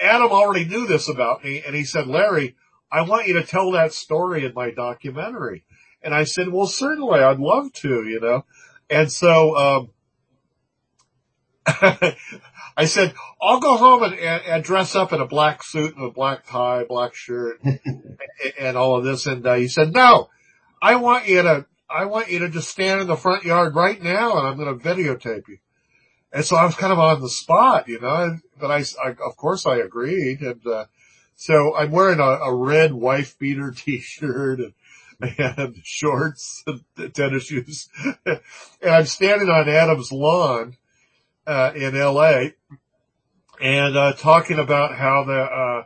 Adam 0.00 0.32
already 0.32 0.64
knew 0.64 0.86
this 0.86 1.08
about 1.08 1.44
me 1.44 1.62
and 1.64 1.74
he 1.74 1.84
said, 1.84 2.06
Larry, 2.06 2.56
I 2.90 3.02
want 3.02 3.28
you 3.28 3.34
to 3.34 3.44
tell 3.44 3.72
that 3.72 3.92
story 3.92 4.44
in 4.44 4.54
my 4.54 4.70
documentary. 4.70 5.64
And 6.02 6.14
I 6.14 6.24
said, 6.24 6.48
well, 6.48 6.66
certainly 6.66 7.20
I'd 7.20 7.38
love 7.38 7.72
to, 7.74 8.02
you 8.08 8.20
know, 8.20 8.44
and 8.88 9.12
so, 9.12 9.56
um, 9.56 9.90
I 12.76 12.86
said, 12.86 13.14
I'll 13.40 13.60
go 13.60 13.76
home 13.76 14.02
and, 14.02 14.14
and, 14.14 14.42
and, 14.44 14.64
dress 14.64 14.96
up 14.96 15.12
in 15.12 15.20
a 15.20 15.26
black 15.26 15.62
suit 15.62 15.94
and 15.94 16.04
a 16.04 16.10
black 16.10 16.46
tie, 16.46 16.84
black 16.84 17.14
shirt 17.14 17.60
and, 17.64 17.80
and 18.58 18.76
all 18.76 18.96
of 18.96 19.04
this. 19.04 19.26
And 19.26 19.46
uh, 19.46 19.54
he 19.54 19.68
said, 19.68 19.92
no, 19.92 20.30
I 20.80 20.96
want 20.96 21.28
you 21.28 21.42
to, 21.42 21.66
I 21.88 22.06
want 22.06 22.30
you 22.30 22.40
to 22.40 22.48
just 22.48 22.68
stand 22.68 23.02
in 23.02 23.06
the 23.06 23.16
front 23.16 23.44
yard 23.44 23.74
right 23.74 24.02
now 24.02 24.38
and 24.38 24.46
I'm 24.46 24.56
going 24.56 24.78
to 24.78 24.84
videotape 24.84 25.48
you. 25.48 25.58
And 26.32 26.44
so 26.44 26.56
I 26.56 26.64
was 26.64 26.76
kind 26.76 26.92
of 26.92 26.98
on 26.98 27.20
the 27.20 27.28
spot, 27.28 27.88
you 27.88 28.00
know, 28.00 28.38
but 28.58 28.70
I, 28.70 28.84
I 29.04 29.10
of 29.10 29.36
course 29.36 29.66
I 29.66 29.76
agreed. 29.76 30.40
And, 30.40 30.64
uh, 30.66 30.84
so 31.34 31.74
I'm 31.74 31.90
wearing 31.90 32.20
a, 32.20 32.22
a 32.22 32.54
red 32.54 32.92
wife 32.92 33.38
beater 33.38 33.70
t-shirt 33.76 34.60
and, 34.60 34.74
and 35.38 35.76
shorts 35.82 36.64
and 36.66 37.14
tennis 37.14 37.44
shoes. 37.44 37.88
and 38.26 38.40
I'm 38.82 39.06
standing 39.06 39.48
on 39.48 39.68
Adam's 39.68 40.12
lawn, 40.12 40.76
uh, 41.46 41.72
in 41.74 41.98
LA 41.98 42.50
and, 43.60 43.96
uh, 43.96 44.12
talking 44.12 44.58
about 44.58 44.96
how 44.96 45.24
the, 45.24 45.40
uh, 45.40 45.84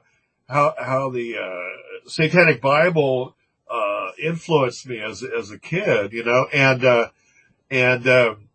how, 0.49 0.75
how 0.79 1.11
the, 1.11 1.39
uh, 1.39 2.09
satanic 2.09 2.61
Bible, 2.61 3.35
uh, 3.71 4.09
influenced 4.23 4.87
me 4.87 5.01
as, 5.01 5.23
as 5.23 5.51
a 5.51 5.59
kid, 5.59 6.13
you 6.13 6.23
know, 6.23 6.47
and, 6.53 6.85
uh, 6.85 7.09
and, 7.71 8.07
um, 8.07 8.49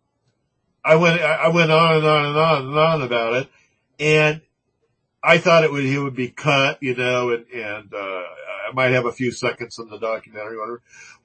I 0.84 0.96
went, 0.96 1.20
I 1.20 1.48
went 1.48 1.70
on 1.70 1.96
and 1.96 2.06
on 2.06 2.24
and 2.26 2.36
on 2.36 2.66
and 2.66 2.78
on 2.78 3.02
about 3.02 3.34
it. 3.34 3.48
And 3.98 4.40
I 5.22 5.38
thought 5.38 5.64
it 5.64 5.72
would, 5.72 5.84
he 5.84 5.98
would 5.98 6.16
be 6.16 6.28
cut, 6.28 6.78
you 6.80 6.94
know, 6.94 7.30
and, 7.30 7.46
and, 7.48 7.92
uh, 7.92 8.24
I 8.68 8.72
might 8.72 8.92
have 8.92 9.04
a 9.04 9.12
few 9.12 9.32
seconds 9.32 9.78
in 9.78 9.88
the 9.88 9.98
documentary. 9.98 10.56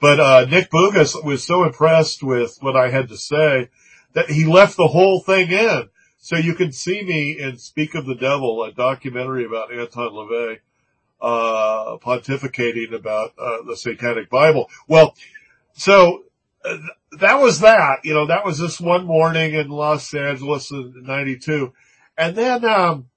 But, 0.02 0.20
uh, 0.20 0.46
Nick 0.50 0.70
Bougas 0.70 1.15
was 1.24 1.46
so 1.46 1.63
impressed 1.63 2.22
with 2.22 2.58
what 2.60 2.76
I 2.76 2.89
had 2.89 3.08
to 3.10 3.18
say 3.18 3.70
that 4.13 4.30
he 4.30 4.46
left 4.46 4.76
the 4.76 4.88
whole 4.88 5.22
thing 5.22 5.52
in. 5.52 5.89
So 6.18 6.36
you 6.36 6.56
can 6.56 6.72
see 6.72 7.04
me 7.04 7.38
in 7.39 7.58
Speak 7.58 7.96
of 7.96 8.06
the 8.06 8.15
Devil, 8.15 8.63
a 8.63 8.74
documentary 8.74 9.46
about 9.46 9.72
Anton 9.72 10.12
LaVey, 10.12 10.60
uh, 11.22 11.98
pontificating 11.98 12.94
about, 12.94 13.34
uh, 13.38 13.62
the 13.65 13.78
Satanic 13.78 14.30
Bible. 14.30 14.70
Well, 14.88 15.15
so 15.74 16.25
that 17.19 17.39
was 17.39 17.60
that, 17.60 17.99
you 18.04 18.13
know, 18.13 18.28
that 18.28 18.45
was 18.45 18.60
this 18.60 18.80
one 18.80 19.06
morning 19.06 19.54
in 19.54 19.69
Los 19.69 20.13
Angeles 20.13 20.71
in 20.71 21.04
92. 21.04 21.73
And 22.17 22.36
then, 22.36 22.65
um, 22.65 23.08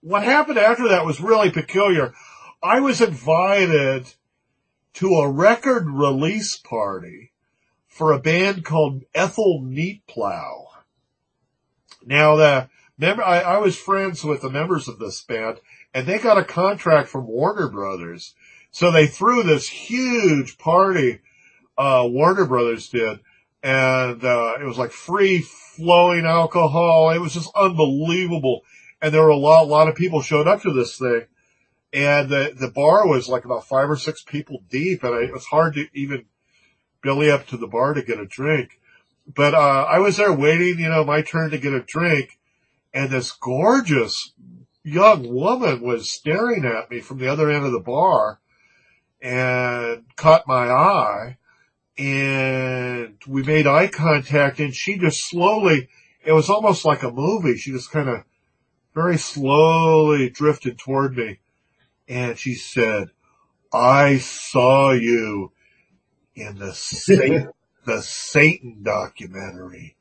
what 0.00 0.22
happened 0.22 0.58
after 0.58 0.88
that 0.88 1.04
was 1.04 1.20
really 1.20 1.50
peculiar. 1.50 2.14
I 2.62 2.80
was 2.80 3.00
invited 3.00 4.06
to 4.94 5.14
a 5.16 5.30
record 5.30 5.88
release 5.88 6.56
party 6.56 7.32
for 7.88 8.12
a 8.12 8.20
band 8.20 8.64
called 8.64 9.02
Ethel 9.14 9.62
Meatplow. 9.64 10.66
Now 12.04 12.36
the 12.36 12.68
member, 12.96 13.22
I, 13.22 13.40
I 13.40 13.58
was 13.58 13.76
friends 13.76 14.22
with 14.22 14.42
the 14.42 14.50
members 14.50 14.86
of 14.86 14.98
this 14.98 15.20
band 15.22 15.60
and 15.92 16.06
they 16.06 16.18
got 16.18 16.38
a 16.38 16.44
contract 16.44 17.08
from 17.08 17.26
Warner 17.26 17.68
Brothers. 17.68 18.34
So 18.70 18.90
they 18.90 19.06
threw 19.06 19.42
this 19.42 19.68
huge 19.68 20.58
party, 20.58 21.20
uh, 21.78 22.06
Warner 22.08 22.46
Brothers 22.46 22.88
did. 22.88 23.20
And, 23.62 24.22
uh, 24.24 24.54
it 24.60 24.64
was 24.64 24.78
like 24.78 24.92
free 24.92 25.40
flowing 25.40 26.24
alcohol. 26.24 27.10
It 27.10 27.20
was 27.20 27.34
just 27.34 27.50
unbelievable 27.56 28.62
and 29.02 29.12
there 29.12 29.22
were 29.22 29.28
a 29.28 29.36
lot, 29.36 29.64
a 29.64 29.66
lot 29.66 29.88
of 29.88 29.94
people 29.94 30.22
showed 30.22 30.48
up 30.48 30.62
to 30.62 30.72
this 30.72 30.98
thing. 30.98 31.26
And 31.92 32.28
the, 32.28 32.54
the 32.58 32.70
bar 32.70 33.06
was 33.06 33.28
like 33.28 33.44
about 33.44 33.66
five 33.66 33.88
or 33.88 33.96
six 33.96 34.22
people 34.22 34.62
deep 34.70 35.02
and 35.02 35.14
I, 35.14 35.22
it 35.24 35.32
was 35.32 35.46
hard 35.46 35.74
to 35.74 35.86
even 35.94 36.26
belly 37.02 37.30
up 37.30 37.46
to 37.48 37.56
the 37.56 37.66
bar 37.66 37.94
to 37.94 38.02
get 38.02 38.20
a 38.20 38.26
drink. 38.26 38.80
But, 39.26 39.54
uh, 39.54 39.86
I 39.88 39.98
was 39.98 40.16
there 40.16 40.32
waiting, 40.32 40.78
you 40.78 40.88
know, 40.88 41.04
my 41.04 41.22
turn 41.22 41.50
to 41.50 41.58
get 41.58 41.72
a 41.72 41.80
drink 41.80 42.38
and 42.94 43.10
this 43.10 43.32
gorgeous 43.32 44.32
young 44.82 45.34
woman 45.34 45.82
was 45.82 46.10
staring 46.10 46.64
at 46.64 46.90
me 46.90 47.00
from 47.00 47.18
the 47.18 47.28
other 47.28 47.50
end 47.50 47.64
of 47.64 47.72
the 47.72 47.80
bar 47.80 48.40
and 49.20 50.04
caught 50.16 50.46
my 50.46 50.70
eye 50.70 51.36
and 51.98 53.16
we 53.26 53.42
made 53.42 53.66
eye 53.66 53.88
contact 53.88 54.60
and 54.60 54.74
she 54.74 54.98
just 54.98 55.28
slowly, 55.28 55.88
it 56.24 56.32
was 56.32 56.50
almost 56.50 56.84
like 56.84 57.02
a 57.02 57.10
movie. 57.10 57.56
She 57.56 57.72
just 57.72 57.90
kind 57.90 58.08
of 58.08 58.24
very 58.94 59.16
slowly 59.16 60.30
drifted 60.30 60.78
toward 60.78 61.16
me 61.16 61.38
and 62.08 62.38
she 62.38 62.54
said, 62.54 63.08
I 63.72 64.18
saw 64.18 64.92
you 64.92 65.52
in 66.34 66.58
the 66.58 66.72
Satan, 66.74 67.50
the 67.84 68.02
Satan 68.02 68.82
documentary. 68.82 69.96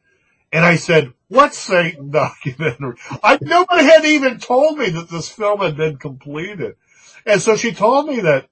And 0.52 0.64
I 0.64 0.76
said, 0.76 1.14
what 1.28 1.54
Satan 1.54 2.12
documentary? 2.12 2.96
I, 3.24 3.38
nobody 3.42 3.84
had 3.84 4.06
even 4.06 4.40
told 4.40 4.78
me 4.78 4.90
that 4.90 5.10
this 5.10 5.30
film 5.30 5.60
had 5.60 5.76
been 5.76 5.98
completed. 5.98 6.76
And 7.26 7.42
so 7.42 7.56
she 7.58 7.74
told 7.74 8.08
me 8.08 8.22
that 8.22 8.48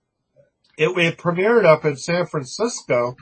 it, 0.77 0.89
it 0.97 1.17
premiered 1.17 1.65
up 1.65 1.85
in 1.85 1.95
San 1.95 2.25
Francisco 2.25 3.15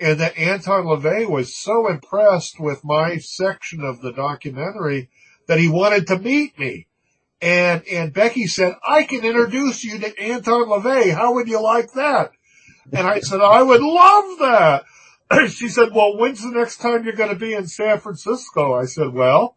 and 0.00 0.18
that 0.18 0.38
Anton 0.38 0.84
LaVey 0.84 1.28
was 1.28 1.54
so 1.54 1.86
impressed 1.86 2.58
with 2.58 2.82
my 2.82 3.18
section 3.18 3.84
of 3.84 4.00
the 4.00 4.12
documentary 4.12 5.10
that 5.46 5.58
he 5.58 5.68
wanted 5.68 6.06
to 6.06 6.18
meet 6.18 6.58
me. 6.58 6.86
And, 7.42 7.82
and 7.86 8.12
Becky 8.12 8.46
said, 8.46 8.74
I 8.86 9.02
can 9.02 9.24
introduce 9.24 9.84
you 9.84 9.98
to 9.98 10.18
Anton 10.18 10.68
LaVey. 10.68 11.12
How 11.12 11.34
would 11.34 11.48
you 11.48 11.60
like 11.60 11.92
that? 11.92 12.32
And 12.92 13.06
I 13.06 13.20
said, 13.20 13.40
I 13.40 13.62
would 13.62 13.82
love 13.82 14.38
that. 14.40 14.84
she 15.50 15.68
said, 15.68 15.90
well, 15.94 16.16
when's 16.16 16.42
the 16.42 16.50
next 16.50 16.78
time 16.78 17.04
you're 17.04 17.12
going 17.12 17.30
to 17.30 17.36
be 17.36 17.54
in 17.54 17.66
San 17.66 18.00
Francisco? 18.00 18.74
I 18.74 18.86
said, 18.86 19.12
well, 19.12 19.56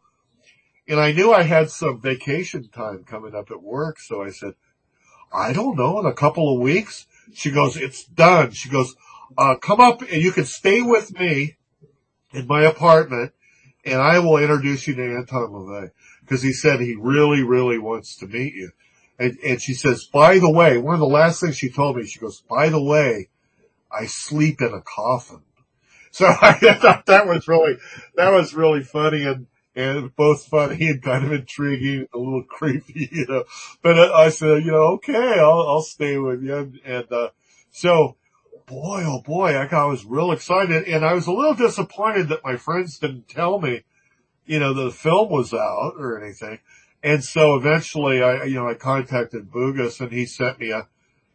and 0.87 0.99
I 0.99 1.13
knew 1.13 1.33
I 1.33 1.43
had 1.43 1.69
some 1.69 2.01
vacation 2.01 2.67
time 2.67 3.05
coming 3.05 3.33
up 3.33 3.49
at 3.49 3.63
work. 3.63 3.99
So 3.99 4.21
I 4.21 4.29
said, 4.29 4.53
I 5.33 5.53
don't 5.53 5.77
know, 5.77 5.99
in 5.99 6.05
a 6.05 6.13
couple 6.13 6.53
of 6.53 6.61
weeks. 6.61 7.07
She 7.33 7.51
goes, 7.51 7.77
it's 7.77 8.03
done. 8.03 8.51
She 8.51 8.69
goes, 8.69 8.93
uh, 9.37 9.55
come 9.55 9.79
up 9.79 10.01
and 10.01 10.21
you 10.21 10.31
can 10.31 10.45
stay 10.45 10.81
with 10.81 11.17
me 11.17 11.57
in 12.31 12.47
my 12.47 12.63
apartment 12.63 13.33
and 13.85 14.01
I 14.01 14.19
will 14.19 14.37
introduce 14.37 14.87
you 14.87 14.95
to 14.95 15.03
Anton 15.03 15.49
LaVey 15.49 15.91
because 16.21 16.41
he 16.41 16.53
said 16.53 16.79
he 16.79 16.95
really, 16.95 17.43
really 17.43 17.77
wants 17.77 18.17
to 18.17 18.27
meet 18.27 18.53
you. 18.53 18.71
And, 19.19 19.37
and 19.45 19.61
she 19.61 19.73
says, 19.73 20.05
by 20.05 20.39
the 20.39 20.49
way, 20.49 20.77
one 20.77 20.95
of 20.95 20.99
the 20.99 21.05
last 21.05 21.41
things 21.41 21.57
she 21.57 21.69
told 21.69 21.97
me, 21.97 22.05
she 22.05 22.19
goes, 22.19 22.41
by 22.49 22.69
the 22.69 22.81
way, 22.81 23.29
I 23.91 24.05
sleep 24.05 24.61
in 24.61 24.73
a 24.73 24.81
coffin. 24.81 25.41
So 26.15 26.27
I 26.27 26.53
thought 26.75 27.07
that 27.07 27.25
was 27.25 27.47
really, 27.47 27.77
that 28.13 28.29
was 28.29 28.53
really 28.53 28.83
funny 28.83 29.23
and, 29.23 29.47
and 29.75 30.15
both 30.15 30.45
funny 30.45 30.89
and 30.89 31.01
kind 31.01 31.25
of 31.25 31.31
intriguing, 31.31 32.07
a 32.13 32.17
little 32.19 32.43
creepy, 32.43 33.09
you 33.11 33.25
know, 33.27 33.45
but 33.81 33.97
I 33.97 34.29
said, 34.29 34.63
you 34.63 34.73
know, 34.73 34.93
okay, 34.93 35.39
I'll, 35.39 35.65
I'll 35.67 35.81
stay 35.81 36.19
with 36.19 36.43
you. 36.43 36.55
And, 36.55 36.79
and 36.85 37.11
uh, 37.11 37.29
so 37.71 38.15
boy, 38.65 39.03
oh 39.05 39.21
boy, 39.21 39.55
I 39.55 39.85
was 39.85 40.05
real 40.05 40.31
excited 40.31 40.87
and 40.87 41.05
I 41.05 41.13
was 41.13 41.27
a 41.27 41.31
little 41.31 41.53
disappointed 41.53 42.29
that 42.29 42.43
my 42.43 42.57
friends 42.57 42.99
didn't 42.99 43.29
tell 43.29 43.59
me, 43.59 43.83
you 44.45 44.59
know, 44.59 44.73
the 44.73 44.91
film 44.91 45.29
was 45.29 45.53
out 45.53 45.93
or 45.97 46.23
anything. 46.23 46.59
And 47.03 47.23
so 47.23 47.55
eventually 47.55 48.21
I, 48.21 48.43
you 48.43 48.55
know, 48.55 48.69
I 48.69 48.75
contacted 48.75 49.51
Bougas 49.51 49.99
and 49.99 50.11
he 50.11 50.25
sent 50.25 50.59
me 50.59 50.71
a, 50.71 50.87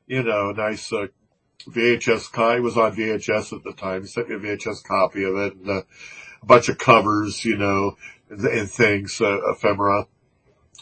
you 0.07 0.23
know, 0.23 0.51
a 0.51 0.55
nice, 0.55 0.93
uh, 0.93 1.09
VHS 1.67 2.33
copy. 2.33 2.59
It 2.59 2.63
was 2.63 2.77
on 2.77 2.97
VHS 2.97 3.57
at 3.57 3.65
the 3.65 3.73
time. 3.73 4.03
He 4.03 4.09
sent 4.09 4.29
me 4.29 4.37
a 4.37 4.39
VHS 4.39 4.85
copy 4.85 5.25
of 5.25 5.37
it 5.37 5.57
and 5.57 5.69
uh, 5.69 5.83
a 6.43 6.47
bunch 6.47 6.69
of 6.69 6.79
covers, 6.79 7.45
you 7.45 7.57
know, 7.57 7.97
and, 8.31 8.41
and 8.45 8.71
things, 8.71 9.21
uh, 9.21 9.39
ephemera. 9.51 10.07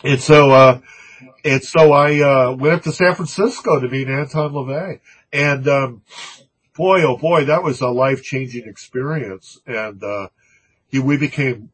And 0.05 0.21
so, 0.21 0.51
uh, 0.51 0.81
and 1.45 1.63
so 1.63 1.93
I, 1.93 2.21
uh, 2.21 2.53
went 2.55 2.75
up 2.75 2.83
to 2.83 2.93
San 2.93 3.15
Francisco 3.15 3.81
to 3.81 3.89
meet 3.89 4.09
Anton 4.09 4.53
LaVey. 4.53 5.01
And, 5.37 5.69
um, 5.69 6.03
boy, 6.75 7.03
oh 7.03 7.19
boy, 7.19 7.45
that 7.45 7.63
was 7.63 7.83
a 7.83 7.89
life 7.89 8.23
changing 8.23 8.67
experience. 8.67 9.61
And, 9.67 10.03
uh, 10.03 10.29
he, 10.89 10.99
we 10.99 11.19
became 11.19 11.71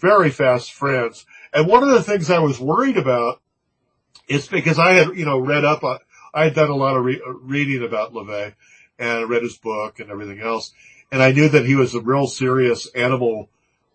very 0.00 0.30
fast 0.30 0.72
friends. 0.72 1.26
And 1.52 1.66
one 1.66 1.82
of 1.82 1.90
the 1.90 2.02
things 2.02 2.30
I 2.30 2.38
was 2.38 2.58
worried 2.58 2.96
about 2.96 3.42
is 4.26 4.48
because 4.48 4.78
I 4.78 4.92
had, 4.92 5.18
you 5.18 5.26
know, 5.26 5.38
read 5.38 5.66
up 5.66 5.84
on, 5.84 5.98
I 6.32 6.44
had 6.44 6.54
done 6.54 6.70
a 6.70 6.74
lot 6.74 6.96
of 6.96 7.04
re- 7.04 7.20
reading 7.42 7.84
about 7.84 8.14
LaVey 8.14 8.54
and 8.98 9.10
I 9.10 9.22
read 9.24 9.42
his 9.42 9.58
book 9.58 10.00
and 10.00 10.10
everything 10.10 10.40
else. 10.40 10.72
And 11.12 11.22
I 11.22 11.32
knew 11.32 11.50
that 11.50 11.66
he 11.66 11.74
was 11.74 11.94
a 11.94 12.00
real 12.00 12.26
serious 12.26 12.86
animal, 12.94 13.50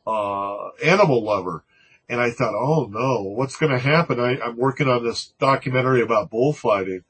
uh, 0.05 0.67
animal 0.85 1.23
lover. 1.23 1.63
And 2.07 2.21
I 2.21 2.29
thought, 2.29 2.53
oh 2.53 2.87
no, 2.91 3.23
what's 3.23 3.55
going 3.55 3.71
to 3.71 3.79
happen? 3.79 4.19
I, 4.19 4.39
I'm 4.39 4.55
working 4.55 4.87
on 4.87 5.03
this 5.03 5.33
documentary 5.39 6.03
about 6.03 6.29
bullfighting 6.29 7.03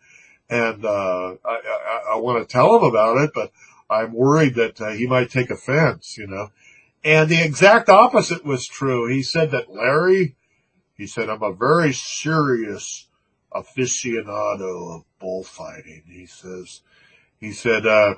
and, 0.50 0.84
uh, 0.84 1.36
I, 1.46 1.79
I, 1.90 2.14
I 2.14 2.16
want 2.18 2.40
to 2.40 2.52
tell 2.52 2.78
him 2.78 2.84
about 2.84 3.18
it, 3.18 3.32
but 3.34 3.52
I'm 3.90 4.14
worried 4.14 4.56
that 4.56 4.80
uh, 4.80 4.90
he 4.90 5.08
might 5.08 5.32
take 5.32 5.50
offense, 5.50 6.18
you 6.18 6.28
know. 6.28 6.52
And 7.04 7.30
the 7.30 7.42
exact 7.42 7.90
opposite 7.90 8.46
was 8.46 8.68
true. 8.68 9.08
He 9.08 9.24
said 9.24 9.52
that 9.52 9.72
Larry, 9.72 10.36
he 10.96 11.08
said, 11.08 11.30
I'm 11.30 11.42
a 11.42 11.54
very 11.54 11.94
serious 11.94 13.08
aficionado 13.54 14.98
of 14.98 15.06
bullfighting. 15.20 16.04
He 16.08 16.26
says, 16.26 16.82
he 17.40 17.52
said, 17.52 17.88
uh, 17.88 18.16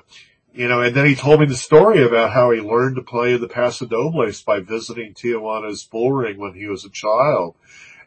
you 0.52 0.68
know, 0.68 0.82
and 0.82 0.94
then 0.94 1.06
he 1.06 1.14
told 1.14 1.40
me 1.40 1.46
the 1.46 1.56
story 1.56 2.04
about 2.04 2.32
how 2.32 2.50
he 2.50 2.60
learned 2.60 2.96
to 2.96 3.02
play 3.02 3.36
the 3.36 3.48
Paso 3.48 3.86
Dobles 3.86 4.44
by 4.44 4.60
visiting 4.60 5.14
Tijuana's 5.14 5.84
bull 5.84 6.12
ring 6.12 6.38
when 6.38 6.54
he 6.54 6.66
was 6.66 6.84
a 6.84 6.90
child. 6.90 7.54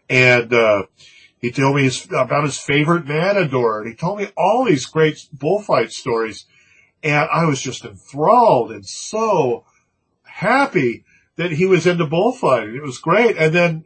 And, 0.10 0.54
uh, 0.54 0.84
he 1.46 1.52
told 1.52 1.76
me 1.76 1.84
his, 1.84 2.08
about 2.12 2.44
his 2.44 2.58
favorite 2.58 3.06
matador 3.06 3.80
and 3.80 3.88
he 3.88 3.96
told 3.96 4.18
me 4.18 4.28
all 4.36 4.66
these 4.66 4.88
great 4.88 5.28
bullfight 5.32 5.92
stories. 5.92 6.46
And 7.04 7.30
I 7.32 7.46
was 7.46 7.62
just 7.62 7.86
enthralled 7.86 8.72
and 8.72 8.84
so 8.84 9.64
happy 10.24 11.06
that 11.36 11.52
he 11.52 11.68
was 11.68 11.86
into 11.86 12.08
bullfighting. 12.08 12.76
It 12.76 12.82
was 12.82 12.98
great. 12.98 13.38
And 13.38 13.54
then 13.54 13.86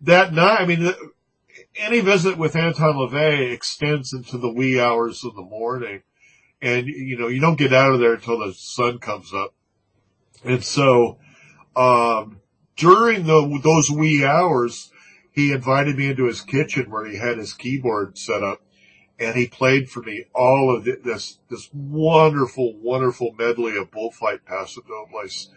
that 0.00 0.32
night, 0.32 0.62
I 0.62 0.66
mean, 0.66 0.92
any 1.76 2.00
visit 2.00 2.36
with 2.38 2.56
Anton 2.56 2.94
LaVey 2.94 3.52
extends 3.52 4.12
into 4.12 4.36
the 4.36 4.52
wee 4.52 4.80
hours 4.80 5.24
of 5.24 5.36
the 5.36 5.42
morning. 5.42 6.02
And, 6.60 6.88
you 6.88 7.16
know, 7.16 7.28
you 7.28 7.40
don't 7.40 7.58
get 7.58 7.72
out 7.72 7.92
of 7.92 8.00
there 8.00 8.14
until 8.14 8.38
the 8.38 8.52
sun 8.52 8.98
comes 8.98 9.32
up. 9.32 9.54
And 10.44 10.64
so, 10.64 11.18
um, 11.76 12.40
during 12.74 13.26
the, 13.26 13.60
those 13.62 13.90
wee 13.90 14.24
hours, 14.24 14.90
he 15.36 15.52
invited 15.52 15.96
me 15.96 16.08
into 16.08 16.24
his 16.24 16.40
kitchen 16.40 16.90
where 16.90 17.06
he 17.06 17.16
had 17.16 17.38
his 17.38 17.52
keyboard 17.52 18.18
set 18.18 18.42
up 18.42 18.62
and 19.18 19.36
he 19.36 19.46
played 19.46 19.88
for 19.88 20.02
me 20.02 20.24
all 20.34 20.74
of 20.74 20.84
this, 20.84 21.38
this 21.48 21.70
wonderful, 21.72 22.74
wonderful 22.78 23.32
medley 23.38 23.76
of 23.76 23.90
bullfight 23.90 24.44
paso 24.44 24.80
dobles 24.80 25.50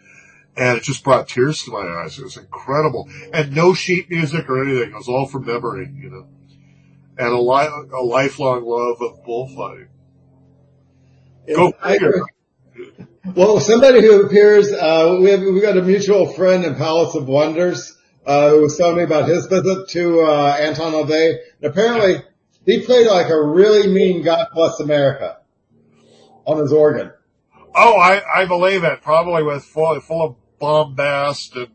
and 0.56 0.76
it 0.76 0.82
just 0.82 1.02
brought 1.02 1.28
tears 1.28 1.62
to 1.62 1.70
my 1.70 2.02
eyes. 2.02 2.18
It 2.18 2.24
was 2.24 2.36
incredible, 2.36 3.08
and 3.32 3.54
no 3.54 3.72
sheet 3.72 4.10
music 4.10 4.48
or 4.48 4.62
anything. 4.64 4.90
It 4.90 4.96
was 4.96 5.08
all 5.08 5.26
from 5.26 5.46
memory, 5.46 5.90
you 5.94 6.10
know, 6.10 6.26
and 7.16 7.28
a, 7.28 7.40
li- 7.40 7.88
a 7.94 8.02
lifelong 8.02 8.64
love 8.64 9.00
of 9.00 9.24
bullfighting. 9.24 9.88
Go 11.54 11.72
figure. 11.72 12.24
Well, 13.34 13.60
somebody 13.60 14.02
who 14.02 14.26
appears, 14.26 14.72
uh, 14.72 15.18
we 15.20 15.30
have, 15.30 15.40
we 15.40 15.60
got 15.60 15.76
a 15.76 15.82
mutual 15.82 16.26
friend 16.26 16.64
in 16.64 16.74
Palace 16.74 17.14
of 17.14 17.28
Wonders, 17.28 17.96
uh, 18.26 18.50
who 18.50 18.62
was 18.62 18.76
telling 18.76 18.96
me 18.96 19.02
about 19.02 19.28
his 19.28 19.46
visit 19.46 19.88
to, 19.88 20.20
uh, 20.22 20.56
Anton 20.58 20.92
LaVey. 20.92 21.38
And 21.62 21.70
apparently 21.70 22.22
he 22.66 22.84
played 22.84 23.06
like 23.06 23.28
a 23.30 23.42
really 23.42 23.88
mean 23.88 24.22
God 24.22 24.48
Bless 24.54 24.80
America 24.80 25.38
on 26.46 26.58
his 26.58 26.72
organ. 26.72 27.12
Oh, 27.74 27.96
I, 27.96 28.42
I 28.42 28.46
believe 28.46 28.84
it. 28.84 29.02
Probably 29.02 29.42
with 29.42 29.64
full, 29.64 29.98
full 30.00 30.22
of 30.22 30.36
bombast 30.58 31.56
and 31.56 31.68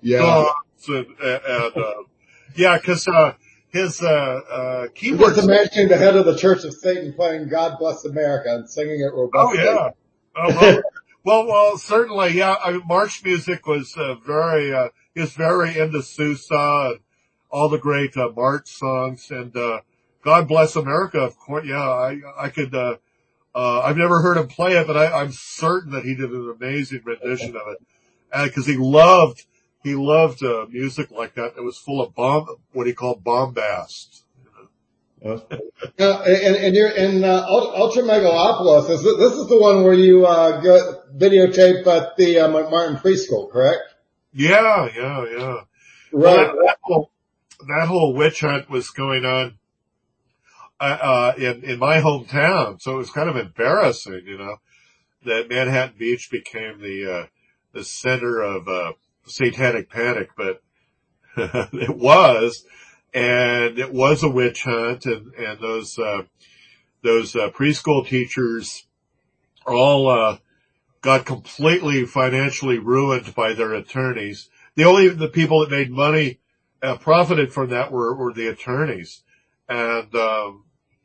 yeah, 0.00 0.44
and, 0.88 1.06
and 1.20 1.76
uh, 1.76 1.94
yeah, 2.56 2.78
because 2.78 3.06
uh, 3.08 3.34
his 3.70 4.00
uh, 4.00 4.06
uh, 4.06 4.88
keyboard. 4.94 5.34
Just 5.34 5.48
imagining 5.48 5.88
the 5.88 5.96
head 5.96 6.16
of 6.16 6.24
the 6.24 6.36
Church 6.36 6.64
of 6.64 6.72
Satan 6.74 7.12
playing 7.12 7.48
"God 7.48 7.78
Bless 7.78 8.04
America" 8.04 8.54
and 8.54 8.70
singing 8.70 9.00
it 9.00 9.12
robustly. 9.12 9.60
Oh 9.60 9.64
yeah. 9.64 9.90
Oh, 10.36 10.48
well, 10.48 10.82
well, 11.24 11.46
well, 11.46 11.78
certainly, 11.78 12.30
yeah. 12.30 12.54
I 12.64 12.72
mean, 12.72 12.82
march 12.86 13.24
music 13.24 13.66
was 13.66 13.94
uh, 13.96 14.14
very. 14.24 14.72
Uh, 14.72 14.88
was 15.18 15.32
very 15.32 15.78
into 15.78 16.02
Sousa 16.02 16.92
and 16.92 17.00
all 17.50 17.68
the 17.68 17.78
great 17.78 18.16
uh, 18.16 18.30
march 18.34 18.68
songs 18.68 19.30
and 19.30 19.56
uh, 19.56 19.80
God 20.22 20.48
Bless 20.48 20.76
America. 20.76 21.20
Of 21.20 21.38
course, 21.38 21.66
yeah. 21.66 21.82
I 21.82 22.20
I 22.38 22.48
could. 22.48 22.74
Uh, 22.74 22.96
uh, 23.54 23.80
I've 23.80 23.96
never 23.96 24.20
heard 24.20 24.36
him 24.36 24.46
play 24.46 24.74
it, 24.74 24.86
but 24.86 24.96
I, 24.96 25.20
I'm 25.20 25.32
certain 25.32 25.92
that 25.92 26.04
he 26.04 26.14
did 26.14 26.30
an 26.30 26.54
amazing 26.60 27.02
rendition 27.04 27.56
of 27.56 27.62
it 27.72 28.44
because 28.44 28.66
he 28.66 28.76
loved 28.76 29.46
he 29.82 29.94
loved 29.94 30.44
uh, 30.44 30.66
music 30.68 31.10
like 31.10 31.34
that 31.34 31.56
that 31.56 31.62
was 31.62 31.78
full 31.78 32.00
of 32.00 32.14
bomb 32.14 32.46
what 32.72 32.86
he 32.86 32.92
called 32.92 33.24
bombast. 33.24 34.24
uh, 35.24 35.38
and, 35.98 36.56
and 36.56 36.76
you're 36.76 36.90
in 36.90 37.24
uh, 37.24 37.44
Ultra 37.48 38.02
Megalopolis. 38.02 38.88
This, 38.88 39.02
this 39.02 39.32
is 39.32 39.48
the 39.48 39.58
one 39.58 39.82
where 39.82 39.94
you 39.94 40.26
uh, 40.26 40.60
go, 40.60 41.02
videotape 41.16 41.86
at 41.86 42.16
the 42.16 42.38
uh, 42.40 42.48
McMartin 42.48 43.00
preschool, 43.00 43.50
correct? 43.50 43.87
Yeah, 44.32 44.88
yeah, 44.94 45.24
yeah. 45.30 45.46
Right. 45.46 45.64
Well, 46.12 46.36
that, 46.36 46.54
that, 46.54 46.76
whole, 46.82 47.10
that 47.66 47.88
whole 47.88 48.14
witch 48.14 48.40
hunt 48.40 48.70
was 48.70 48.90
going 48.90 49.24
on 49.24 49.58
uh, 50.80 50.84
uh, 51.00 51.32
in 51.36 51.64
in 51.64 51.78
my 51.78 52.00
hometown, 52.00 52.80
so 52.80 52.94
it 52.94 52.98
was 52.98 53.10
kind 53.10 53.28
of 53.28 53.36
embarrassing, 53.36 54.22
you 54.26 54.38
know, 54.38 54.56
that 55.24 55.48
Manhattan 55.48 55.96
Beach 55.98 56.30
became 56.30 56.80
the 56.80 57.12
uh, 57.12 57.26
the 57.72 57.84
center 57.84 58.40
of 58.40 58.68
uh, 58.68 58.92
satanic 59.26 59.90
panic, 59.90 60.30
but 60.36 60.62
it 61.36 61.96
was, 61.96 62.64
and 63.12 63.78
it 63.78 63.92
was 63.92 64.22
a 64.22 64.28
witch 64.28 64.62
hunt, 64.62 65.04
and 65.06 65.34
and 65.34 65.60
those 65.60 65.98
uh, 65.98 66.22
those 67.02 67.34
uh, 67.34 67.50
preschool 67.50 68.06
teachers 68.06 68.86
all 69.66 70.08
uh, 70.08 70.38
got 71.00 71.26
completely 71.26 72.04
financially 72.04 72.78
ruined 72.78 73.34
by 73.34 73.52
their 73.52 73.74
attorneys. 73.74 74.48
The 74.74 74.84
only 74.84 75.08
the 75.08 75.28
people 75.28 75.60
that 75.60 75.70
made 75.70 75.90
money 75.90 76.40
uh, 76.82 76.96
profited 76.96 77.52
from 77.52 77.70
that 77.70 77.90
were 77.90 78.14
were 78.14 78.32
the 78.32 78.48
attorneys, 78.48 79.22
and 79.68 80.14
um, 80.14 80.64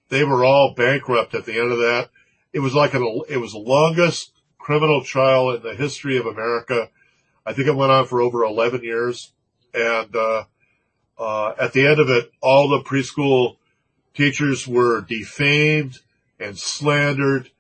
they 0.10 0.24
were 0.24 0.46
all 0.46 0.74
bankrupt 0.76 1.34
at 1.34 1.46
the 1.46 1.60
end 1.60 1.72
of 1.72 1.80
that. 1.80 2.10
It 2.52 2.60
was 2.60 2.76
like 2.76 2.94
an 2.94 3.22
it 3.30 3.38
was 3.38 3.54
the 3.54 3.60
longest 3.60 4.32
criminal 4.64 5.04
trial 5.04 5.52
in 5.52 5.62
the 5.62 5.76
history 5.76 6.18
of 6.18 6.26
America. 6.26 6.90
I 7.46 7.54
think 7.54 7.68
it 7.68 7.76
went 7.76 7.92
on 7.92 8.06
for 8.06 8.22
over 8.22 8.44
11 8.44 8.84
years. 8.84 9.34
And, 9.74 10.16
uh, 10.16 10.46
uh, 11.18 11.54
at 11.60 11.74
the 11.74 11.86
end 11.86 12.00
of 12.00 12.10
it, 12.10 12.32
all 12.42 12.70
the 12.70 12.80
preschool 12.80 13.58
teachers 14.14 14.68
were 14.68 15.02
defamed 15.02 16.00
and 16.40 16.58
slandered 16.58 17.52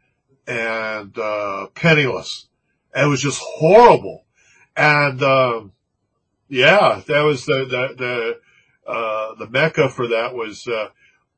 and, 0.47 1.17
uh, 1.17 1.67
penniless. 1.75 2.47
It 2.95 3.08
was 3.08 3.21
just 3.21 3.41
horrible. 3.41 4.25
And, 4.75 5.21
um, 5.23 5.71
yeah, 6.49 7.01
that 7.08 7.21
was 7.21 7.45
the, 7.45 7.65
the, 7.65 7.95
the, 8.86 8.91
uh, 8.91 9.36
the 9.36 9.49
mecca 9.49 9.89
for 9.89 10.08
that 10.08 10.34
was, 10.36 10.67
uh, 10.67 10.89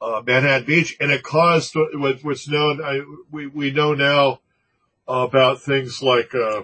uh, 0.02 0.22
Manhattan 0.26 0.66
Beach, 0.66 0.96
and 1.00 1.12
it 1.12 1.24
caused 1.24 1.76
what's 1.76 2.48
known. 2.48 2.84
I, 2.84 3.02
we 3.32 3.48
we 3.48 3.72
know 3.72 3.94
now 3.94 4.42
about 5.08 5.62
things 5.62 6.02
like 6.02 6.34
uh, 6.36 6.64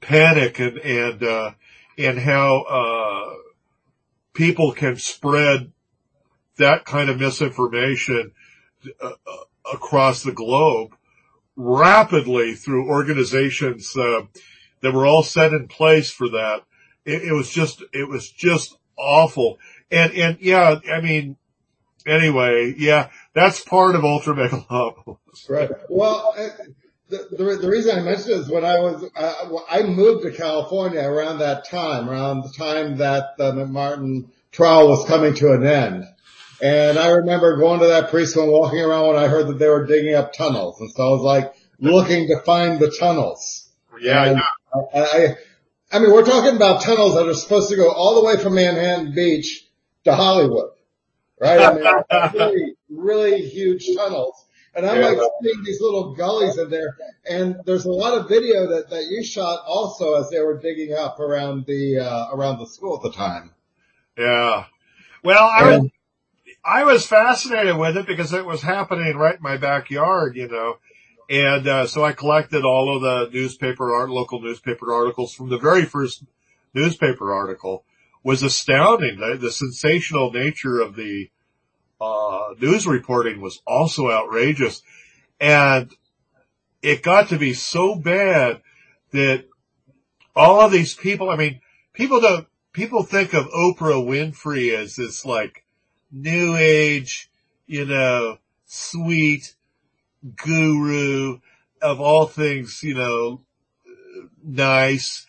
panic 0.00 0.58
and 0.58 0.78
and 0.78 1.22
uh, 1.22 1.50
and 1.98 2.18
how 2.18 2.62
uh, 2.62 3.34
people 4.32 4.72
can 4.72 4.96
spread 4.96 5.72
that 6.56 6.84
kind 6.84 7.10
of 7.10 7.18
misinformation 7.18 8.32
uh, 9.02 9.10
uh, 9.26 9.36
across 9.72 10.22
the 10.22 10.32
globe 10.32 10.95
rapidly 11.56 12.54
through 12.54 12.88
organizations 12.88 13.96
uh, 13.96 14.22
that 14.82 14.92
were 14.92 15.06
all 15.06 15.22
set 15.22 15.52
in 15.52 15.68
place 15.68 16.10
for 16.10 16.28
that. 16.28 16.62
It, 17.04 17.24
it 17.24 17.32
was 17.32 17.50
just 17.50 17.82
it 17.92 18.08
was 18.08 18.30
just 18.30 18.76
awful. 18.96 19.58
And 19.90 20.12
and 20.14 20.38
yeah, 20.40 20.76
I 20.92 21.00
mean, 21.00 21.36
anyway, 22.06 22.74
yeah, 22.76 23.10
that's 23.34 23.60
part 23.60 23.94
of 23.94 24.04
Ultra 24.04 24.34
Megalopolis. 24.34 25.18
Right. 25.48 25.70
Well, 25.88 26.34
the, 27.08 27.28
the, 27.30 27.44
the 27.62 27.68
reason 27.68 27.98
I 27.98 28.02
mentioned 28.02 28.30
it 28.30 28.38
is 28.40 28.48
when 28.48 28.64
I 28.64 28.80
was, 28.80 29.04
uh, 29.14 29.58
I 29.68 29.82
moved 29.82 30.24
to 30.24 30.32
California 30.32 31.00
around 31.00 31.38
that 31.38 31.68
time, 31.68 32.08
around 32.08 32.42
the 32.42 32.52
time 32.56 32.96
that 32.98 33.36
the 33.38 33.52
McMartin 33.52 34.28
trial 34.50 34.88
was 34.88 35.06
coming 35.06 35.34
to 35.34 35.52
an 35.52 35.64
end. 35.64 36.04
And 36.62 36.98
I 36.98 37.08
remember 37.08 37.56
going 37.58 37.80
to 37.80 37.86
that 37.88 38.10
preschool 38.10 38.44
and 38.44 38.52
walking 38.52 38.80
around 38.80 39.08
when 39.08 39.16
I 39.16 39.28
heard 39.28 39.46
that 39.48 39.58
they 39.58 39.68
were 39.68 39.86
digging 39.86 40.14
up 40.14 40.32
tunnels. 40.32 40.80
And 40.80 40.90
so 40.90 41.06
I 41.06 41.10
was 41.10 41.22
like 41.22 41.54
looking 41.78 42.28
to 42.28 42.40
find 42.40 42.80
the 42.80 42.90
tunnels. 42.98 43.68
Yeah, 44.00 44.32
yeah. 44.32 44.40
I, 44.94 44.98
I, 45.00 45.36
I 45.92 45.98
mean, 45.98 46.12
we're 46.12 46.24
talking 46.24 46.56
about 46.56 46.82
tunnels 46.82 47.14
that 47.14 47.28
are 47.28 47.34
supposed 47.34 47.68
to 47.70 47.76
go 47.76 47.90
all 47.90 48.14
the 48.16 48.24
way 48.24 48.36
from 48.36 48.54
Manhattan 48.54 49.14
Beach 49.14 49.66
to 50.04 50.14
Hollywood, 50.14 50.70
right? 51.40 51.60
I 51.60 51.74
mean, 51.74 51.84
really, 52.34 52.74
really 52.90 53.42
huge 53.48 53.86
tunnels. 53.96 54.42
And 54.74 54.84
I'm 54.84 55.00
Yeah. 55.00 55.08
like 55.08 55.18
seeing 55.42 55.64
these 55.64 55.80
little 55.80 56.14
gullies 56.14 56.58
in 56.58 56.68
there. 56.68 56.96
And 57.28 57.56
there's 57.64 57.86
a 57.86 57.90
lot 57.92 58.18
of 58.18 58.28
video 58.28 58.66
that, 58.68 58.90
that 58.90 59.04
you 59.10 59.24
shot 59.24 59.60
also 59.66 60.14
as 60.20 60.28
they 60.28 60.40
were 60.40 60.58
digging 60.58 60.92
up 60.94 61.18
around 61.18 61.64
the, 61.66 61.98
uh, 61.98 62.28
around 62.34 62.58
the 62.58 62.66
school 62.66 62.96
at 62.96 63.02
the 63.02 63.16
time. 63.16 63.52
Yeah. 64.18 64.66
Well, 65.24 65.44
I 65.44 65.78
was, 65.78 65.90
I 66.66 66.82
was 66.82 67.06
fascinated 67.06 67.76
with 67.76 67.96
it 67.96 68.06
because 68.06 68.32
it 68.32 68.44
was 68.44 68.60
happening 68.60 69.16
right 69.16 69.36
in 69.36 69.42
my 69.42 69.56
backyard, 69.56 70.36
you 70.36 70.48
know. 70.48 70.78
And, 71.30 71.66
uh, 71.66 71.86
so 71.86 72.04
I 72.04 72.12
collected 72.12 72.64
all 72.64 72.96
of 72.96 73.02
the 73.02 73.30
newspaper 73.32 73.94
art, 73.94 74.10
local 74.10 74.40
newspaper 74.40 74.92
articles 74.92 75.32
from 75.32 75.48
the 75.48 75.58
very 75.58 75.84
first 75.84 76.24
newspaper 76.74 77.32
article 77.32 77.84
was 78.24 78.42
astounding. 78.42 79.20
The, 79.20 79.36
the 79.36 79.52
sensational 79.52 80.32
nature 80.32 80.80
of 80.80 80.96
the, 80.96 81.30
uh, 82.00 82.54
news 82.60 82.86
reporting 82.86 83.40
was 83.40 83.62
also 83.64 84.10
outrageous. 84.10 84.82
And 85.40 85.94
it 86.82 87.02
got 87.02 87.28
to 87.28 87.38
be 87.38 87.54
so 87.54 87.94
bad 87.94 88.60
that 89.12 89.44
all 90.34 90.60
of 90.60 90.72
these 90.72 90.94
people, 90.94 91.30
I 91.30 91.36
mean, 91.36 91.60
people 91.92 92.20
don't, 92.20 92.46
people 92.72 93.04
think 93.04 93.34
of 93.34 93.46
Oprah 93.46 94.04
Winfrey 94.04 94.76
as 94.76 94.96
this 94.96 95.24
like 95.24 95.64
new 96.10 96.56
age, 96.56 97.30
you 97.66 97.84
know, 97.84 98.38
sweet 98.66 99.54
guru 100.36 101.38
of 101.82 102.00
all 102.00 102.26
things, 102.26 102.82
you 102.82 102.94
know, 102.94 103.40
nice. 104.42 105.26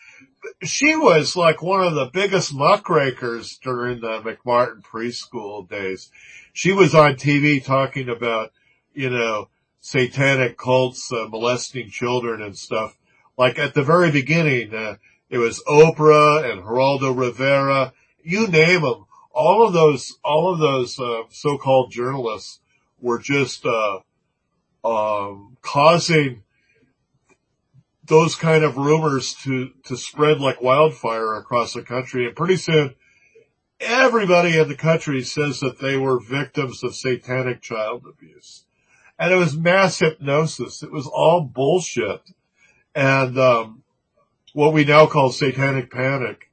She 0.62 0.96
was 0.96 1.36
like 1.36 1.62
one 1.62 1.84
of 1.84 1.94
the 1.94 2.10
biggest 2.12 2.54
muckrakers 2.54 3.58
during 3.58 4.00
the 4.00 4.20
McMartin 4.20 4.82
preschool 4.82 5.68
days. 5.68 6.10
She 6.52 6.72
was 6.72 6.94
on 6.94 7.14
TV 7.14 7.64
talking 7.64 8.08
about, 8.08 8.52
you 8.94 9.10
know, 9.10 9.48
satanic 9.80 10.56
cults 10.56 11.12
uh, 11.12 11.26
molesting 11.28 11.90
children 11.90 12.42
and 12.42 12.56
stuff. 12.56 12.96
Like 13.36 13.58
at 13.58 13.74
the 13.74 13.84
very 13.84 14.10
beginning, 14.10 14.74
uh, 14.74 14.96
it 15.30 15.38
was 15.38 15.62
Oprah 15.68 16.50
and 16.50 16.62
Geraldo 16.62 17.16
Rivera, 17.16 17.92
you 18.22 18.48
name 18.48 18.82
them. 18.82 19.04
All 19.30 19.66
of 19.66 19.72
those, 19.72 20.18
all 20.24 20.52
of 20.52 20.58
those 20.58 20.98
uh, 20.98 21.22
so-called 21.30 21.92
journalists 21.92 22.60
were 23.00 23.18
just 23.18 23.64
uh, 23.64 24.00
um, 24.84 25.56
causing 25.62 26.42
those 28.08 28.34
kind 28.34 28.64
of 28.64 28.76
rumors 28.76 29.34
to 29.34 29.70
to 29.84 29.96
spread 29.96 30.40
like 30.40 30.60
wildfire 30.60 31.34
across 31.34 31.74
the 31.74 31.82
country, 31.82 32.26
and 32.26 32.34
pretty 32.34 32.56
soon 32.56 32.94
everybody 33.80 34.58
in 34.58 34.68
the 34.68 34.76
country 34.76 35.22
says 35.22 35.60
that 35.60 35.78
they 35.80 35.96
were 35.96 36.18
victims 36.18 36.82
of 36.82 36.96
satanic 36.96 37.60
child 37.60 38.04
abuse, 38.08 38.64
and 39.18 39.32
it 39.32 39.36
was 39.36 39.56
mass 39.56 39.98
hypnosis. 39.98 40.82
It 40.82 40.90
was 40.90 41.06
all 41.06 41.42
bullshit, 41.42 42.22
and 42.94 43.38
um, 43.38 43.82
what 44.54 44.72
we 44.72 44.84
now 44.84 45.06
call 45.06 45.30
satanic 45.30 45.90
panic, 45.90 46.50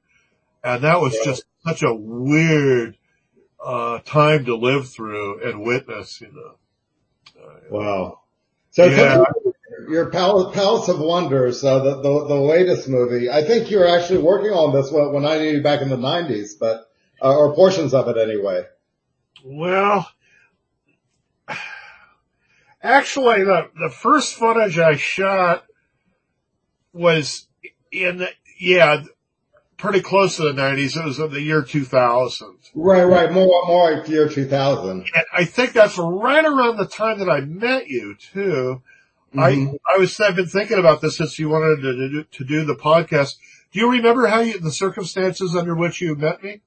and 0.64 0.84
that 0.84 1.00
was 1.00 1.18
just 1.24 1.46
such 1.66 1.84
a 1.84 1.94
weird 1.94 2.98
uh, 3.64 4.00
time 4.00 4.46
to 4.46 4.56
live 4.56 4.90
through 4.90 5.48
and 5.48 5.64
witness. 5.64 6.22
You 6.22 6.32
know. 6.32 7.44
Uh, 7.44 7.60
Wow. 7.70 8.20
So 8.72 8.86
Yeah. 8.86 9.24
your 9.90 10.10
Palace, 10.10 10.56
Palace 10.56 10.90
of 10.90 11.00
Wonders, 11.00 11.64
uh, 11.64 11.80
the, 11.80 11.96
the, 12.02 12.28
the 12.28 12.36
latest 12.36 12.88
movie, 12.88 13.30
I 13.30 13.44
think 13.44 13.70
you 13.70 13.80
were 13.80 13.88
actually 13.88 14.20
working 14.20 14.52
on 14.52 14.74
this 14.74 14.92
when, 14.92 15.14
when 15.14 15.26
I 15.26 15.38
knew 15.38 15.50
you 15.52 15.64
back 15.64 15.82
in 15.82 15.90
the 15.90 15.98
nineties, 15.98 16.56
but, 16.56 16.90
uh, 17.22 17.36
or 17.36 17.54
portions 17.56 17.94
of 17.94 18.08
it 18.08 18.18
anyway. 18.18 18.64
Well, 19.44 20.10
actually, 22.82 23.44
the 23.44 23.70
the 23.80 23.90
first 23.90 24.36
footage 24.36 24.80
I 24.80 24.96
shot 24.96 25.66
was 26.94 27.48
in 27.92 28.18
the, 28.18 28.30
yeah, 28.60 29.04
pretty 29.78 30.02
close 30.02 30.38
to 30.38 30.44
the 30.44 30.54
nineties. 30.54 30.96
It 30.98 31.04
was 31.06 31.20
in 31.20 31.32
the 31.32 31.42
year 31.42 31.62
two 31.64 31.86
thousand, 31.86 32.58
Right, 32.74 33.04
right. 33.04 33.32
More, 33.32 33.66
more 33.68 33.92
like 33.94 34.08
year 34.10 34.28
2000. 34.30 34.90
and 34.92 35.26
I 35.34 35.46
think 35.46 35.74
that's 35.74 35.98
right 35.98 36.44
around 36.46 36.78
the 36.78 36.88
time 36.88 37.20
that 37.20 37.30
I 37.30 37.42
met 37.42 37.88
you 37.88 38.16
too. 38.16 38.82
Mhm. 39.34 39.76
I 39.88 39.94
I 39.96 39.98
was 39.98 40.20
I've 40.20 40.36
been 40.36 40.48
thinking 40.48 40.80
about 40.80 41.02
this 41.02 41.18
since 41.18 41.38
you 41.40 41.50
wanted 41.50 41.82
to 41.82 42.10
do, 42.10 42.24
to 42.24 42.44
do 42.46 42.64
the 42.66 42.76
podcast. 42.76 43.36
Do 43.72 43.80
you 43.80 43.92
remember 43.92 44.28
how 44.28 44.40
you 44.40 44.60
the 44.60 44.72
circumstances 44.72 45.56
under 45.56 45.76
which 45.76 46.00
you 46.02 46.16
met 46.16 46.42
me? 46.44 46.62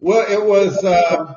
Well, 0.00 0.26
it 0.30 0.44
was, 0.44 0.84
uh, 0.84 1.36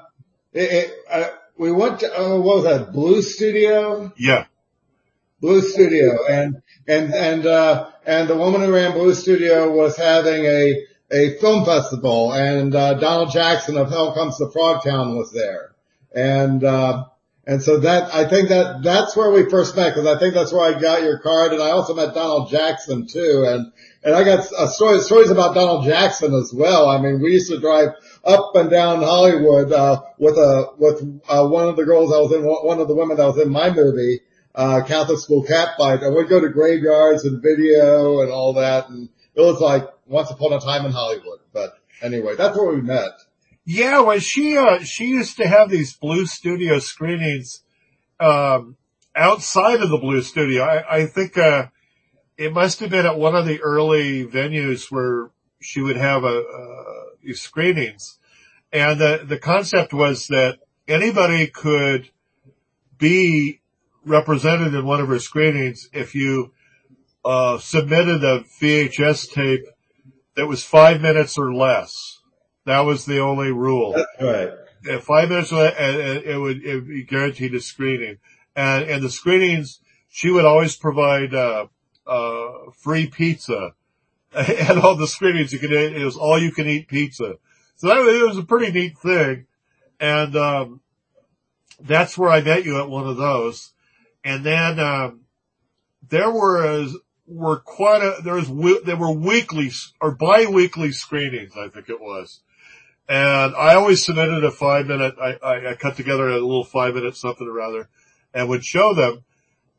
it, 0.52 0.72
it, 0.72 0.94
uh, 1.10 1.30
we 1.58 1.72
went 1.72 2.00
to, 2.02 2.08
uh, 2.20 2.38
what 2.40 2.58
was 2.58 2.64
that, 2.66 2.92
Blue 2.92 3.22
Studio? 3.22 4.12
Yeah, 4.18 4.46
Blue 5.40 5.62
Studio, 5.62 6.26
and 6.28 6.62
and 6.90 7.14
and 7.14 7.46
uh, 7.46 7.90
and 8.06 8.28
the 8.28 8.36
woman 8.36 8.62
who 8.62 8.74
ran 8.74 8.94
Blue 8.94 9.14
Studio 9.14 9.72
was 9.72 9.96
having 9.96 10.46
a 10.46 10.86
a 11.12 11.38
film 11.38 11.66
festival, 11.66 12.34
and 12.34 12.74
uh, 12.76 12.96
Donald 12.96 13.32
Jackson 13.32 13.78
of 13.78 13.90
Hell 13.90 14.14
Comes 14.14 14.38
to 14.38 14.46
Frogtown 14.46 15.16
was 15.16 15.32
there, 15.32 15.76
and 16.14 16.64
uh, 16.64 17.06
and 17.46 17.62
so 17.62 17.80
that 17.82 18.14
I 18.14 18.28
think 18.28 18.50
that 18.50 18.82
that's 18.84 19.16
where 19.16 19.30
we 19.30 19.48
first 19.50 19.76
met 19.76 19.94
because 19.94 20.08
I 20.08 20.18
think 20.20 20.34
that's 20.34 20.52
where 20.52 20.76
I 20.76 20.80
got 20.80 21.04
your 21.04 21.20
card, 21.20 21.54
and 21.54 21.62
I 21.62 21.70
also 21.70 21.94
met 21.94 22.16
Donald 22.16 22.50
Jackson 22.50 23.06
too, 23.06 23.46
and 23.48 23.72
and 24.04 24.16
I 24.16 24.24
got 24.24 24.52
uh, 24.52 24.66
stories 24.66 25.06
stories 25.06 25.30
about 25.30 25.54
Donald 25.54 25.86
Jackson 25.86 26.34
as 26.34 26.52
well. 26.52 26.90
I 26.90 27.00
mean, 27.00 27.22
we 27.22 27.34
used 27.34 27.52
to 27.52 27.60
drive 27.60 27.90
up 28.24 28.56
and 28.56 28.70
down 28.70 29.04
Hollywood 29.04 29.72
uh, 29.72 30.02
with 30.18 30.38
a 30.38 30.72
with 30.80 31.22
uh, 31.30 31.48
one 31.48 31.68
of 31.68 31.76
the 31.76 31.86
girls 31.86 32.12
I 32.12 32.18
was 32.18 32.34
in 32.34 32.44
one 32.44 32.80
of 32.80 32.88
the 32.88 32.96
women 32.96 33.18
that 33.18 33.28
was 33.28 33.40
in 33.40 33.52
my 33.52 33.70
movie 33.70 34.22
uh, 34.56 34.82
Catholic 34.86 35.20
school 35.20 35.44
catfight, 35.44 36.04
and 36.04 36.16
we'd 36.16 36.30
go 36.30 36.40
to 36.40 36.50
graveyards 36.50 37.26
and 37.26 37.42
video 37.42 38.22
and 38.22 38.32
all 38.32 38.54
that, 38.54 38.90
and 38.90 39.10
it 39.36 39.42
was 39.42 39.60
like 39.60 39.88
once 40.06 40.32
upon 40.32 40.54
a 40.54 40.60
time 40.60 40.86
in 40.86 40.92
Hollywood. 40.92 41.40
But 41.54 41.74
anyway, 42.02 42.36
that's 42.36 42.58
where 42.58 42.74
we 42.74 42.82
met. 42.82 43.12
Yeah, 43.66 44.02
well, 44.02 44.20
she 44.20 44.58
uh, 44.58 44.80
she 44.80 45.06
used 45.06 45.38
to 45.38 45.48
have 45.48 45.70
these 45.70 45.94
Blue 45.94 46.26
Studio 46.26 46.80
screenings 46.80 47.62
um, 48.20 48.76
outside 49.16 49.82
of 49.82 49.90
the 49.90 50.00
Blue 50.00 50.22
Studio. 50.22 50.64
I, 50.64 51.02
I 51.02 51.06
think 51.06 51.38
uh, 51.38 51.68
it 52.38 52.52
must 52.52 52.80
have 52.80 52.90
been 52.90 53.06
at 53.06 53.20
one 53.20 53.36
of 53.36 53.46
the 53.46 53.62
early 53.62 54.26
venues 54.26 54.90
where 54.90 55.30
she 55.62 55.82
would 55.82 55.98
have 55.98 56.24
a, 56.24 56.44
these 57.22 57.42
screenings, 57.42 58.18
and 58.74 59.00
the 59.00 59.24
the 59.26 59.38
concept 59.38 59.94
was 59.94 60.28
that 60.28 60.58
anybody 60.88 61.48
could 61.48 62.10
be 62.98 63.62
represented 64.06 64.74
in 64.74 64.86
one 64.86 65.00
of 65.02 65.08
her 65.08 65.20
screenings 65.20 65.90
if 65.94 66.16
you 66.16 66.52
uh, 67.26 67.58
submitted 67.58 68.24
a 68.24 68.42
VHS 68.62 69.32
tape 69.32 69.66
that 70.36 70.48
was 70.48 70.64
five 70.64 71.02
minutes 71.02 71.38
or 71.38 71.54
less. 71.54 72.20
That 72.66 72.82
was 72.82 73.06
the 73.06 73.20
only 73.20 73.52
rule. 73.52 73.94
That's 73.94 74.22
right. 74.22 74.50
If 74.84 75.04
five 75.04 75.30
minutes, 75.30 75.52
or 75.52 75.64
less, 75.64 75.76
and- 75.78 76.02
and 76.02 76.24
it 76.24 76.38
would 76.38 76.64
it 76.64 76.76
would 76.76 76.88
be 76.88 77.04
guaranteed 77.04 77.54
a 77.56 77.60
screening. 77.60 78.18
And 78.56 78.86
and 78.86 79.04
the 79.04 79.10
screenings, 79.10 79.80
she 80.10 80.30
would 80.30 80.46
always 80.46 80.76
provide 80.76 81.34
uh, 81.34 81.68
uh, 82.08 82.72
free 82.78 83.08
pizza. 83.08 83.74
At 84.34 84.78
all 84.78 84.96
the 84.96 85.08
screenings, 85.08 85.52
you 85.52 85.60
could 85.60 85.72
it 85.72 86.04
was 86.06 86.16
all 86.16 86.40
you 86.40 86.52
can 86.52 86.68
eat 86.68 86.88
pizza. 86.88 87.36
So 87.76 87.88
that 87.88 87.98
was, 87.98 88.16
it 88.16 88.28
was 88.28 88.38
a 88.38 88.44
pretty 88.44 88.72
neat 88.72 88.98
thing. 88.98 89.48
And 90.00 90.36
um, 90.36 90.82
that's 91.82 92.18
where 92.18 92.30
I 92.30 92.42
met 92.42 92.64
you 92.64 92.80
at 92.80 92.90
one 92.90 93.08
of 93.08 93.18
those. 93.18 93.74
And 94.24 94.46
then 94.46 94.80
um, 94.80 95.22
there 96.08 96.32
was 96.32 96.98
were 97.26 97.60
quite 97.60 98.02
a 98.02 98.22
there 98.24 98.34
was 98.34 98.48
there 98.84 98.98
were 98.98 99.12
weekly 99.12 99.72
or 100.02 100.12
bi-weekly 100.12 100.92
screenings, 100.92 101.54
I 101.56 101.70
think 101.70 101.90
it 101.90 102.02
was. 102.02 102.42
And 103.08 103.56
I 103.56 103.74
always 103.74 104.06
submitted 104.06 104.44
a 104.44 104.52
five 104.52 104.86
minute, 104.86 105.16
I, 105.20 105.34
I, 105.44 105.72
I 105.72 105.76
cut 105.76 105.96
together 105.96 106.30
a 106.30 106.34
little 106.34 106.64
five 106.64 106.94
minute 106.94 107.16
something 107.16 107.48
or 107.48 107.60
other 107.60 107.90
and 108.34 108.48
would 108.50 108.64
show 108.64 108.94
them. 108.94 109.24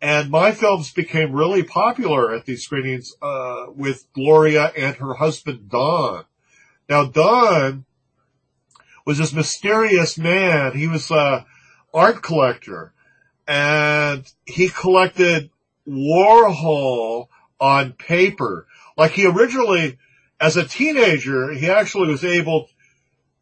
And 0.03 0.31
my 0.31 0.51
films 0.51 0.93
became 0.93 1.33
really 1.33 1.63
popular 1.63 2.35
at 2.35 2.47
these 2.47 2.65
screenings, 2.65 3.15
uh, 3.23 3.67
with 3.69 4.07
Gloria 4.15 4.73
and 4.77 4.97
her 4.97 5.15
husband 5.15 5.69
Don. 5.69 6.25
Now 6.89 7.05
Don 7.05 7.85
was 9.07 9.19
this 9.19 9.33
mysterious 9.33 10.19
man. 10.19 10.77
He 10.77 10.89
was 10.89 11.11
a 11.13 11.47
art 11.95 12.23
collector 12.23 12.93
and 13.51 14.33
he 14.47 14.69
collected 14.69 15.51
Warhol 15.87 17.27
on 17.59 17.95
paper. 17.95 18.69
Like 18.97 19.11
he 19.11 19.27
originally, 19.27 19.99
as 20.41 20.57
a 20.57 20.65
teenager, 20.65 21.51
he 21.51 21.69
actually 21.69 22.11
was 22.11 22.25
able 22.25 22.69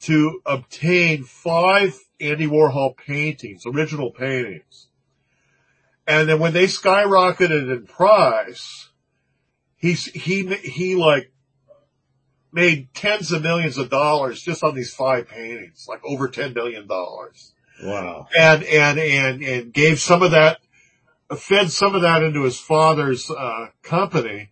to 0.00 0.40
obtain 0.46 1.24
five 1.24 1.94
Andy 2.18 2.46
Warhol 2.46 2.96
paintings, 2.96 3.64
original 3.66 4.10
paintings. 4.10 4.86
And 6.06 6.26
then 6.26 6.38
when 6.38 6.54
they 6.54 6.68
skyrocketed 6.68 7.70
in 7.70 7.84
price, 7.86 8.88
he's, 9.76 10.06
he, 10.06 10.46
he 10.56 10.96
like 10.96 11.30
made 12.50 12.94
tens 12.94 13.30
of 13.30 13.42
millions 13.42 13.76
of 13.76 13.90
dollars 13.90 14.40
just 14.40 14.64
on 14.64 14.74
these 14.74 14.94
five 14.94 15.28
paintings, 15.28 15.84
like 15.86 16.00
over 16.02 16.30
$10 16.30 16.54
million. 16.54 16.88
Wow. 17.82 18.28
And, 18.36 18.62
and, 18.64 18.98
and, 18.98 19.42
and 19.42 19.72
gave 19.72 20.00
some 20.00 20.22
of 20.22 20.32
that, 20.32 20.58
fed 21.36 21.70
some 21.70 21.94
of 21.94 22.02
that 22.02 22.22
into 22.22 22.44
his 22.44 22.58
father's, 22.58 23.30
uh, 23.30 23.68
company 23.82 24.50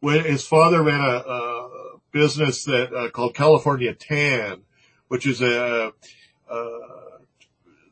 when 0.00 0.24
his 0.24 0.46
father 0.46 0.82
ran 0.82 1.00
a, 1.00 1.22
a 1.26 1.68
business 2.12 2.64
that, 2.64 2.92
uh, 2.92 3.10
called 3.10 3.34
California 3.34 3.94
Tan, 3.94 4.62
which 5.08 5.26
is 5.26 5.40
a, 5.40 5.92
uh, 6.50 6.86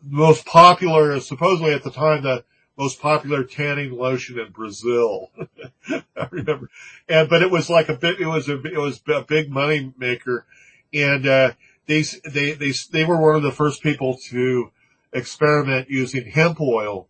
most 0.03 0.45
popular, 0.45 1.19
supposedly 1.21 1.73
at 1.73 1.83
the 1.83 1.91
time, 1.91 2.23
the 2.23 2.45
most 2.77 3.01
popular 3.01 3.45
tanning 3.45 3.93
lotion 3.93 4.39
in 4.39 4.53
Brazil. 4.53 5.31
I 5.89 6.29
remember, 6.31 6.71
and 7.09 7.29
but 7.29 7.43
it 7.43 7.51
was 7.51 7.71
like 7.71 7.89
a 7.89 7.95
bit. 7.95 8.21
It 8.21 8.27
was 8.27 8.49
a 8.49 8.61
it 8.63 8.79
was 8.79 9.01
a 9.09 9.23
big 9.23 9.51
money 9.51 9.93
maker, 9.97 10.47
and 10.93 11.27
uh, 11.27 11.53
they 11.87 12.03
they 12.25 12.53
they 12.53 12.73
they 12.93 13.05
were 13.05 13.21
one 13.21 13.37
of 13.37 13.43
the 13.43 13.53
first 13.53 13.83
people 13.83 14.19
to 14.29 14.71
experiment 15.15 15.89
using 15.89 16.31
hemp 16.31 16.61
oil, 16.61 17.09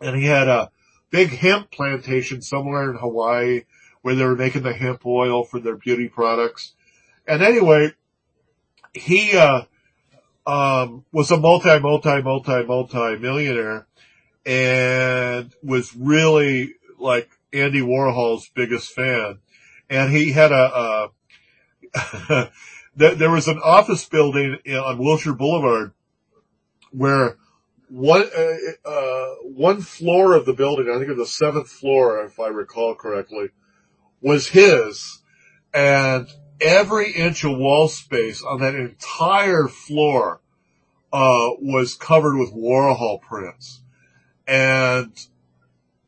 and 0.00 0.16
he 0.16 0.24
had 0.24 0.48
a 0.48 0.70
big 1.10 1.30
hemp 1.30 1.70
plantation 1.70 2.40
somewhere 2.40 2.90
in 2.90 2.96
Hawaii 2.96 3.62
where 4.02 4.14
they 4.14 4.24
were 4.24 4.36
making 4.36 4.62
the 4.62 4.72
hemp 4.72 5.04
oil 5.04 5.44
for 5.44 5.60
their 5.60 5.76
beauty 5.76 6.08
products. 6.08 6.72
And 7.26 7.42
anyway, 7.42 7.92
he 8.92 9.36
uh, 9.36 9.62
um, 10.46 11.04
was 11.12 11.30
a 11.30 11.36
multi, 11.36 11.78
multi, 11.78 12.22
multi, 12.22 12.64
multi 12.64 13.16
millionaire 13.16 13.86
and 14.46 15.54
was 15.62 15.96
really 15.96 16.74
like 16.98 17.30
Andy 17.52 17.80
Warhol's 17.80 18.48
biggest 18.54 18.92
fan. 18.92 19.38
And 19.88 20.12
he 20.12 20.32
had 20.32 20.52
a, 20.52 21.10
a 21.94 22.50
there 22.96 23.30
was 23.30 23.48
an 23.48 23.60
office 23.62 24.04
building 24.06 24.58
on 24.68 24.98
Wilshire 24.98 25.32
Boulevard 25.32 25.92
where 26.96 27.36
one, 27.88 28.24
uh, 28.36 28.88
uh, 28.88 29.34
one 29.42 29.80
floor 29.80 30.34
of 30.34 30.46
the 30.46 30.52
building, 30.52 30.88
I 30.88 30.98
think 30.98 31.10
it 31.10 31.16
was 31.16 31.28
the 31.28 31.32
seventh 31.32 31.68
floor, 31.68 32.24
if 32.24 32.40
I 32.40 32.48
recall 32.48 32.94
correctly, 32.94 33.48
was 34.20 34.48
his. 34.48 35.20
And 35.72 36.28
every 36.60 37.12
inch 37.12 37.44
of 37.44 37.56
wall 37.56 37.88
space 37.88 38.42
on 38.42 38.60
that 38.60 38.74
entire 38.74 39.68
floor, 39.68 40.40
uh, 41.12 41.50
was 41.60 41.94
covered 41.94 42.36
with 42.36 42.52
Warhol 42.52 43.20
prints. 43.20 43.80
And 44.48 45.12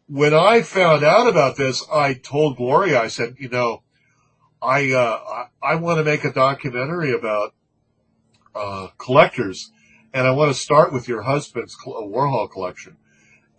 when 0.09 0.35
I 0.35 0.63
found 0.63 1.05
out 1.05 1.29
about 1.29 1.57
this, 1.57 1.85
I 1.93 2.15
told 2.15 2.57
Gloria, 2.57 3.01
I 3.01 3.07
said, 3.07 3.37
you 3.39 3.49
know, 3.49 3.83
I, 4.61 4.93
uh, 4.93 5.47
I, 5.63 5.73
I 5.73 5.75
want 5.77 5.99
to 5.99 6.05
make 6.05 6.25
a 6.25 6.33
documentary 6.33 7.13
about, 7.13 7.55
uh, 8.55 8.89
collectors 8.99 9.71
and 10.17 10.27
I 10.27 10.31
want 10.31 10.51
to 10.51 10.59
start 10.59 10.95
with 10.95 11.09
your 11.09 11.21
husband's 11.21 11.77
uh, 11.87 11.91
Warhol 11.91 12.51
collection. 12.51 12.97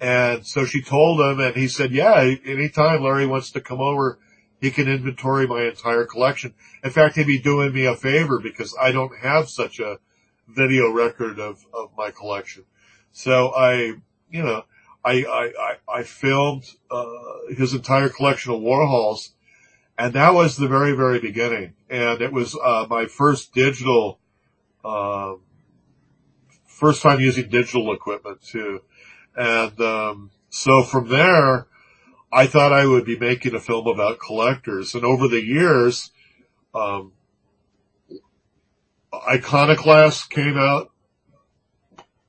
And 0.02 0.44
so 0.44 0.66
she 0.66 0.82
told 0.82 1.22
him 1.22 1.40
and 1.40 1.56
he 1.56 1.68
said, 1.68 1.92
yeah, 1.92 2.34
anytime 2.46 3.04
Larry 3.04 3.28
wants 3.28 3.52
to 3.52 3.62
come 3.62 3.80
over, 3.80 4.18
he 4.60 4.72
can 4.72 4.88
inventory 4.88 5.46
my 5.46 5.66
entire 5.66 6.06
collection. 6.06 6.56
In 6.84 6.90
fact, 6.90 7.16
he'd 7.16 7.28
be 7.28 7.38
doing 7.38 7.76
me 7.76 7.86
a 7.86 7.96
favor 7.96 8.40
because 8.40 8.76
I 8.82 8.92
don't 8.92 9.16
have 9.20 9.50
such 9.50 9.80
a 9.80 10.00
video 10.48 10.92
record 10.92 11.38
of, 11.40 11.64
of 11.76 11.92
my 11.96 12.10
collection. 12.10 12.64
So 13.12 13.50
I, 13.50 13.94
you 14.32 14.42
know, 14.42 14.64
I, 15.06 15.26
I, 15.26 15.52
I, 15.60 16.00
I 16.00 16.04
filmed, 16.04 16.66
uh, 16.90 17.06
his 17.56 17.76
entire 17.76 18.10
collection 18.10 18.52
of 18.52 18.62
Warhols 18.62 19.30
and 19.96 20.14
that 20.14 20.34
was 20.34 20.58
the 20.58 20.68
very, 20.68 20.94
very 20.94 21.20
beginning. 21.20 21.76
And 21.88 22.20
it 22.20 22.34
was, 22.34 22.56
uh, 22.56 22.88
my 22.90 23.06
first 23.06 23.54
digital, 23.54 24.20
um, 24.84 25.42
first 26.78 27.02
time 27.02 27.20
using 27.20 27.50
digital 27.50 27.94
equipment 27.94 28.42
too. 28.42 28.82
And, 29.36 29.80
um, 29.82 30.32
so 30.50 30.84
from 30.84 31.10
there, 31.10 31.68
I 32.32 32.48
thought 32.48 32.74
I 32.74 32.86
would 32.86 33.06
be 33.06 33.18
making 33.18 33.56
a 33.56 33.60
film 33.60 33.88
about 33.88 34.20
collectors. 34.20 34.96
And 34.96 35.04
over 35.04 35.28
the 35.28 35.44
years, 35.44 36.12
um, 36.74 37.14
Iconoclast 39.14 40.30
came 40.30 40.58
out. 40.58 40.92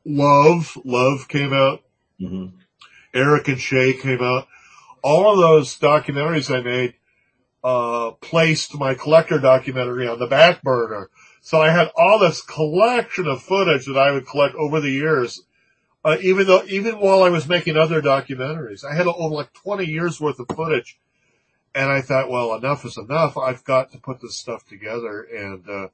Love, 0.05 0.77
Love 0.85 1.29
came 1.29 1.53
out. 1.53 1.83
Mm-hmm. 2.21 2.57
Eric 3.15 3.49
and 3.49 3.61
Shay 3.61 3.95
came 3.95 4.23
out. 4.23 4.49
All 5.03 5.33
of 5.33 5.39
those 5.39 5.79
documentaries 5.79 6.55
I 6.55 6.61
made, 6.61 6.95
uh, 7.63 8.13
placed 8.21 8.75
my 8.79 8.95
collector 8.95 9.39
documentary 9.39 10.09
on 10.09 10.19
the 10.19 10.27
back 10.27 10.63
burner. 10.63 11.11
So 11.49 11.63
I 11.63 11.71
had 11.71 11.91
all 11.97 12.19
this 12.19 12.43
collection 12.43 13.27
of 13.27 13.41
footage 13.41 13.87
that 13.87 13.97
I 13.97 14.11
would 14.11 14.27
collect 14.27 14.55
over 14.55 14.83
the 14.83 14.91
years. 14.91 15.41
Uh, 16.05 16.19
even 16.21 16.47
though, 16.47 16.63
even 16.69 16.97
while 16.97 17.23
I 17.23 17.31
was 17.31 17.49
making 17.49 17.75
other 17.75 18.03
documentaries, 18.03 18.85
I 18.85 18.95
had 18.95 19.07
over 19.07 19.35
like 19.35 19.55
20 19.55 19.87
years 19.87 20.21
worth 20.21 20.39
of 20.41 20.49
footage. 20.55 20.99
And 21.75 21.91
I 21.91 22.03
thought, 22.03 22.29
well, 22.29 22.53
enough 22.53 22.85
is 22.85 22.99
enough. 22.99 23.39
I've 23.39 23.65
got 23.65 23.93
to 23.93 23.99
put 23.99 24.21
this 24.21 24.37
stuff 24.37 24.67
together. 24.67 25.23
And, 25.23 25.67
uh, 25.67 25.89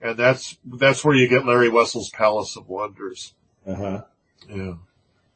and 0.00 0.16
that's, 0.16 0.56
that's 0.64 1.04
where 1.04 1.14
you 1.14 1.28
get 1.28 1.44
Larry 1.44 1.68
Wessel's 1.68 2.08
Palace 2.08 2.56
of 2.56 2.70
Wonders. 2.70 3.34
Uh-huh. 3.66 4.04
Yeah. 4.48 4.74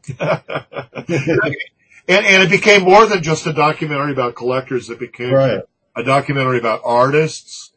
and, 0.19 1.57
and 2.09 2.43
it 2.43 2.49
became 2.49 2.85
more 2.85 3.05
than 3.05 3.23
just 3.23 3.47
a 3.47 3.53
documentary 3.53 4.13
about 4.13 4.35
collectors. 4.35 4.89
It 4.89 4.99
became 4.99 5.35
right. 5.35 5.61
a 5.95 6.03
documentary 6.03 6.59
about 6.59 6.81
artists 6.87 7.68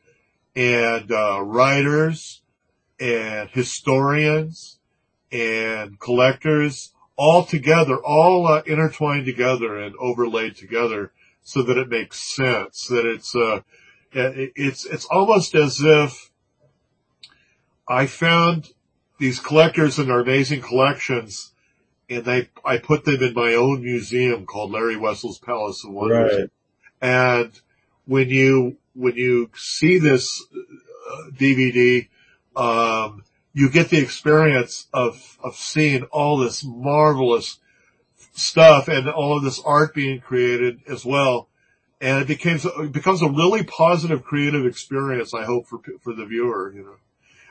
and, 0.56 1.12
uh, 1.12 1.42
writers 1.42 2.42
and 3.00 3.50
historians 3.50 4.80
and 5.32 6.00
collectors 6.00 6.94
all 7.16 7.44
together, 7.44 7.98
all 7.98 8.48
uh, 8.48 8.62
intertwined 8.66 9.26
together 9.26 9.78
and 9.78 9.96
overlaid 9.98 10.56
together 10.56 11.12
so 11.44 11.62
that 11.64 11.78
it 11.78 11.90
makes 11.90 12.20
sense, 12.20 12.88
that 12.88 13.06
it's, 13.06 13.36
uh, 13.36 13.62
it's, 14.14 14.86
it's 14.86 15.06
almost 15.06 15.56
as 15.56 15.80
if 15.82 16.32
I 17.88 18.06
found 18.06 18.74
these 19.20 19.40
collectors 19.40 20.00
and 20.00 20.10
their 20.10 20.20
amazing 20.20 20.62
collections 20.62 21.52
and 22.12 22.28
I, 22.28 22.50
I 22.66 22.78
put 22.78 23.06
them 23.06 23.24
in 23.24 23.34
my 23.34 23.54
own 23.54 23.82
museum 23.82 24.46
called 24.46 24.72
Larry 24.72 24.98
Wessel's 24.98 25.40
Palace 25.40 25.86
of 25.86 25.92
Wonders. 25.92 26.40
Right. 26.42 26.50
And 27.02 27.52
when 28.06 28.30
you, 28.30 28.78
when 28.94 29.16
you 29.16 29.50
see 29.56 30.00
this 30.00 30.44
uh, 31.12 31.32
DVD, 31.32 32.08
um, 32.56 33.24
you 33.54 33.70
get 33.70 33.90
the 33.90 34.00
experience 34.00 34.88
of, 34.94 35.38
of 35.44 35.56
seeing 35.56 36.04
all 36.04 36.38
this 36.38 36.64
marvelous 36.64 37.60
stuff 38.34 38.88
and 38.88 39.10
all 39.10 39.38
of 39.38 39.44
this 39.44 39.62
art 39.66 39.94
being 39.94 40.22
created 40.22 40.82
as 40.88 41.06
well. 41.06 41.50
And 42.00 42.22
it 42.22 42.28
becomes, 42.28 42.66
it 42.66 42.92
becomes 42.92 43.22
a 43.22 43.30
really 43.30 43.64
positive 43.64 44.24
creative 44.24 44.66
experience, 44.66 45.34
I 45.34 45.44
hope, 45.44 45.68
for, 45.68 45.80
for 46.02 46.14
the 46.14 46.26
viewer, 46.26 46.74
you 46.74 46.84
know. 46.84 46.96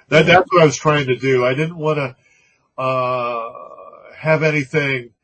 That, 0.09 0.27
that's 0.27 0.51
what 0.51 0.63
I 0.63 0.65
was 0.65 0.77
trying 0.77 1.07
to 1.07 1.17
do. 1.17 1.45
I 1.45 1.55
didn't 1.55 1.77
want 1.77 1.99
to, 1.99 2.83
uh, 2.83 3.53
have 4.17 4.43
anything, 4.43 5.11
uh, 5.11 5.20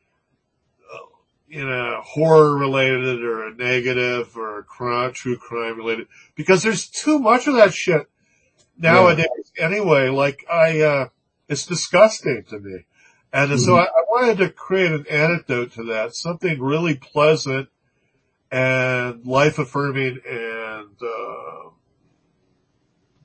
you 1.47 1.65
know, 1.65 2.01
horror 2.03 2.57
related 2.57 3.23
or 3.23 3.47
a 3.47 3.55
negative 3.55 4.35
or 4.35 4.59
a 4.59 4.63
crime, 4.63 5.13
true 5.13 5.37
crime 5.37 5.77
related 5.77 6.07
because 6.35 6.61
there's 6.61 6.89
too 6.89 7.19
much 7.19 7.47
of 7.47 7.55
that 7.55 7.73
shit 7.73 8.09
nowadays 8.77 9.27
yeah. 9.57 9.65
anyway. 9.65 10.09
Like 10.09 10.45
I, 10.51 10.81
uh, 10.81 11.07
it's 11.47 11.65
disgusting 11.65 12.43
to 12.49 12.59
me. 12.59 12.85
And 13.31 13.51
mm-hmm. 13.51 13.59
so 13.59 13.77
I, 13.77 13.83
I 13.83 14.03
wanted 14.09 14.37
to 14.39 14.49
create 14.49 14.91
an 14.91 15.05
antidote 15.09 15.73
to 15.73 15.83
that, 15.85 16.15
something 16.15 16.61
really 16.61 16.95
pleasant 16.95 17.69
and 18.51 19.25
life 19.25 19.59
affirming 19.59 20.19
and, 20.27 20.95
uh, 21.01 21.69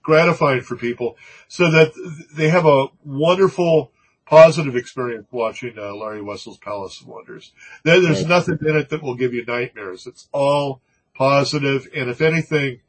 gratifying 0.02 0.62
for 0.62 0.76
people 0.76 1.16
so 1.46 1.70
that 1.70 1.92
they 2.36 2.48
have 2.48 2.66
a 2.66 2.86
wonderful 3.04 3.91
positive 4.26 4.76
experience 4.76 5.26
watching 5.30 5.78
uh, 5.78 5.94
Larry 5.94 6.22
Wessel's 6.22 6.58
Palace 6.58 7.00
of 7.00 7.08
Wonders. 7.08 7.52
There's 7.84 8.04
right. 8.04 8.28
nothing 8.28 8.58
in 8.66 8.76
it 8.76 8.88
that 8.90 9.02
will 9.02 9.16
give 9.16 9.34
you 9.34 9.44
nightmares. 9.44 10.06
It's 10.06 10.28
all 10.32 10.80
positive, 11.14 11.88
and 11.94 12.08
if 12.08 12.20
anything, 12.20 12.80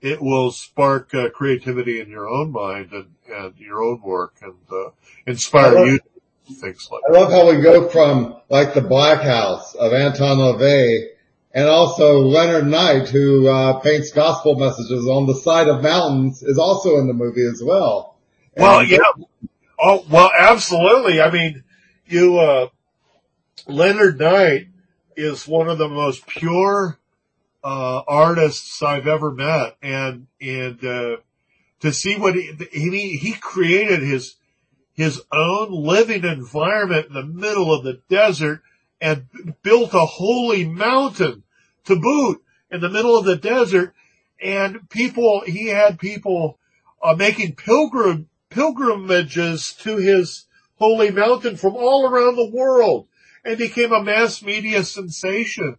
it 0.00 0.20
will 0.20 0.50
spark 0.50 1.14
uh, 1.14 1.30
creativity 1.30 2.00
in 2.00 2.08
your 2.08 2.28
own 2.28 2.52
mind 2.52 2.92
and, 2.92 3.14
and 3.30 3.56
your 3.58 3.82
own 3.82 4.00
work 4.02 4.34
and 4.42 4.54
uh, 4.72 4.90
inspire 5.26 5.74
love, 5.74 5.86
you 5.86 5.98
to 5.98 6.54
things 6.54 6.88
like. 6.90 7.02
I 7.08 7.12
love 7.12 7.30
how 7.30 7.50
we 7.50 7.62
go 7.62 7.88
from 7.88 8.36
like 8.48 8.74
the 8.74 8.80
Black 8.80 9.22
House 9.22 9.74
of 9.74 9.92
Anton 9.92 10.38
LaVey 10.38 11.06
and 11.52 11.68
also 11.68 12.20
Leonard 12.20 12.66
Knight, 12.66 13.08
who 13.08 13.48
uh, 13.48 13.80
paints 13.80 14.12
gospel 14.12 14.56
messages 14.56 15.06
on 15.06 15.26
the 15.26 15.34
side 15.34 15.68
of 15.68 15.82
mountains, 15.82 16.42
is 16.42 16.58
also 16.58 16.98
in 16.98 17.08
the 17.08 17.14
movie 17.14 17.44
as 17.44 17.62
well. 17.62 18.16
Well, 18.56 18.84
yeah. 18.84 18.98
Oh, 19.82 20.04
well, 20.10 20.30
absolutely. 20.38 21.20
I 21.20 21.30
mean, 21.30 21.64
you, 22.06 22.38
uh, 22.38 22.68
Leonard 23.66 24.18
Knight 24.18 24.68
is 25.16 25.48
one 25.48 25.68
of 25.68 25.78
the 25.78 25.88
most 25.88 26.26
pure, 26.26 26.98
uh, 27.64 28.02
artists 28.06 28.82
I've 28.82 29.06
ever 29.06 29.30
met. 29.30 29.76
And, 29.82 30.26
and, 30.40 30.84
uh, 30.84 31.16
to 31.80 31.92
see 31.92 32.16
what 32.16 32.34
he, 32.34 32.52
he, 32.72 33.16
he 33.16 33.32
created 33.32 34.02
his, 34.02 34.36
his 34.92 35.22
own 35.32 35.72
living 35.72 36.24
environment 36.24 37.06
in 37.08 37.14
the 37.14 37.24
middle 37.24 37.72
of 37.72 37.84
the 37.84 38.00
desert 38.08 38.62
and 39.00 39.26
built 39.62 39.94
a 39.94 40.04
holy 40.04 40.66
mountain 40.66 41.42
to 41.86 41.96
boot 41.96 42.42
in 42.70 42.80
the 42.80 42.90
middle 42.90 43.16
of 43.16 43.24
the 43.24 43.36
desert. 43.36 43.94
And 44.42 44.88
people, 44.90 45.42
he 45.46 45.68
had 45.68 45.98
people 45.98 46.58
uh, 47.02 47.14
making 47.14 47.56
pilgrim, 47.56 48.28
pilgrimages 48.50 49.72
to 49.80 49.96
his 49.96 50.46
holy 50.78 51.10
mountain 51.10 51.56
from 51.56 51.74
all 51.76 52.08
around 52.08 52.36
the 52.36 52.50
world 52.50 53.06
and 53.44 53.58
became 53.58 53.92
a 53.92 54.02
mass 54.02 54.42
media 54.42 54.84
sensation. 54.84 55.76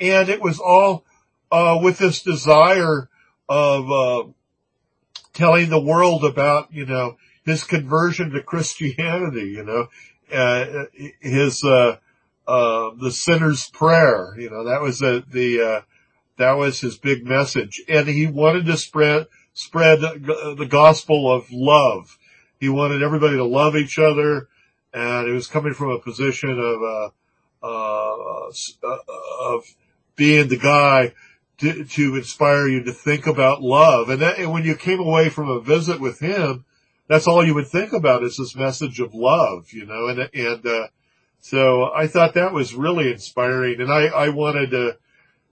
And 0.00 0.28
it 0.28 0.40
was 0.40 0.58
all, 0.58 1.04
uh, 1.50 1.78
with 1.82 1.98
this 1.98 2.22
desire 2.22 3.08
of, 3.48 3.90
uh, 3.90 4.24
telling 5.32 5.68
the 5.68 5.80
world 5.80 6.24
about, 6.24 6.72
you 6.72 6.86
know, 6.86 7.16
his 7.44 7.64
conversion 7.64 8.30
to 8.30 8.42
Christianity, 8.42 9.50
you 9.50 9.64
know, 9.64 9.86
uh, 10.32 10.86
his, 11.20 11.62
uh, 11.62 11.98
uh, 12.48 12.90
the 13.00 13.10
sinner's 13.10 13.68
prayer, 13.70 14.34
you 14.38 14.50
know, 14.50 14.64
that 14.64 14.80
was 14.80 14.98
the, 14.98 15.24
the, 15.28 15.60
uh, 15.60 15.80
that 16.38 16.52
was 16.52 16.80
his 16.80 16.96
big 16.98 17.24
message. 17.24 17.82
And 17.88 18.08
he 18.08 18.26
wanted 18.26 18.66
to 18.66 18.76
spread, 18.76 19.26
spread 19.56 20.00
the 20.00 20.66
gospel 20.68 21.32
of 21.32 21.50
love. 21.50 22.18
He 22.60 22.68
wanted 22.68 23.02
everybody 23.02 23.36
to 23.36 23.44
love 23.44 23.74
each 23.74 23.98
other 23.98 24.48
and 24.92 25.26
it 25.26 25.32
was 25.32 25.46
coming 25.46 25.72
from 25.72 25.92
a 25.92 25.98
position 25.98 26.50
of, 26.50 26.82
uh, 26.82 27.10
uh, 27.62 28.50
uh 28.84 28.98
of 29.40 29.64
being 30.14 30.48
the 30.48 30.58
guy 30.58 31.14
to, 31.58 31.86
to, 31.86 32.16
inspire 32.16 32.68
you 32.68 32.84
to 32.84 32.92
think 32.92 33.26
about 33.26 33.62
love. 33.62 34.10
And, 34.10 34.20
that, 34.20 34.38
and 34.38 34.52
when 34.52 34.64
you 34.64 34.76
came 34.76 35.00
away 35.00 35.30
from 35.30 35.48
a 35.48 35.60
visit 35.60 36.02
with 36.02 36.18
him, 36.20 36.66
that's 37.08 37.26
all 37.26 37.44
you 37.44 37.54
would 37.54 37.68
think 37.68 37.94
about 37.94 38.24
is 38.24 38.36
this 38.36 38.54
message 38.54 39.00
of 39.00 39.14
love, 39.14 39.72
you 39.72 39.86
know, 39.86 40.08
and, 40.08 40.28
and, 40.34 40.66
uh, 40.66 40.88
so 41.40 41.90
I 41.94 42.08
thought 42.08 42.34
that 42.34 42.52
was 42.52 42.74
really 42.74 43.10
inspiring 43.10 43.80
and 43.80 43.90
I, 43.90 44.08
I 44.08 44.28
wanted 44.28 44.70
to, 44.72 44.98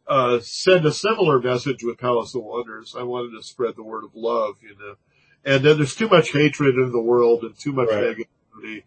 uh, 0.07 0.39
send 0.41 0.85
a 0.85 0.93
similar 0.93 1.41
message 1.41 1.83
with 1.83 1.99
Palace 1.99 2.35
of 2.35 2.43
Wonders. 2.45 2.95
I 2.99 3.03
wanted 3.03 3.37
to 3.37 3.43
spread 3.43 3.77
the 3.77 3.83
word 3.83 4.05
of 4.05 4.15
love, 4.15 4.57
you 4.63 4.77
know, 4.79 4.97
and 5.45 5.65
then 5.65 5.77
there's 5.77 5.95
too 5.95 6.09
much 6.09 6.33
hatred 6.33 6.77
in 6.77 6.93
the 6.93 7.01
world 7.01 7.43
and 7.43 7.59
too 7.59 7.73
much 7.73 7.89
right. 7.89 8.17
negativity. 8.17 8.83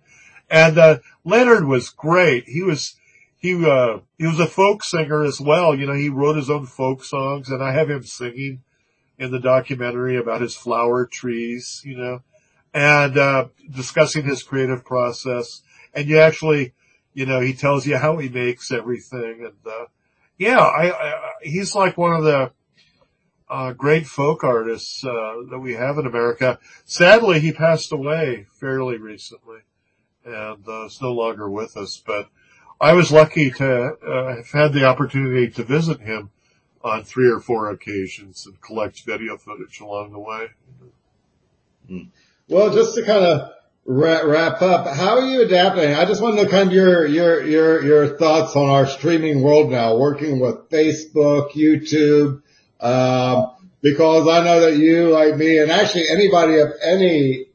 And, 0.49 0.77
uh, 0.77 0.99
Leonard 1.25 1.65
was 1.65 1.89
great. 1.89 2.45
He 2.47 2.63
was, 2.63 2.95
he, 3.37 3.65
uh, 3.65 3.99
he 4.17 4.25
was 4.25 4.39
a 4.39 4.47
folk 4.47 4.83
singer 4.83 5.23
as 5.23 5.41
well. 5.41 5.75
You 5.75 5.87
know, 5.87 5.93
he 5.93 6.09
wrote 6.09 6.37
his 6.37 6.49
own 6.49 6.65
folk 6.65 7.03
songs 7.03 7.49
and 7.49 7.63
I 7.63 7.73
have 7.73 7.89
him 7.89 8.03
singing 8.03 8.63
in 9.19 9.31
the 9.31 9.39
documentary 9.39 10.17
about 10.17 10.41
his 10.41 10.55
flower 10.55 11.05
trees, 11.05 11.81
you 11.83 11.97
know, 11.97 12.21
and, 12.73 13.17
uh, 13.17 13.47
discussing 13.69 14.25
his 14.25 14.43
creative 14.43 14.85
process. 14.85 15.63
And 15.93 16.07
you 16.07 16.19
actually, 16.19 16.73
you 17.13 17.25
know, 17.25 17.39
he 17.39 17.53
tells 17.53 17.85
you 17.85 17.97
how 17.97 18.17
he 18.17 18.29
makes 18.29 18.71
everything. 18.71 19.43
And, 19.43 19.57
uh, 19.65 19.85
yeah, 20.37 20.59
I, 20.59 20.91
I, 20.91 21.31
he's 21.41 21.75
like 21.75 21.97
one 21.97 22.13
of 22.13 22.23
the, 22.23 22.51
uh, 23.49 23.71
great 23.73 24.05
folk 24.05 24.43
artists, 24.43 25.03
uh, 25.03 25.35
that 25.49 25.59
we 25.59 25.73
have 25.73 25.97
in 25.97 26.05
America. 26.05 26.59
Sadly, 26.85 27.39
he 27.39 27.51
passed 27.51 27.91
away 27.91 28.47
fairly 28.59 28.97
recently 28.97 29.59
and, 30.25 30.67
uh, 30.67 30.85
is 30.85 31.01
no 31.01 31.13
longer 31.13 31.49
with 31.49 31.77
us, 31.77 32.01
but 32.05 32.29
I 32.79 32.93
was 32.93 33.11
lucky 33.11 33.49
to, 33.51 33.93
uh, 33.93 34.35
have 34.35 34.51
had 34.51 34.73
the 34.73 34.85
opportunity 34.85 35.49
to 35.51 35.63
visit 35.63 36.01
him 36.01 36.31
on 36.83 37.03
three 37.03 37.29
or 37.29 37.39
four 37.39 37.69
occasions 37.69 38.45
and 38.45 38.61
collect 38.61 39.03
video 39.03 39.37
footage 39.37 39.79
along 39.79 40.11
the 40.11 40.19
way. 40.19 40.47
Hmm. 41.87 42.03
Well, 42.47 42.73
just 42.73 42.95
to 42.95 43.03
kind 43.03 43.25
of 43.25 43.51
wrap 43.87 44.61
up, 44.61 44.93
how 44.95 45.17
are 45.17 45.25
you 45.25 45.41
adapting? 45.43 45.93
I 45.93 46.03
just 46.05 46.21
want 46.21 46.37
to 46.37 46.43
know 46.43 46.49
kind 46.49 46.67
of 46.67 46.73
your, 46.73 47.05
your, 47.07 47.45
your, 47.45 47.83
your 47.83 48.17
thoughts 48.17 48.55
on 48.55 48.69
our 48.69 48.85
streaming 48.85 49.41
world 49.41 49.71
now, 49.71 49.97
working 49.97 50.39
with 50.39 50.69
Facebook, 50.69 51.51
YouTube, 51.53 52.41
um, 52.81 53.53
because 53.81 54.27
I 54.27 54.43
know 54.43 54.59
that 54.59 54.75
you, 54.77 55.09
like 55.09 55.37
me, 55.37 55.59
and 55.59 55.71
actually 55.71 56.09
anybody 56.09 56.59
of 56.59 56.73
any 56.83 57.45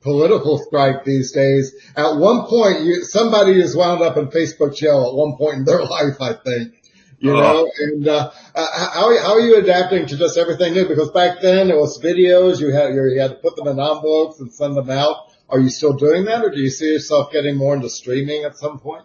political 0.00 0.58
stripe 0.58 1.04
these 1.04 1.30
days, 1.30 1.72
at 1.96 2.16
one 2.16 2.46
point, 2.46 2.80
you, 2.80 3.04
somebody 3.04 3.60
has 3.60 3.76
wound 3.76 4.02
up 4.02 4.16
in 4.16 4.28
Facebook 4.28 4.76
jail 4.76 5.06
at 5.06 5.14
one 5.14 5.36
point 5.36 5.58
in 5.58 5.64
their 5.64 5.84
life, 5.84 6.20
I 6.20 6.32
think 6.32 6.74
you 7.20 7.36
uh-huh. 7.36 7.52
know, 7.52 7.70
and, 7.80 8.08
uh, 8.08 8.30
uh, 8.54 8.90
how, 8.92 9.18
how 9.18 9.32
are 9.32 9.40
you 9.40 9.56
adapting 9.56 10.06
to 10.06 10.16
just 10.16 10.38
everything 10.38 10.74
new? 10.74 10.86
Because 10.86 11.10
back 11.10 11.40
then 11.40 11.68
it 11.68 11.76
was 11.76 12.00
videos, 12.00 12.60
you 12.60 12.70
had, 12.70 12.94
you 12.94 13.20
had 13.20 13.30
to 13.30 13.36
put 13.36 13.56
them 13.56 13.66
in 13.66 13.80
envelopes 13.80 14.38
and 14.38 14.52
send 14.52 14.76
them 14.76 14.88
out. 14.88 15.16
Are 15.48 15.60
you 15.60 15.70
still 15.70 15.94
doing 15.94 16.26
that 16.26 16.44
or 16.44 16.50
do 16.50 16.60
you 16.60 16.68
see 16.68 16.92
yourself 16.92 17.32
getting 17.32 17.56
more 17.56 17.74
into 17.74 17.88
streaming 17.88 18.44
at 18.44 18.58
some 18.58 18.78
point? 18.78 19.04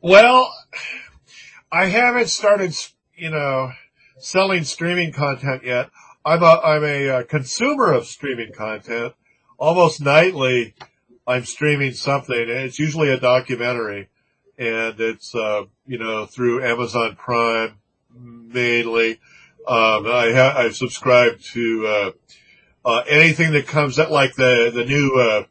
Well, 0.00 0.52
I 1.70 1.86
haven't 1.86 2.28
started, 2.28 2.74
you 3.14 3.30
know, 3.30 3.70
selling 4.18 4.64
streaming 4.64 5.12
content 5.12 5.62
yet. 5.64 5.90
I'm 6.24 6.42
a, 6.42 6.60
I'm 6.64 6.84
a, 6.84 7.08
uh, 7.08 7.22
consumer 7.24 7.92
of 7.92 8.06
streaming 8.06 8.52
content. 8.52 9.14
Almost 9.58 10.00
nightly, 10.00 10.74
I'm 11.26 11.44
streaming 11.44 11.92
something 11.92 12.36
and 12.36 12.50
it's 12.50 12.80
usually 12.80 13.10
a 13.10 13.20
documentary 13.20 14.08
and 14.58 15.00
it's, 15.00 15.34
uh, 15.36 15.62
you 15.86 15.98
know, 15.98 16.26
through 16.26 16.64
Amazon 16.64 17.14
Prime 17.14 17.78
mainly. 18.12 19.20
Um, 19.68 20.06
I 20.06 20.32
ha- 20.34 20.54
I've 20.56 20.74
subscribed 20.74 21.44
to, 21.52 21.86
uh, 21.86 22.10
uh, 22.84 23.02
anything 23.08 23.52
that 23.52 23.66
comes 23.66 23.98
out 23.98 24.10
like 24.10 24.34
the, 24.34 24.70
the 24.74 24.84
new, 24.84 25.14
uh, 25.14 25.44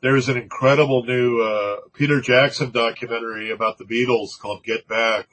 there's 0.00 0.28
an 0.28 0.36
incredible 0.36 1.04
new, 1.04 1.40
uh, 1.40 1.76
Peter 1.92 2.20
Jackson 2.20 2.70
documentary 2.70 3.50
about 3.50 3.78
the 3.78 3.84
Beatles 3.84 4.38
called 4.38 4.64
Get 4.64 4.88
Back. 4.88 5.28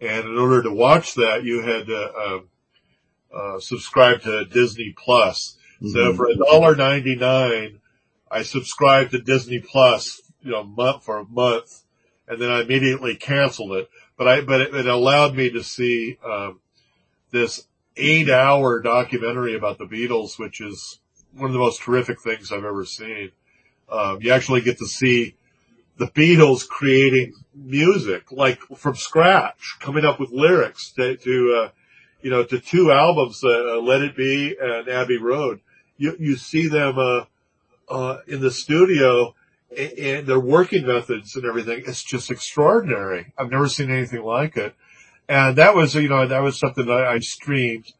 And 0.00 0.26
in 0.26 0.38
order 0.38 0.62
to 0.62 0.70
watch 0.70 1.14
that, 1.14 1.42
you 1.42 1.62
had 1.62 1.86
to, 1.86 2.14
um, 2.14 2.48
uh, 3.34 3.60
subscribe 3.60 4.22
to 4.22 4.44
Disney 4.44 4.94
Plus. 4.96 5.56
Mm-hmm. 5.82 5.88
So 5.88 6.14
for 6.14 6.28
a 6.28 6.36
dollar 6.36 6.76
ninety 6.76 7.16
nine, 7.16 7.80
I 8.30 8.42
subscribed 8.42 9.10
to 9.10 9.20
Disney 9.20 9.58
Plus, 9.58 10.22
you 10.42 10.52
know, 10.52 10.64
month 10.64 11.04
for 11.04 11.18
a 11.18 11.24
month 11.24 11.82
and 12.28 12.40
then 12.40 12.50
I 12.50 12.62
immediately 12.62 13.16
canceled 13.16 13.72
it. 13.72 13.90
But 14.16 14.28
I, 14.28 14.40
but 14.40 14.60
it, 14.60 14.74
it 14.74 14.86
allowed 14.86 15.34
me 15.34 15.50
to 15.50 15.62
see, 15.62 16.18
um, 16.24 16.60
this 17.30 17.66
eight 17.96 18.28
hour 18.28 18.80
documentary 18.80 19.54
about 19.54 19.78
the 19.78 19.86
Beatles, 19.86 20.38
which 20.38 20.60
is 20.60 21.00
one 21.34 21.46
of 21.46 21.52
the 21.52 21.58
most 21.58 21.80
terrific 21.80 22.20
things 22.20 22.52
I've 22.52 22.64
ever 22.64 22.84
seen. 22.84 23.32
Um, 23.90 24.20
you 24.20 24.32
actually 24.32 24.62
get 24.62 24.78
to 24.78 24.86
see 24.86 25.36
the 25.96 26.06
Beatles 26.08 26.66
creating 26.66 27.34
music, 27.54 28.30
like 28.30 28.60
from 28.76 28.96
scratch, 28.96 29.76
coming 29.80 30.04
up 30.04 30.20
with 30.20 30.30
lyrics 30.30 30.92
to, 30.92 31.16
to 31.16 31.62
uh, 31.62 31.70
you 32.22 32.30
know, 32.30 32.44
to 32.44 32.58
two 32.58 32.90
albums, 32.90 33.42
uh, 33.44 33.80
Let 33.80 34.02
It 34.02 34.16
Be 34.16 34.56
and 34.60 34.88
Abbey 34.88 35.18
Road. 35.18 35.60
You, 35.96 36.16
you 36.18 36.36
see 36.36 36.68
them, 36.68 36.98
uh, 36.98 37.24
uh, 37.88 38.18
in 38.26 38.40
the 38.40 38.50
studio 38.50 39.34
and 39.76 40.26
their 40.26 40.40
working 40.40 40.86
methods 40.86 41.36
and 41.36 41.44
everything 41.44 41.82
It's 41.86 42.02
just 42.02 42.30
extraordinary. 42.30 43.32
I've 43.36 43.50
never 43.50 43.68
seen 43.68 43.90
anything 43.90 44.22
like 44.22 44.56
it. 44.56 44.74
And 45.28 45.56
that 45.56 45.74
was, 45.74 45.94
you 45.94 46.08
know, 46.08 46.26
that 46.26 46.42
was 46.42 46.58
something 46.58 46.86
that 46.86 47.04
I 47.04 47.18
streamed. 47.18 47.92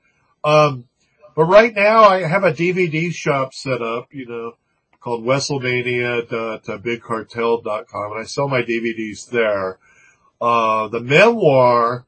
Um, 0.45 0.89
but 1.35 1.45
right 1.45 1.74
now 1.74 2.05
I 2.05 2.22
have 2.22 2.45
a 2.45 2.53
DVD 2.53 3.12
shop 3.12 3.53
set 3.53 3.83
up, 3.83 4.09
you 4.12 4.27
know, 4.27 4.53
called 5.01 5.24
Wesselmania.bigcartel.com 5.24 8.12
and 8.12 8.20
I 8.20 8.24
sell 8.24 8.49
my 8.49 8.62
DVDs 8.62 9.29
there. 9.31 9.79
Uh, 10.41 10.89
the 10.89 11.01
memoir 11.01 12.07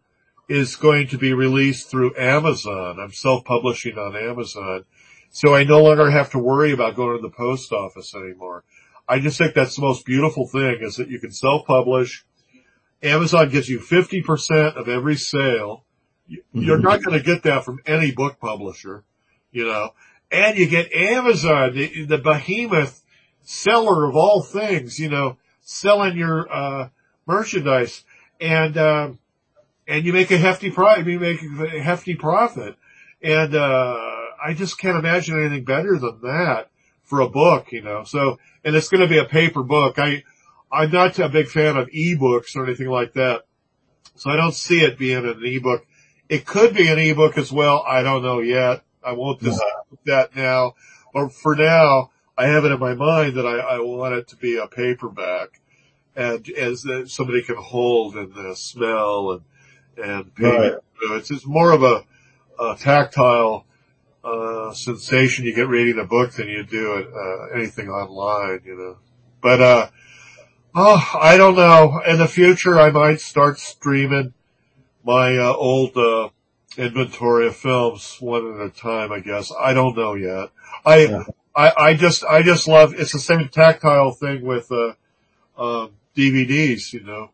is 0.49 0.77
going 0.77 1.09
to 1.09 1.19
be 1.19 1.35
released 1.35 1.91
through 1.91 2.17
Amazon. 2.17 3.01
I'm 3.01 3.13
self-publishing 3.13 3.99
on 3.99 4.17
Amazon. 4.17 4.85
So 5.31 5.55
I 5.55 5.65
no 5.65 5.83
longer 5.83 6.11
have 6.11 6.31
to 6.31 6.39
worry 6.39 6.73
about 6.73 6.97
going 6.97 7.17
to 7.17 7.23
the 7.23 7.29
post 7.29 7.71
office 7.73 8.15
anymore. 8.15 8.65
I 9.07 9.21
just 9.21 9.37
think 9.39 9.55
that's 9.55 9.77
the 9.77 9.83
most 9.83 10.05
beautiful 10.05 10.49
thing 10.49 10.79
is 10.81 10.97
that 10.97 11.09
you 11.09 11.21
can 11.21 11.31
self-publish. 11.33 12.25
Amazon 13.03 13.49
gives 13.51 13.69
you 13.69 13.79
50% 13.79 14.77
of 14.77 14.89
every 14.89 15.17
sale. 15.17 15.85
You're 16.53 16.79
not 16.79 17.03
going 17.03 17.19
to 17.19 17.25
get 17.25 17.45
that 17.45 17.65
from 17.65 17.81
any 17.87 18.11
book 18.13 18.39
publisher, 18.41 19.05
you 19.51 19.67
know, 19.67 19.95
and 20.31 20.59
you 20.59 20.69
get 20.69 20.93
Amazon, 20.93 21.75
the, 21.75 22.05
the 22.05 22.19
behemoth 22.19 23.03
seller 23.43 24.05
of 24.05 24.15
all 24.15 24.43
things, 24.43 24.99
you 24.99 25.09
know, 25.09 25.39
selling 25.63 26.17
your, 26.19 26.53
uh, 26.53 26.89
merchandise 27.27 28.05
and, 28.41 28.77
uh, 28.77 29.11
and 29.87 30.05
you 30.05 30.13
make 30.13 30.31
a 30.31 30.37
hefty 30.37 30.71
profit, 30.71 31.07
you 31.07 31.19
make 31.19 31.41
a 31.43 31.81
hefty 31.81 32.15
profit. 32.15 32.77
And, 33.23 33.55
uh, 33.55 33.99
I 34.43 34.55
just 34.55 34.79
can't 34.79 34.99
imagine 34.99 35.39
anything 35.39 35.65
better 35.65 35.99
than 35.99 36.21
that 36.23 36.71
for 37.05 37.21
a 37.21 37.29
book, 37.29 37.73
you 37.73 37.83
know. 37.83 38.05
So, 38.05 38.39
and 38.65 38.77
it's 38.77 38.89
going 38.89 39.01
to 39.01 39.09
be 39.09 39.19
a 39.19 39.25
paper 39.25 39.63
book. 39.63 39.99
I, 39.99 40.25
I'm 40.71 40.91
not 40.91 41.19
a 41.19 41.29
big 41.29 41.49
fan 41.49 41.77
of 41.77 41.89
ebooks 41.89 42.57
or 42.57 42.65
anything 42.65 42.89
like 42.89 43.15
that. 43.15 43.43
So 44.17 44.31
I 44.31 44.37
don't 44.37 44.55
see 44.55 44.81
it 44.81 44.99
being 44.99 45.25
an 45.25 45.43
ebook. 45.45 45.87
It 46.29 46.45
could 46.45 46.75
be 46.75 46.89
an 46.89 46.99
ebook 46.99 47.39
as 47.39 47.51
well. 47.51 47.85
I 47.87 48.03
don't 48.03 48.23
know 48.23 48.41
yet. 48.41 48.83
I 49.03 49.13
won't 49.13 49.41
decide 49.41 49.63
that 50.05 50.37
now. 50.37 50.75
But 51.15 51.33
for 51.33 51.55
now, 51.55 52.11
I 52.37 52.49
have 52.49 52.65
it 52.65 52.73
in 52.73 52.81
my 52.81 52.95
mind 52.95 53.37
that 53.37 53.47
I, 53.47 53.59
I 53.59 53.81
want 53.81 54.15
it 54.15 54.29
to 54.29 54.37
be 54.37 54.59
a 54.59 54.67
paperback 54.67 55.61
and 56.19 56.49
as 56.51 56.85
somebody 57.07 57.43
can 57.43 57.57
hold 57.57 58.17
and 58.17 58.37
uh, 58.37 58.55
smell 58.55 59.31
and, 59.97 60.05
and 60.05 60.33
Right. 60.39 60.73
it's, 61.13 61.31
it's 61.31 61.47
more 61.47 61.71
of 61.71 61.85
a, 61.85 62.05
a 62.59 62.77
tactile, 62.77 63.65
uh, 64.25 64.73
sensation 64.73 65.45
you 65.45 65.55
get 65.55 65.69
reading 65.69 66.01
a 66.01 66.05
book 66.05 66.33
than 66.33 66.49
you 66.49 66.65
do 66.65 66.95
it, 66.95 67.09
uh, 67.15 67.57
anything 67.57 67.89
online, 67.89 68.61
you 68.65 68.77
know. 68.77 68.97
But, 69.41 69.61
uh, 69.61 69.91
oh, 70.79 71.19
I 71.21 71.37
don't 71.37 71.57
know. 71.57 72.01
In 72.07 72.19
the 72.19 72.29
future, 72.29 72.79
I 72.79 72.91
might 72.91 73.21
start 73.21 73.59
streaming 73.59 74.33
my, 75.05 75.37
uh, 75.37 75.53
old, 75.53 75.97
uh, 75.97 76.29
inventory 76.77 77.49
of 77.49 77.57
films 77.57 78.17
one 78.21 78.55
at 78.55 78.67
a 78.67 78.71
time, 78.71 79.11
I 79.11 79.21
guess. 79.21 79.53
I 79.59 79.75
don't 79.75 79.97
know 79.97 80.15
yet. 80.15 80.51
I, 80.87 80.97
Yeah. 80.99 81.25
I, 81.57 81.73
I 81.77 81.95
just, 81.95 82.23
I 82.25 82.43
just 82.43 82.69
love, 82.69 82.95
it's 82.95 83.13
the 83.13 83.19
same 83.19 83.49
tactile 83.49 84.13
thing 84.13 84.45
with, 84.45 84.71
uh, 84.71 84.93
um, 85.59 85.91
DVDs, 86.17 86.93
you 86.93 87.03
know. 87.03 87.31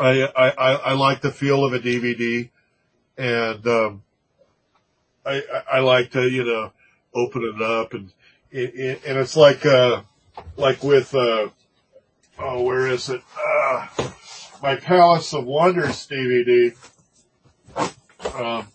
I, 0.00 0.22
I, 0.22 0.50
I, 0.50 0.72
I 0.74 0.92
like 0.94 1.20
the 1.20 1.30
feel 1.30 1.64
of 1.64 1.74
a 1.74 1.78
DVD 1.78 2.48
and, 3.18 3.66
um, 3.66 4.02
I, 5.26 5.42
I, 5.42 5.62
I 5.72 5.78
like 5.80 6.12
to, 6.12 6.26
you 6.26 6.44
know, 6.44 6.72
open 7.14 7.42
it 7.42 7.60
up 7.60 7.92
and, 7.92 8.10
and 8.50 9.18
it's 9.18 9.36
like, 9.36 9.66
uh, 9.66 10.02
like 10.56 10.82
with, 10.82 11.14
uh, 11.14 11.48
oh, 12.38 12.62
where 12.62 12.86
is 12.86 13.08
it? 13.08 13.22
Uh, 13.36 13.86
my 14.62 14.76
Palace 14.76 15.32
of 15.34 15.44
Wonders 15.44 16.06
DVD. 16.06 16.74
Um, 18.34 18.66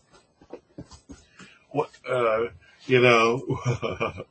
what, 1.69 1.89
uh, 2.09 2.45
you 2.85 3.01
know, 3.01 3.59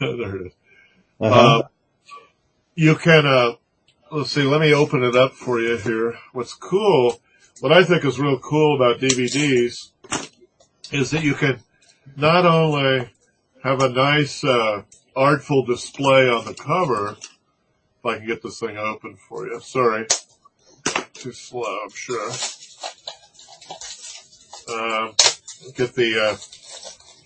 there 0.00 0.36
it 0.36 0.46
is. 0.46 0.52
Uh-huh. 1.20 1.56
Um, 1.56 1.62
you 2.74 2.94
can, 2.96 3.26
uh, 3.26 3.52
let's 4.10 4.30
see, 4.30 4.42
let 4.42 4.60
me 4.60 4.74
open 4.74 5.02
it 5.02 5.16
up 5.16 5.32
for 5.32 5.60
you 5.60 5.76
here. 5.76 6.18
What's 6.32 6.54
cool, 6.54 7.20
what 7.60 7.72
I 7.72 7.84
think 7.84 8.04
is 8.04 8.18
real 8.18 8.38
cool 8.38 8.76
about 8.76 9.00
DVDs 9.00 9.90
is 10.92 11.10
that 11.10 11.22
you 11.22 11.34
can 11.34 11.60
not 12.16 12.44
only 12.44 13.10
have 13.62 13.82
a 13.82 13.88
nice, 13.88 14.44
uh, 14.44 14.82
artful 15.16 15.64
display 15.64 16.28
on 16.28 16.44
the 16.44 16.54
cover, 16.54 17.16
I 18.08 18.18
can 18.18 18.26
get 18.26 18.42
this 18.42 18.60
thing 18.60 18.76
open 18.76 19.16
for 19.16 19.46
you. 19.46 19.60
Sorry. 19.60 20.06
Too 21.14 21.32
slow, 21.32 21.78
I'm 21.82 21.90
sure. 21.90 22.30
Um, 24.68 25.14
get 25.74 25.94
the, 25.94 26.20
uh, 26.20 26.36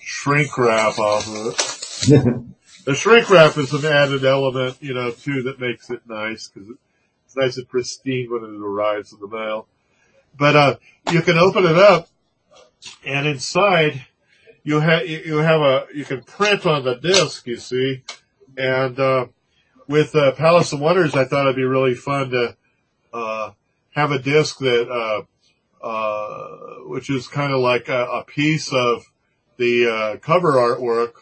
shrink 0.00 0.56
wrap 0.58 0.98
off 0.98 1.26
of 1.28 1.46
it. 1.46 2.36
The 2.84 2.94
shrink 2.94 3.28
wrap 3.28 3.58
is 3.58 3.74
an 3.74 3.84
added 3.84 4.24
element, 4.24 4.78
you 4.80 4.94
know, 4.94 5.10
too, 5.10 5.42
that 5.42 5.60
makes 5.60 5.90
it 5.90 6.00
nice 6.08 6.48
because 6.48 6.70
it's 7.26 7.36
nice 7.36 7.58
and 7.58 7.68
pristine 7.68 8.30
when 8.30 8.42
it 8.42 8.60
arrives 8.60 9.12
in 9.12 9.20
the 9.20 9.28
mail. 9.28 9.66
But, 10.36 10.56
uh, 10.56 10.76
you 11.12 11.20
can 11.20 11.36
open 11.36 11.66
it 11.66 11.76
up 11.76 12.08
and 13.04 13.26
inside 13.26 14.06
you 14.64 14.80
have, 14.80 15.06
you 15.06 15.36
have 15.36 15.60
a, 15.60 15.86
you 15.94 16.06
can 16.06 16.22
print 16.22 16.64
on 16.64 16.84
the 16.84 16.94
disc, 16.94 17.46
you 17.46 17.58
see, 17.58 18.02
and, 18.56 18.98
uh, 18.98 19.26
with, 19.90 20.14
uh, 20.14 20.30
Palace 20.32 20.72
of 20.72 20.78
Wonders, 20.80 21.16
I 21.16 21.24
thought 21.24 21.46
it'd 21.46 21.56
be 21.56 21.64
really 21.64 21.94
fun 21.96 22.30
to, 22.30 22.56
uh, 23.12 23.50
have 23.90 24.12
a 24.12 24.20
disc 24.20 24.58
that, 24.58 24.88
uh, 24.88 25.22
uh, 25.84 26.56
which 26.86 27.10
is 27.10 27.26
kind 27.26 27.52
of 27.52 27.60
like 27.60 27.88
a, 27.88 28.04
a 28.04 28.24
piece 28.24 28.72
of 28.72 29.02
the, 29.56 29.90
uh, 29.90 30.16
cover 30.18 30.52
artwork, 30.52 31.14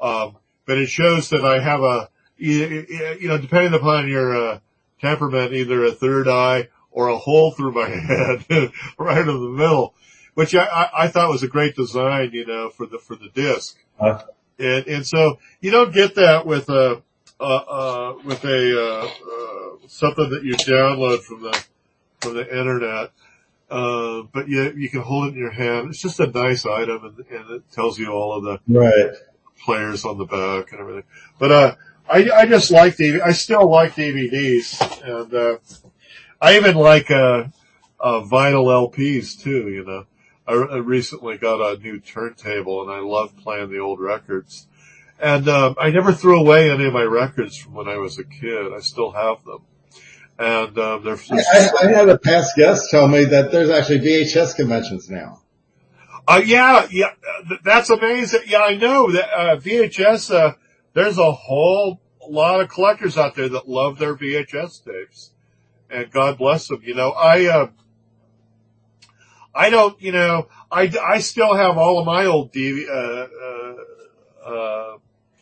um, 0.00 0.36
but 0.66 0.78
it 0.78 0.86
shows 0.88 1.28
that 1.28 1.44
I 1.44 1.60
have 1.60 1.82
a, 1.82 2.08
you 2.38 2.86
know, 3.28 3.36
depending 3.36 3.74
upon 3.74 4.08
your, 4.08 4.34
uh, 4.34 4.58
temperament, 5.02 5.52
either 5.52 5.84
a 5.84 5.92
third 5.92 6.28
eye 6.28 6.68
or 6.90 7.08
a 7.08 7.18
hole 7.18 7.50
through 7.52 7.72
my 7.72 7.88
head, 8.48 8.72
right 8.98 9.18
in 9.18 9.26
the 9.26 9.54
middle, 9.54 9.94
which 10.32 10.54
I, 10.54 10.64
I, 10.64 11.04
I 11.04 11.08
thought 11.08 11.28
was 11.30 11.42
a 11.42 11.48
great 11.48 11.76
design, 11.76 12.30
you 12.32 12.46
know, 12.46 12.70
for 12.70 12.86
the, 12.86 12.98
for 12.98 13.16
the 13.16 13.28
disc. 13.28 13.76
Uh, 14.00 14.22
And, 14.58 14.86
and 14.88 15.06
so 15.06 15.38
you 15.60 15.70
don't 15.70 15.92
get 15.92 16.14
that 16.16 16.46
with 16.46 16.68
a, 16.70 17.02
uh, 17.40 17.44
uh, 17.44 18.14
with 18.24 18.44
a, 18.44 18.80
uh, 18.80 19.06
uh, 19.06 19.88
something 19.88 20.30
that 20.30 20.44
you 20.44 20.54
download 20.54 21.20
from 21.20 21.42
the, 21.42 21.64
from 22.20 22.34
the 22.34 22.48
internet. 22.48 23.10
Uh, 23.70 24.22
but 24.32 24.48
you, 24.48 24.72
you 24.76 24.88
can 24.88 25.02
hold 25.02 25.26
it 25.26 25.34
in 25.34 25.38
your 25.38 25.50
hand. 25.50 25.90
It's 25.90 26.00
just 26.00 26.20
a 26.20 26.26
nice 26.26 26.64
item 26.64 27.04
and, 27.04 27.18
and 27.30 27.50
it 27.50 27.70
tells 27.70 27.98
you 27.98 28.10
all 28.10 28.32
of 28.34 28.44
the 28.44 28.60
right. 28.78 29.12
players 29.64 30.04
on 30.04 30.18
the 30.18 30.24
back 30.24 30.72
and 30.72 30.80
everything. 30.80 31.04
But, 31.38 31.52
uh, 31.52 31.74
I, 32.10 32.30
I 32.30 32.46
just 32.46 32.70
like 32.70 32.96
DVD. 32.96 33.20
I 33.20 33.32
still 33.32 33.70
like 33.70 33.94
DVDs 33.94 34.80
and, 35.02 35.34
uh, 35.34 35.58
I 36.40 36.56
even 36.56 36.76
like, 36.76 37.10
uh, 37.10 37.44
uh, 38.00 38.20
vinyl 38.22 38.90
LPs 38.90 39.40
too, 39.40 39.68
you 39.68 39.84
know. 39.84 40.06
I, 40.46 40.52
I 40.52 40.76
recently 40.78 41.36
got 41.36 41.60
a 41.60 41.78
new 41.78 42.00
turntable 42.00 42.82
and 42.82 42.90
I 42.90 43.00
love 43.00 43.36
playing 43.36 43.70
the 43.70 43.78
old 43.78 44.00
records. 44.00 44.66
And, 45.20 45.48
um, 45.48 45.74
I 45.78 45.90
never 45.90 46.12
threw 46.12 46.38
away 46.38 46.70
any 46.70 46.86
of 46.86 46.92
my 46.92 47.02
records 47.02 47.56
from 47.56 47.74
when 47.74 47.88
I 47.88 47.96
was 47.96 48.18
a 48.18 48.24
kid. 48.24 48.72
I 48.72 48.80
still 48.80 49.10
have 49.10 49.44
them. 49.44 49.62
And, 50.38 50.78
um, 50.78 51.04
they're, 51.04 51.18
I, 51.32 51.42
I, 51.52 51.86
I 51.88 51.92
had 51.92 52.08
a 52.08 52.18
past 52.18 52.54
guest 52.56 52.90
tell 52.90 53.08
me 53.08 53.24
that 53.24 53.50
there's 53.50 53.70
actually 53.70 54.00
VHS 54.00 54.54
conventions 54.54 55.10
now. 55.10 55.42
Uh, 56.28 56.42
yeah, 56.44 56.86
yeah, 56.90 57.10
that's 57.64 57.90
amazing. 57.90 58.42
Yeah, 58.46 58.60
I 58.60 58.76
know 58.76 59.10
that, 59.10 59.28
uh, 59.34 59.56
VHS, 59.56 60.32
uh, 60.32 60.52
there's 60.92 61.18
a 61.18 61.32
whole 61.32 62.00
lot 62.28 62.60
of 62.60 62.68
collectors 62.68 63.16
out 63.16 63.34
there 63.34 63.48
that 63.48 63.68
love 63.68 63.98
their 63.98 64.14
VHS 64.14 64.84
tapes. 64.84 65.32
And 65.90 66.10
God 66.10 66.38
bless 66.38 66.68
them. 66.68 66.82
You 66.84 66.94
know, 66.94 67.10
I, 67.10 67.46
uh, 67.46 67.66
I 69.54 69.70
don't, 69.70 70.00
you 70.00 70.12
know, 70.12 70.48
I, 70.70 70.92
I 71.02 71.18
still 71.18 71.54
have 71.54 71.78
all 71.78 71.98
of 71.98 72.06
my 72.06 72.26
old 72.26 72.52
DV, 72.52 72.88
uh, 72.88 73.26
uh, 73.42 74.48
uh, 74.48 74.98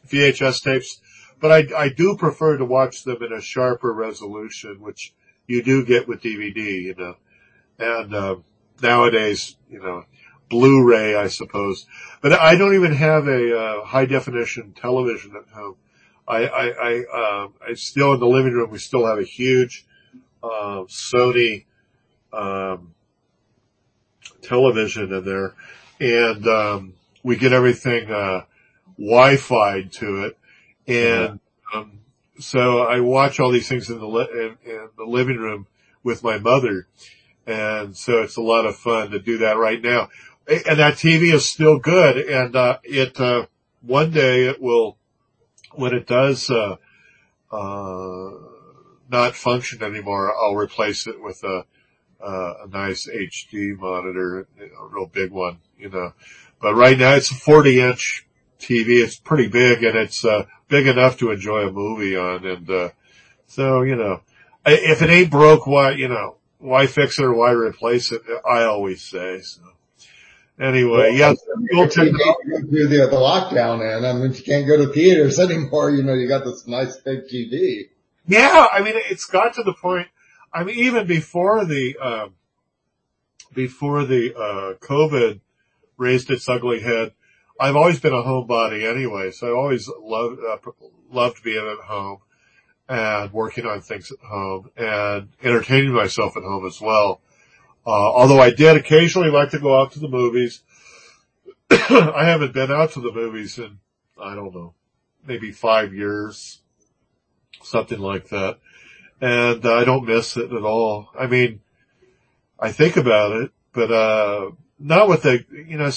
VHS 0.08 0.62
tapes, 0.62 1.00
but 1.40 1.52
I, 1.52 1.84
I 1.84 1.88
do 1.88 2.16
prefer 2.16 2.56
to 2.56 2.64
watch 2.64 3.04
them 3.04 3.22
in 3.22 3.32
a 3.32 3.40
sharper 3.40 3.92
resolution, 3.92 4.80
which 4.80 5.12
you 5.46 5.62
do 5.62 5.84
get 5.84 6.08
with 6.08 6.22
DVD, 6.22 6.82
you 6.82 6.94
know. 6.96 7.16
And, 7.78 8.14
um, 8.14 8.44
nowadays, 8.82 9.56
you 9.70 9.80
know, 9.80 10.04
Blu-ray, 10.48 11.16
I 11.16 11.26
suppose. 11.26 11.86
But 12.20 12.32
I 12.32 12.56
don't 12.56 12.74
even 12.74 12.92
have 12.92 13.26
a 13.26 13.58
uh, 13.58 13.84
high 13.84 14.06
definition 14.06 14.72
television 14.72 15.34
at 15.36 15.52
home. 15.52 15.76
I, 16.28 16.46
I, 16.46 16.66
I, 16.68 17.42
um, 17.42 17.54
I 17.66 17.74
still 17.74 18.14
in 18.14 18.20
the 18.20 18.26
living 18.26 18.52
room. 18.52 18.70
We 18.70 18.78
still 18.78 19.06
have 19.06 19.18
a 19.18 19.24
huge 19.24 19.86
uh, 20.42 20.84
Sony 20.88 21.64
um, 22.32 22.94
television 24.42 25.12
in 25.12 25.24
there, 25.24 25.54
and 26.00 26.46
um, 26.46 26.94
we 27.22 27.36
get 27.36 27.52
everything 27.52 28.10
uh, 28.10 28.44
Wi-Fi 28.98 29.82
to 29.82 30.24
it, 30.24 30.38
and 30.86 31.40
um, 31.74 32.00
so 32.38 32.80
I 32.80 33.00
watch 33.00 33.40
all 33.40 33.50
these 33.50 33.68
things 33.68 33.90
in 33.90 33.98
the 33.98 34.06
li- 34.06 34.28
in, 34.32 34.70
in 34.70 34.88
the 34.96 35.04
living 35.04 35.36
room 35.36 35.66
with 36.02 36.22
my 36.22 36.38
mother, 36.38 36.86
and 37.46 37.96
so 37.96 38.22
it's 38.22 38.36
a 38.36 38.42
lot 38.42 38.66
of 38.66 38.76
fun 38.76 39.10
to 39.10 39.18
do 39.18 39.38
that 39.38 39.56
right 39.56 39.80
now. 39.80 40.08
And 40.48 40.78
that 40.78 40.94
TV 40.94 41.34
is 41.34 41.48
still 41.48 41.78
good, 41.78 42.16
and 42.16 42.54
uh, 42.54 42.78
it 42.84 43.20
uh, 43.20 43.46
one 43.82 44.10
day 44.10 44.44
it 44.44 44.60
will 44.60 44.96
when 45.72 45.94
it 45.94 46.06
does 46.06 46.50
uh, 46.50 46.76
uh, 47.50 48.30
not 49.10 49.36
function 49.36 49.82
anymore, 49.82 50.34
I'll 50.34 50.56
replace 50.56 51.06
it 51.06 51.20
with 51.20 51.42
a 51.44 51.64
uh, 52.18 52.54
a 52.64 52.68
nice 52.68 53.06
HD 53.06 53.76
monitor, 53.78 54.48
a 54.58 54.86
real 54.86 55.06
big 55.06 55.30
one, 55.30 55.58
you 55.78 55.90
know. 55.90 56.12
But 56.60 56.74
right 56.74 56.98
now 56.98 57.14
it's 57.14 57.30
a 57.30 57.34
40 57.34 57.80
inch 57.80 58.25
TV. 58.58 59.02
It's 59.02 59.16
pretty 59.16 59.48
big 59.48 59.82
and 59.82 59.96
it's 59.96 60.24
uh, 60.24 60.46
big 60.68 60.86
enough 60.86 61.18
to 61.18 61.30
enjoy 61.30 61.68
a 61.68 61.72
movie 61.72 62.16
on. 62.16 62.46
And 62.46 62.70
uh, 62.70 62.88
so 63.46 63.82
you 63.82 63.96
know, 63.96 64.20
if 64.64 65.02
it 65.02 65.10
ain't 65.10 65.30
broke, 65.30 65.66
why 65.66 65.92
you 65.92 66.08
know 66.08 66.36
why 66.58 66.86
fix 66.86 67.18
it 67.18 67.24
or 67.24 67.34
why 67.34 67.52
replace 67.52 68.12
it? 68.12 68.22
I 68.48 68.64
always 68.64 69.02
say 69.02 69.40
so. 69.40 69.62
Anyway, 70.58 71.14
yeah, 71.14 71.34
we'll 71.72 71.88
take- 71.88 72.12
go 72.12 72.34
through 72.44 72.88
the, 72.88 73.08
the 73.10 73.16
lockdown 73.16 73.84
and 73.84 74.06
I 74.06 74.14
mean, 74.14 74.32
you 74.32 74.42
can't 74.42 74.66
go 74.66 74.78
to 74.78 74.90
theaters 74.90 75.38
anymore. 75.38 75.90
You 75.90 76.02
know, 76.02 76.14
you 76.14 76.28
got 76.28 76.44
this 76.44 76.66
nice 76.66 76.96
big 76.96 77.28
TV. 77.28 77.90
Yeah, 78.26 78.66
I 78.72 78.80
mean, 78.82 78.94
it's 78.96 79.26
got 79.26 79.54
to 79.54 79.62
the 79.62 79.74
point. 79.74 80.08
I 80.52 80.64
mean, 80.64 80.78
even 80.78 81.06
before 81.06 81.66
the 81.66 81.96
um, 81.98 82.34
before 83.54 84.04
the 84.04 84.34
uh, 84.34 84.74
COVID 84.86 85.40
raised 85.98 86.30
its 86.30 86.48
ugly 86.48 86.80
head, 86.80 87.12
I've 87.58 87.76
always 87.76 88.00
been 88.00 88.12
a 88.12 88.22
homebody 88.22 88.88
anyway, 88.88 89.30
so 89.30 89.48
I 89.48 89.56
always 89.56 89.88
loved, 90.00 90.40
uh, 90.40 90.58
loved 91.10 91.42
being 91.42 91.66
at 91.66 91.84
home 91.84 92.18
and 92.88 93.32
working 93.32 93.66
on 93.66 93.80
things 93.80 94.12
at 94.12 94.18
home 94.18 94.70
and 94.76 95.28
entertaining 95.42 95.92
myself 95.92 96.36
at 96.36 96.42
home 96.42 96.66
as 96.66 96.80
well. 96.80 97.20
Uh, 97.86 97.90
although 97.90 98.40
I 98.40 98.50
did 98.50 98.76
occasionally 98.76 99.30
like 99.30 99.50
to 99.50 99.58
go 99.58 99.80
out 99.80 99.92
to 99.92 100.00
the 100.00 100.08
movies. 100.08 100.62
I 101.70 102.24
haven't 102.24 102.52
been 102.52 102.70
out 102.70 102.92
to 102.92 103.00
the 103.00 103.12
movies 103.12 103.58
in, 103.58 103.78
I 104.20 104.34
don't 104.34 104.54
know, 104.54 104.74
maybe 105.24 105.50
five 105.50 105.94
years, 105.94 106.60
something 107.62 107.98
like 107.98 108.28
that. 108.28 108.58
And 109.20 109.64
I 109.64 109.84
don't 109.84 110.06
miss 110.06 110.36
it 110.36 110.52
at 110.52 110.62
all. 110.62 111.08
I 111.18 111.26
mean, 111.26 111.60
I 112.58 112.70
think 112.72 112.96
about 112.96 113.32
it, 113.32 113.50
but, 113.72 113.90
uh, 113.90 114.50
not 114.78 115.08
with 115.08 115.22
the, 115.22 115.44
you 115.50 115.78
know, 115.78 115.90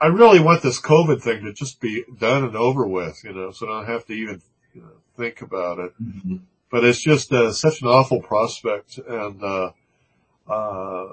I 0.00 0.06
really 0.06 0.40
want 0.40 0.62
this 0.62 0.80
COVID 0.80 1.22
thing 1.22 1.44
to 1.44 1.52
just 1.52 1.80
be 1.80 2.04
done 2.18 2.44
and 2.44 2.56
over 2.56 2.86
with, 2.86 3.22
you 3.24 3.32
know, 3.32 3.50
so 3.50 3.66
I 3.66 3.80
don't 3.80 3.86
have 3.86 4.06
to 4.06 4.12
even 4.12 4.42
you 4.74 4.82
know, 4.82 4.92
think 5.16 5.42
about 5.42 5.78
it. 5.78 5.92
Mm-hmm. 6.02 6.36
But 6.70 6.84
it's 6.84 7.00
just 7.00 7.32
uh, 7.32 7.52
such 7.52 7.82
an 7.82 7.88
awful 7.88 8.22
prospect, 8.22 8.98
and 8.98 9.42
uh, 9.42 9.72
uh, 10.48 11.06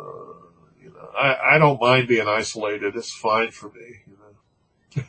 you 0.79 0.93
know, 0.93 1.09
I, 1.17 1.55
I 1.55 1.57
don't 1.57 1.81
mind 1.81 2.07
being 2.07 2.27
isolated. 2.27 2.95
It's 2.95 3.11
fine 3.11 3.49
for 3.49 3.71
me. 3.71 4.03
You 4.05 4.17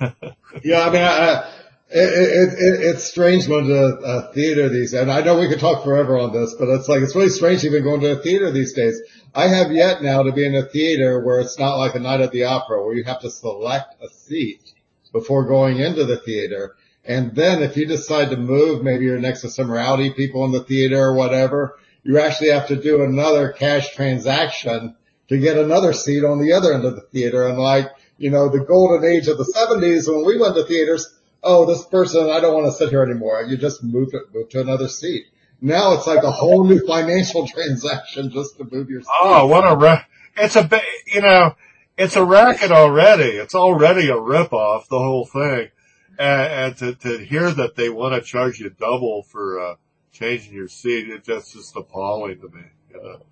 know? 0.00 0.12
yeah, 0.64 0.86
I 0.86 0.90
mean, 0.90 1.02
I, 1.02 1.52
it, 1.90 1.98
it, 1.98 2.48
it, 2.52 2.80
it's 2.86 3.04
strange 3.04 3.48
going 3.48 3.66
to 3.66 3.74
a 3.74 4.32
theater 4.32 4.68
these 4.68 4.92
days. 4.92 5.00
And 5.00 5.10
I 5.10 5.22
know 5.22 5.38
we 5.38 5.48
could 5.48 5.60
talk 5.60 5.84
forever 5.84 6.18
on 6.18 6.32
this, 6.32 6.54
but 6.58 6.68
it's 6.68 6.88
like, 6.88 7.00
it's 7.00 7.14
really 7.14 7.30
strange 7.30 7.64
even 7.64 7.82
going 7.82 8.00
to 8.02 8.18
a 8.18 8.22
theater 8.22 8.50
these 8.50 8.74
days. 8.74 9.00
I 9.34 9.48
have 9.48 9.72
yet 9.72 10.02
now 10.02 10.22
to 10.22 10.32
be 10.32 10.44
in 10.44 10.54
a 10.54 10.66
theater 10.66 11.24
where 11.24 11.40
it's 11.40 11.58
not 11.58 11.76
like 11.76 11.94
a 11.94 12.00
night 12.00 12.20
at 12.20 12.32
the 12.32 12.44
opera 12.44 12.84
where 12.84 12.94
you 12.94 13.04
have 13.04 13.20
to 13.20 13.30
select 13.30 14.02
a 14.02 14.08
seat 14.08 14.74
before 15.12 15.46
going 15.46 15.78
into 15.78 16.04
the 16.04 16.18
theater. 16.18 16.76
And 17.04 17.34
then 17.34 17.62
if 17.62 17.76
you 17.76 17.86
decide 17.86 18.30
to 18.30 18.36
move, 18.36 18.82
maybe 18.82 19.06
you're 19.06 19.18
next 19.18 19.40
to 19.40 19.50
some 19.50 19.70
rowdy 19.70 20.12
people 20.12 20.44
in 20.44 20.52
the 20.52 20.64
theater 20.64 21.02
or 21.02 21.14
whatever, 21.14 21.78
you 22.02 22.18
actually 22.18 22.50
have 22.50 22.68
to 22.68 22.76
do 22.76 23.02
another 23.02 23.52
cash 23.52 23.94
transaction 23.94 24.94
to 25.28 25.38
get 25.38 25.56
another 25.56 25.94
seat 25.94 26.24
on 26.24 26.38
the 26.38 26.52
other 26.52 26.74
end 26.74 26.84
of 26.84 26.96
the 26.96 27.02
theater. 27.02 27.46
And 27.46 27.58
like, 27.58 27.86
you 28.18 28.30
know, 28.30 28.50
the 28.50 28.64
golden 28.64 29.08
age 29.10 29.28
of 29.28 29.38
the 29.38 29.44
seventies 29.44 30.06
when 30.06 30.26
we 30.26 30.38
went 30.38 30.54
to 30.56 30.64
theaters, 30.64 31.14
oh, 31.42 31.66
this 31.66 31.84
person, 31.84 32.30
I 32.30 32.40
don't 32.40 32.54
want 32.54 32.66
to 32.66 32.72
sit 32.72 32.90
here 32.90 33.02
anymore. 33.02 33.42
You 33.42 33.56
just 33.56 33.82
move 33.82 34.10
to, 34.12 34.20
move 34.32 34.48
to 34.50 34.60
another 34.60 34.88
seat. 34.88 35.26
Now 35.60 35.94
it's 35.94 36.06
like 36.06 36.22
a 36.22 36.30
whole 36.30 36.64
new 36.64 36.84
financial 36.86 37.46
transaction 37.54 38.30
just 38.30 38.56
to 38.58 38.64
move 38.70 38.90
your 38.90 39.02
seat. 39.02 39.10
Oh, 39.20 39.46
what 39.46 39.70
a, 39.70 39.76
ra- 39.76 40.04
it's 40.36 40.56
a, 40.56 40.68
you 41.06 41.20
know, 41.20 41.56
it's 41.96 42.16
a 42.16 42.24
racket 42.24 42.70
already. 42.70 43.30
It's 43.30 43.54
already 43.54 44.08
a 44.08 44.14
ripoff, 44.14 44.88
the 44.88 44.98
whole 44.98 45.26
thing 45.26 45.70
and, 46.18 46.52
and 46.52 46.76
to, 46.78 46.94
to 46.94 47.24
hear 47.24 47.50
that 47.50 47.76
they 47.76 47.88
want 47.88 48.14
to 48.14 48.20
charge 48.20 48.58
you 48.58 48.70
double 48.70 49.22
for 49.22 49.60
uh, 49.60 49.74
changing 50.12 50.52
your 50.52 50.68
seat, 50.68 51.08
it 51.08 51.24
just 51.24 51.54
is 51.54 51.72
appalling 51.76 52.40
to 52.40 52.48
me. 52.48 52.62
You 52.90 53.02
know? 53.02 53.22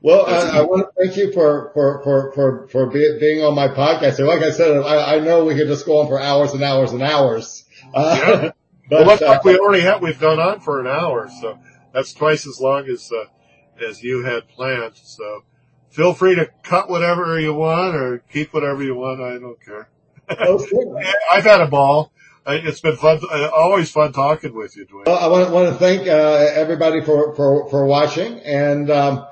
Well, 0.00 0.26
I, 0.26 0.58
I, 0.58 0.62
want 0.62 0.86
to 0.86 1.02
thank 1.02 1.16
you 1.16 1.32
for 1.32 1.72
for 1.74 2.02
for 2.04 2.32
for 2.32 2.68
for 2.68 2.86
be, 2.86 3.18
being 3.18 3.42
on 3.42 3.54
my 3.56 3.66
podcast. 3.66 4.14
So, 4.14 4.26
like 4.26 4.42
I 4.42 4.52
said, 4.52 4.80
I, 4.80 5.16
I, 5.16 5.18
know 5.18 5.44
we 5.44 5.56
could 5.56 5.66
just 5.66 5.86
go 5.86 5.98
on 5.98 6.06
for 6.06 6.20
hours 6.20 6.52
and 6.52 6.62
hours 6.62 6.92
and 6.92 7.02
hours. 7.02 7.64
Uh, 7.92 8.16
yeah. 8.20 8.50
but, 8.90 9.06
well, 9.06 9.24
uh, 9.24 9.38
we 9.44 9.58
already 9.58 9.82
have. 9.82 10.00
We've 10.00 10.18
gone 10.18 10.38
on 10.38 10.60
for 10.60 10.80
an 10.80 10.86
hour, 10.86 11.28
so 11.40 11.58
that's 11.92 12.12
twice 12.12 12.46
as 12.46 12.60
long 12.60 12.86
as 12.86 13.10
uh, 13.10 13.24
as 13.84 14.00
you 14.00 14.22
had 14.22 14.48
planned. 14.48 14.94
So, 14.94 15.42
feel 15.90 16.14
free 16.14 16.36
to 16.36 16.48
cut 16.62 16.88
whatever 16.88 17.40
you 17.40 17.54
want 17.54 17.96
or 17.96 18.18
keep 18.32 18.54
whatever 18.54 18.84
you 18.84 18.94
want. 18.94 19.20
I 19.20 19.38
don't 19.38 19.60
care. 19.64 19.88
Okay. 20.30 20.76
I've 21.32 21.44
had 21.44 21.62
a 21.62 21.66
ball. 21.66 22.12
It's 22.46 22.80
been 22.80 22.96
fun, 22.96 23.18
uh, 23.30 23.48
always 23.48 23.90
fun 23.90 24.12
talking 24.12 24.54
with 24.54 24.76
you, 24.76 24.84
Dwayne. 24.84 25.06
Well, 25.06 25.18
I 25.18 25.26
want, 25.28 25.46
to, 25.46 25.54
want 25.54 25.72
to 25.72 25.78
thank 25.78 26.06
uh, 26.06 26.50
everybody 26.54 27.02
for, 27.02 27.34
for, 27.34 27.68
for 27.70 27.86
watching 27.86 28.38
and, 28.40 28.90
um, 28.90 29.26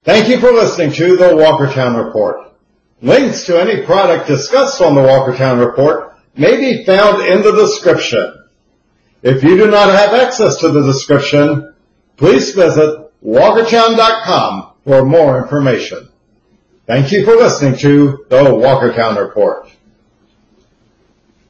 Thank 0.05 0.29
you 0.29 0.39
for 0.39 0.53
listening 0.53 0.93
to 0.93 1.16
the 1.16 1.31
Walkertown 1.31 1.97
Report. 2.05 2.53
Links 3.01 3.47
to 3.47 3.59
any 3.59 3.87
product 3.87 4.29
discussed 4.29 4.83
on 4.83 4.95
the 4.95 5.01
Walkertown 5.01 5.66
Report 5.66 6.12
may 6.37 6.59
be 6.59 6.85
found 6.85 7.27
in 7.27 7.41
the 7.43 7.53
description. 7.53 8.36
If 9.23 9.43
you 9.43 9.57
do 9.57 9.71
not 9.71 9.89
have 9.89 10.14
access 10.14 10.59
to 10.59 10.69
the 10.69 10.83
description, 10.83 11.75
please 12.17 12.55
visit 12.55 13.11
walkertown.com 13.25 14.73
for 14.85 15.05
more 15.05 15.43
information. 15.43 16.09
Thank 16.87 17.11
you 17.11 17.25
for 17.25 17.35
listening 17.35 17.79
to 17.79 18.25
the 18.29 18.45
Walkertown 18.45 19.19
Report. 19.19 19.69